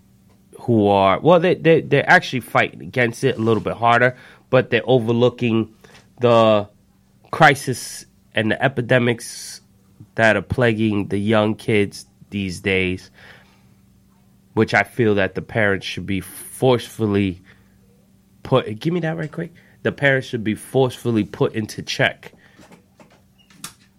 [0.60, 4.16] who are, well, they, they, they're actually fighting against it a little bit harder,
[4.50, 5.74] but they're overlooking
[6.20, 6.68] the
[7.30, 8.04] crisis
[8.34, 9.57] and the epidemics
[10.14, 13.10] that are plaguing the young kids these days
[14.58, 17.40] which I feel that the parents should be forcefully
[18.42, 18.80] put.
[18.80, 19.54] Give me that right quick.
[19.84, 22.32] The parents should be forcefully put into check,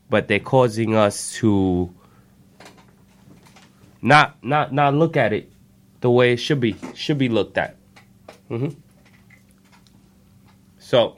[0.09, 1.95] but they're causing us to
[4.01, 5.49] not not not look at it
[6.01, 7.77] the way it should be should be looked at.
[8.51, 8.77] Mm-hmm.
[10.77, 11.15] So,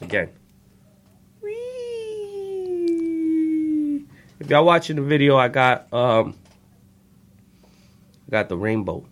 [0.00, 0.30] again,
[4.40, 6.34] if y'all watching the video, I got um.
[8.28, 9.06] I got the rainbow.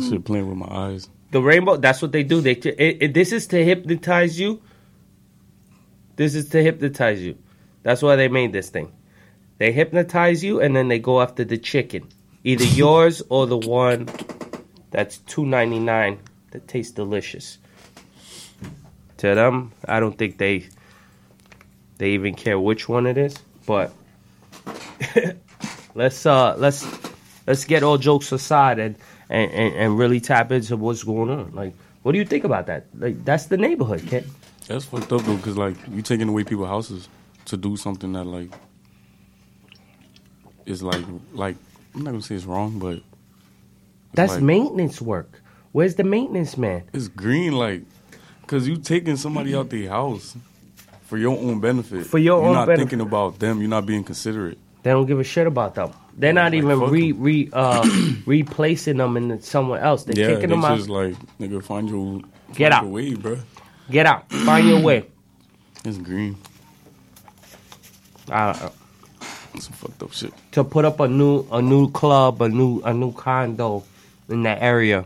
[0.00, 1.08] Shit playing with my eyes.
[1.30, 1.76] The rainbow.
[1.76, 2.40] That's what they do.
[2.40, 4.60] They it, it, this is to hypnotize you.
[6.16, 7.38] This is to hypnotize you.
[7.82, 8.92] That's why they made this thing.
[9.58, 12.08] They hypnotize you and then they go after the chicken,
[12.44, 14.08] either yours or the one
[14.90, 16.18] that's two ninety nine
[16.50, 17.58] that tastes delicious.
[19.18, 20.68] To them, I don't think they
[21.98, 23.36] they even care which one it is.
[23.66, 23.92] But
[25.94, 26.86] let's uh let's
[27.46, 28.96] let's get all jokes aside and,
[29.28, 31.52] and, and, and really tap into what's going on.
[31.54, 32.86] Like, what do you think about that?
[32.98, 34.28] Like, that's the neighborhood, kid.
[34.68, 37.08] That's fucked up though, because like you taking away people's houses
[37.46, 38.50] to do something that like
[40.66, 41.56] is like like
[41.94, 43.00] I'm not gonna say it's wrong, but
[44.14, 45.42] That's like- maintenance work.
[45.72, 46.84] Where's the maintenance man?
[46.94, 47.82] It's green, like,
[48.46, 50.34] cause you taking somebody out their house
[51.06, 52.06] for your own benefit.
[52.06, 52.44] For your own benefit.
[52.44, 52.78] You're own not benefit.
[52.90, 53.60] thinking about them.
[53.60, 54.58] You're not being considerate.
[54.82, 55.92] They don't give a shit about them.
[56.16, 57.86] They're not even fuck re re uh
[58.26, 60.04] replacing them in somewhere else.
[60.04, 60.76] They're yeah, kicking they them out.
[60.76, 62.20] just like nigga find your
[62.54, 62.82] Get find out.
[62.84, 63.38] your way, bro.
[63.90, 64.30] Get out.
[64.30, 65.04] Find your way.
[65.84, 66.36] It's green.
[68.28, 70.32] i don't Some fucked up shit.
[70.52, 73.84] to put up a new a new club, a new a new condo
[74.28, 75.04] in that area.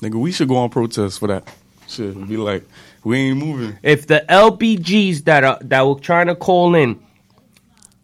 [0.00, 1.52] Nigga, we should go on protest for that.
[1.88, 2.64] Shit, be like,
[3.04, 3.78] we ain't moving.
[3.82, 7.00] If the LBGs that are that were trying to call in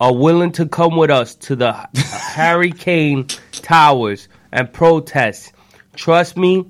[0.01, 5.53] are willing to come with us to the Harry Kane Towers and protest,
[5.95, 6.65] trust me,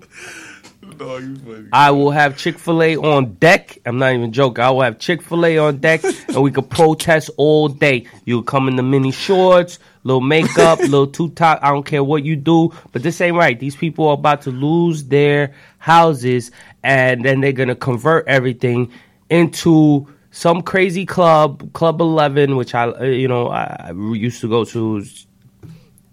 [0.82, 1.68] No, funny.
[1.72, 3.78] I will have Chick Fil A on deck.
[3.86, 4.64] I'm not even joking.
[4.64, 8.06] I will have Chick Fil A on deck, and we could protest all day.
[8.24, 11.60] You'll come in the mini shorts, little makeup, little two top.
[11.62, 13.58] I don't care what you do, but this ain't right.
[13.58, 16.50] These people are about to lose their houses,
[16.82, 18.90] and then they're gonna convert everything
[19.30, 25.04] into some crazy club, Club Eleven, which I, you know, I used to go to.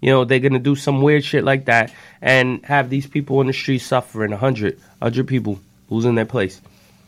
[0.01, 3.47] You know, they're gonna do some weird shit like that and have these people in
[3.47, 4.29] the street suffering.
[4.31, 5.59] 100, 100 people
[5.89, 6.61] losing their place.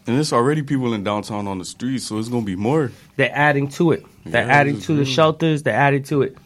[0.07, 2.91] And there's already people in downtown on the streets, so it's gonna be more.
[3.17, 4.05] They're adding to it.
[4.25, 5.63] They're Yeah, adding to the shelters.
[5.63, 6.37] They're adding to it.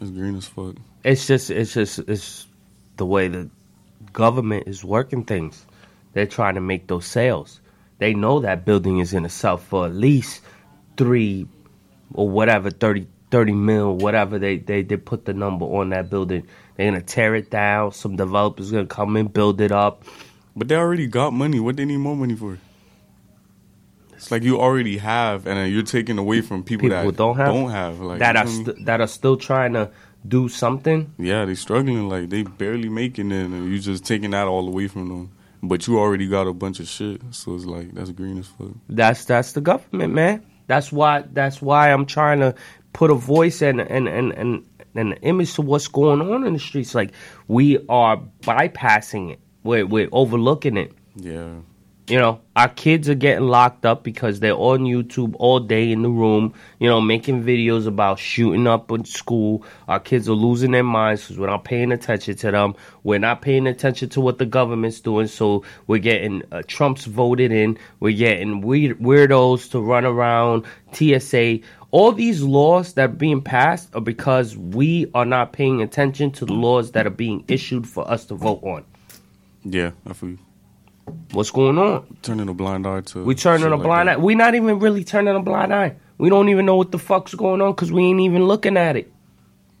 [0.00, 0.76] It's green as fuck.
[1.04, 2.46] It's just, it's just, it's
[2.96, 3.50] the way the
[4.12, 5.66] government is working things.
[6.18, 7.60] They're trying to make those sales.
[7.98, 10.40] They know that building is going to sell for at least
[10.96, 11.46] three
[12.12, 16.44] or whatever, 30, thirty mil, whatever they they they put the number on that building.
[16.74, 17.92] They're gonna tear it down.
[17.92, 20.02] Some developers gonna come in, build it up.
[20.56, 21.60] But they already got money.
[21.60, 22.58] What they need more money for?
[24.14, 27.46] It's like you already have, and you're taking away from people, People that don't have
[27.46, 29.92] Don't have like that are st- that are still trying to
[30.26, 31.14] do something.
[31.16, 32.08] Yeah, they're struggling.
[32.08, 35.30] Like they barely making it, and you're just taking that all away from them.
[35.62, 38.70] But you already got a bunch of shit, so it's like that's green as fuck.
[38.88, 40.44] That's that's the government, man.
[40.68, 42.54] That's why that's why I'm trying to
[42.92, 44.64] put a voice and and and and,
[44.94, 46.94] and an image to what's going on in the streets.
[46.94, 47.12] Like
[47.48, 49.40] we are bypassing it.
[49.64, 50.92] We're we're overlooking it.
[51.16, 51.54] Yeah.
[52.08, 56.00] You know, our kids are getting locked up because they're on YouTube all day in
[56.00, 59.62] the room, you know, making videos about shooting up in school.
[59.88, 62.76] Our kids are losing their minds because we're not paying attention to them.
[63.02, 65.26] We're not paying attention to what the government's doing.
[65.26, 67.76] So we're getting uh, Trump's voted in.
[68.00, 71.60] We're getting weird, weirdos to run around, TSA.
[71.90, 76.46] All these laws that are being passed are because we are not paying attention to
[76.46, 78.84] the laws that are being issued for us to vote on.
[79.62, 80.38] Yeah, I feel.
[81.32, 82.16] What's going on?
[82.22, 83.24] Turning a blind eye to.
[83.24, 84.16] We turning a like blind eye.
[84.16, 85.96] We not even really turning a blind eye.
[86.18, 88.96] We don't even know what the fuck's going on because we ain't even looking at
[88.96, 89.12] it.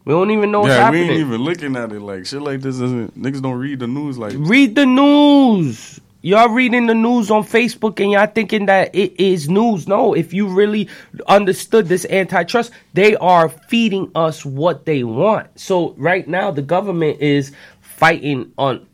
[0.04, 1.08] We don't even know what's yeah, happening.
[1.08, 2.76] we ain't even looking at it like shit like this.
[2.76, 6.00] isn't niggas don't read the news like Read the news.
[6.22, 9.86] Y'all reading the news on Facebook and y'all thinking that it is news.
[9.86, 10.88] No, if you really
[11.28, 15.60] understood this antitrust, they are feeding us what they want.
[15.60, 18.87] So right now the government is fighting on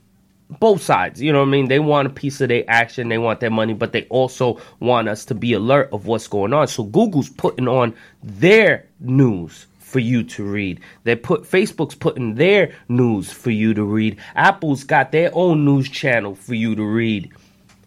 [0.60, 1.20] both sides.
[1.20, 1.68] You know what I mean?
[1.68, 5.09] They want a piece of their action, they want their money, but they also want
[5.09, 6.68] us to be alert of what's going on.
[6.68, 10.81] So Google's putting on their news for you to read.
[11.05, 14.18] They put Facebook's putting their news for you to read.
[14.35, 17.31] Apple's got their own news channel for you to read.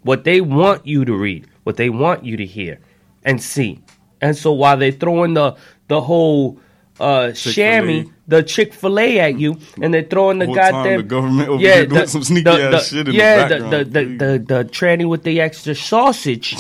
[0.04, 2.80] What they want you to read, what they want you to hear
[3.26, 3.82] and see.
[4.22, 5.58] And so while they throwing the
[5.90, 6.60] the whole
[7.00, 11.60] uh shammy the Chick-fil-A at you and they're throwing the Whole goddamn the government over
[11.60, 15.08] here doing some sneaky ass shit in yeah, the, background, the, the, the, the tranny
[15.08, 16.56] with the extra sausage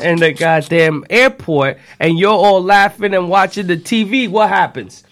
[0.00, 5.04] in the goddamn airport and you're all laughing and watching the TV, what happens?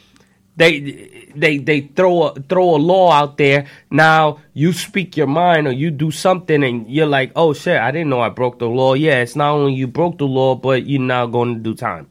[0.56, 3.66] They they they throw a throw a law out there.
[3.90, 7.90] Now you speak your mind or you do something and you're like, oh shit, I
[7.90, 8.94] didn't know I broke the law.
[8.94, 12.08] Yeah, it's not only you broke the law, but you're now going to do time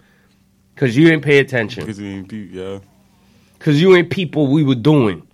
[0.75, 1.83] because you didn't pay attention.
[1.83, 2.79] Because you ain't pe- yeah,
[3.57, 5.25] Because you ain't people we were doing.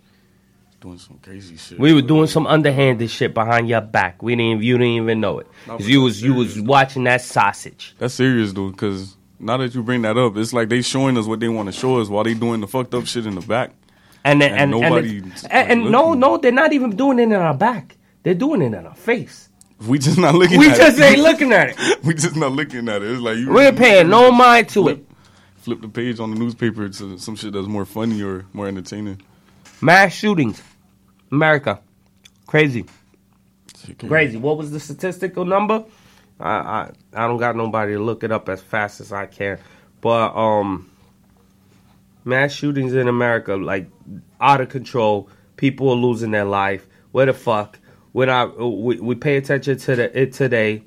[0.80, 1.78] doing some crazy shit.
[1.78, 4.22] We were doing some underhanded shit behind your back.
[4.22, 4.62] We didn't.
[4.62, 5.46] You didn't even know it.
[5.66, 7.94] 'Cause you was you was watching that sausage.
[7.98, 11.26] That's serious though, because now that you bring that up, it's like they showing us
[11.26, 13.40] what they want to show us while they doing the fucked up shit in the
[13.42, 13.70] back.
[14.24, 15.18] And then, and, and, nobody.
[15.18, 17.96] it's- and, and no, no, they're not even doing it in our back.
[18.22, 19.48] They're doing it in our face.
[19.88, 20.58] we just not looking.
[20.58, 20.66] At it.
[20.66, 21.02] We at just it.
[21.02, 21.76] ain't looking at it.
[22.04, 23.10] we just not looking at it.
[23.10, 23.50] It's like you.
[23.52, 25.04] We're paying no mind to it.
[25.62, 29.22] Flip the page on the newspaper to some shit that's more funny or more entertaining.
[29.80, 30.60] Mass shootings,
[31.30, 31.80] America,
[32.48, 32.84] crazy,
[33.96, 34.38] crazy.
[34.38, 35.84] What was the statistical number?
[36.40, 39.60] I I I don't got nobody to look it up as fast as I can,
[40.00, 40.90] but um,
[42.24, 43.88] mass shootings in America like
[44.40, 45.28] out of control.
[45.56, 46.88] People are losing their life.
[47.12, 47.78] Where the fuck?
[48.10, 50.82] When I we, we pay attention to the, it today,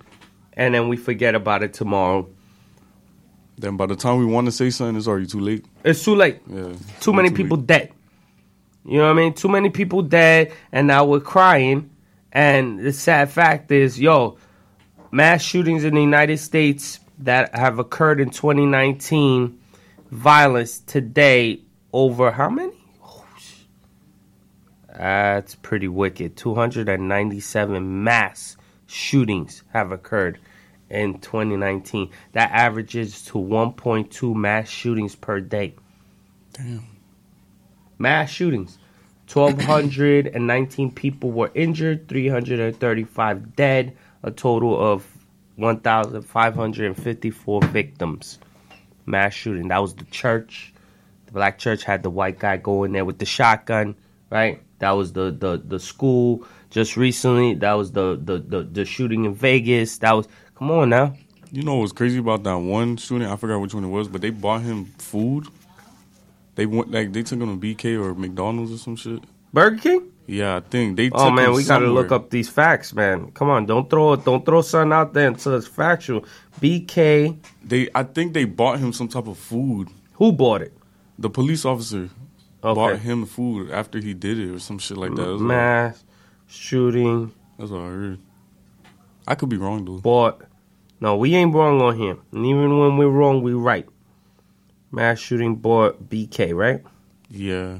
[0.52, 2.28] and then we forget about it tomorrow.
[3.58, 5.66] Then by the time we want to say something, it's already too late.
[5.84, 6.42] It's too late.
[6.48, 7.92] Yeah, Too many people dead.
[8.86, 9.34] You know what I mean?
[9.34, 11.90] Too many people dead, and now we're crying.
[12.32, 14.38] And the sad fact is, yo,
[15.12, 19.58] mass shootings in the United States that have occurred in 2019,
[20.12, 21.62] violence today
[21.94, 22.74] over how many?
[23.02, 23.26] Oh,
[24.98, 26.36] That's pretty wicked.
[26.36, 30.40] 297 mass shootings have occurred
[30.90, 32.10] in 2019.
[32.34, 35.76] That averages to 1.2 mass shootings per day.
[36.54, 36.86] Damn.
[37.98, 38.78] Mass shootings.
[39.32, 45.04] 1,219 people were injured, 335 dead, a total of
[45.56, 48.38] 1,554 victims.
[49.06, 49.70] Mass shooting.
[49.70, 50.74] That was the church.
[51.26, 53.96] The black church had the white guy go in there with the shotgun,
[54.30, 54.62] right?
[54.80, 57.54] That was the the, the school just recently.
[57.56, 59.98] That was the, the, the, the shooting in Vegas.
[60.00, 61.16] That was come on now.
[61.52, 63.28] You know what's crazy about that one shooting?
[63.28, 65.48] I forgot which one it was, but they bought him food.
[66.56, 69.24] They went like they took him to BK or McDonald's or some shit.
[69.54, 70.12] Burger King?
[70.28, 71.10] Yeah, I think they.
[71.12, 73.32] Oh man, we gotta look up these facts, man.
[73.32, 76.26] Come on, don't throw don't throw something out there until it's factual.
[76.60, 77.38] BK.
[77.64, 79.90] They, I think they bought him some type of food.
[80.14, 80.74] Who bought it?
[81.20, 82.10] The police officer
[82.64, 82.74] Okay.
[82.74, 85.38] bought him food after he did it or some shit like that.
[85.38, 86.04] Mass
[86.48, 88.20] shooting That's what I heard.
[89.28, 89.98] I could be wrong though.
[90.00, 90.42] bought.
[91.06, 92.20] No, we ain't wrong on him.
[92.32, 93.88] And even when we're wrong, we right.
[94.92, 96.84] mass shooting bought BK, right?
[97.30, 97.78] Yeah.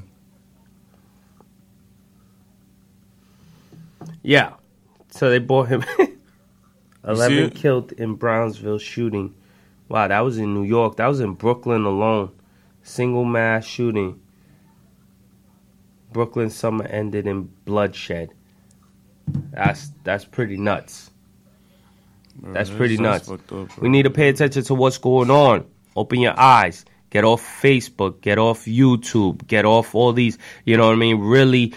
[4.22, 4.52] Yeah.
[5.10, 5.84] So they bought him.
[7.04, 9.34] 11 killed in Brownsville shooting.
[9.88, 10.98] Wow, that was in New York.
[10.98, 12.30] That was in Brooklyn alone.
[12.84, 14.20] Single mass shooting.
[16.12, 18.30] Brooklyn summer ended in bloodshed.
[19.50, 21.10] That's that's pretty nuts.
[22.42, 23.28] That's pretty nuts.
[23.28, 23.68] fucked up, bro.
[23.80, 25.66] we need to pay attention to what's going on.
[25.94, 26.84] Open your eyes.
[27.10, 28.20] Get off Facebook.
[28.20, 29.46] Get off YouTube.
[29.46, 30.38] Get off all these.
[30.64, 31.18] You know what I mean?
[31.18, 31.74] Really,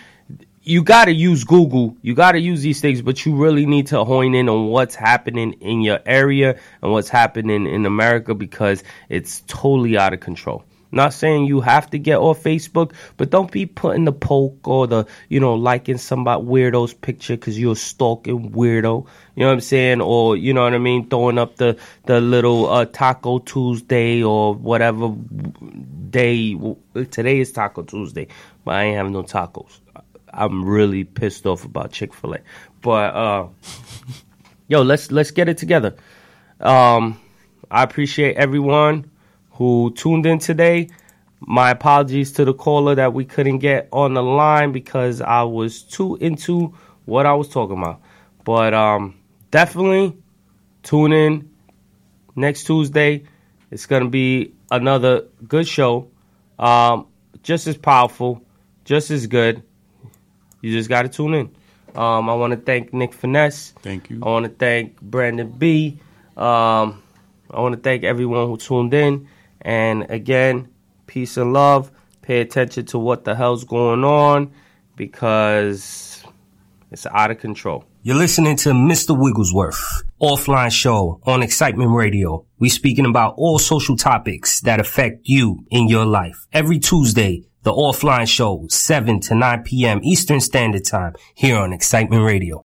[0.64, 1.96] you got to use Google.
[2.02, 4.96] You got to use these things, but you really need to hone in on what's
[4.96, 10.64] happening in your area and what's happening in America because it's totally out of control.
[10.92, 14.88] Not saying you have to get off Facebook, but don't be putting the poke or
[14.88, 19.06] the, you know, liking somebody weirdo's picture because you're a stalking weirdo.
[19.36, 20.02] You know what I'm saying?
[20.02, 21.08] Or, you know what I mean?
[21.08, 25.16] Throwing up the, the little uh, Taco Tuesday or whatever
[26.10, 26.58] day.
[27.12, 28.28] Today is Taco Tuesday,
[28.66, 29.80] but I ain't having no tacos.
[30.34, 32.40] I'm really pissed off about Chick fil A.
[32.82, 33.48] But, uh,
[34.68, 35.96] yo, let's, let's get it together.
[36.60, 37.20] Um,
[37.70, 39.12] I appreciate everyone
[39.60, 40.90] who tuned in today.
[41.42, 45.84] My apologies to the caller that we couldn't get on the line because I was
[45.84, 46.74] too into
[47.04, 48.02] what I was talking about.
[48.46, 49.16] But um,
[49.52, 50.18] definitely
[50.82, 51.50] tune in
[52.38, 53.26] next Tuesday.
[53.70, 56.10] It's going to be another good show.
[56.58, 57.08] Um,
[57.44, 58.42] just as powerful,
[58.86, 59.62] just as good.
[60.62, 61.56] You just got to tune in.
[61.96, 63.74] Um, I want to thank Nick Finesse.
[63.82, 64.22] Thank you.
[64.24, 66.00] I want to thank Brandon B.
[66.38, 67.04] Um,
[67.52, 69.28] I want to thank everyone who tuned in.
[69.62, 70.70] And again,
[71.08, 71.92] peace and love.
[72.22, 74.52] Pay attention to what the hell's going on
[74.96, 76.24] because
[76.92, 77.86] it's out of control.
[78.02, 79.18] You're listening to Mr.
[79.20, 82.46] Wigglesworth, offline show on Excitement Radio.
[82.58, 86.48] We're speaking about all social topics that affect you in your life.
[86.54, 90.00] Every Tuesday, the offline show, 7 to 9 p.m.
[90.02, 92.58] Eastern Standard Time here on Excitement Radio.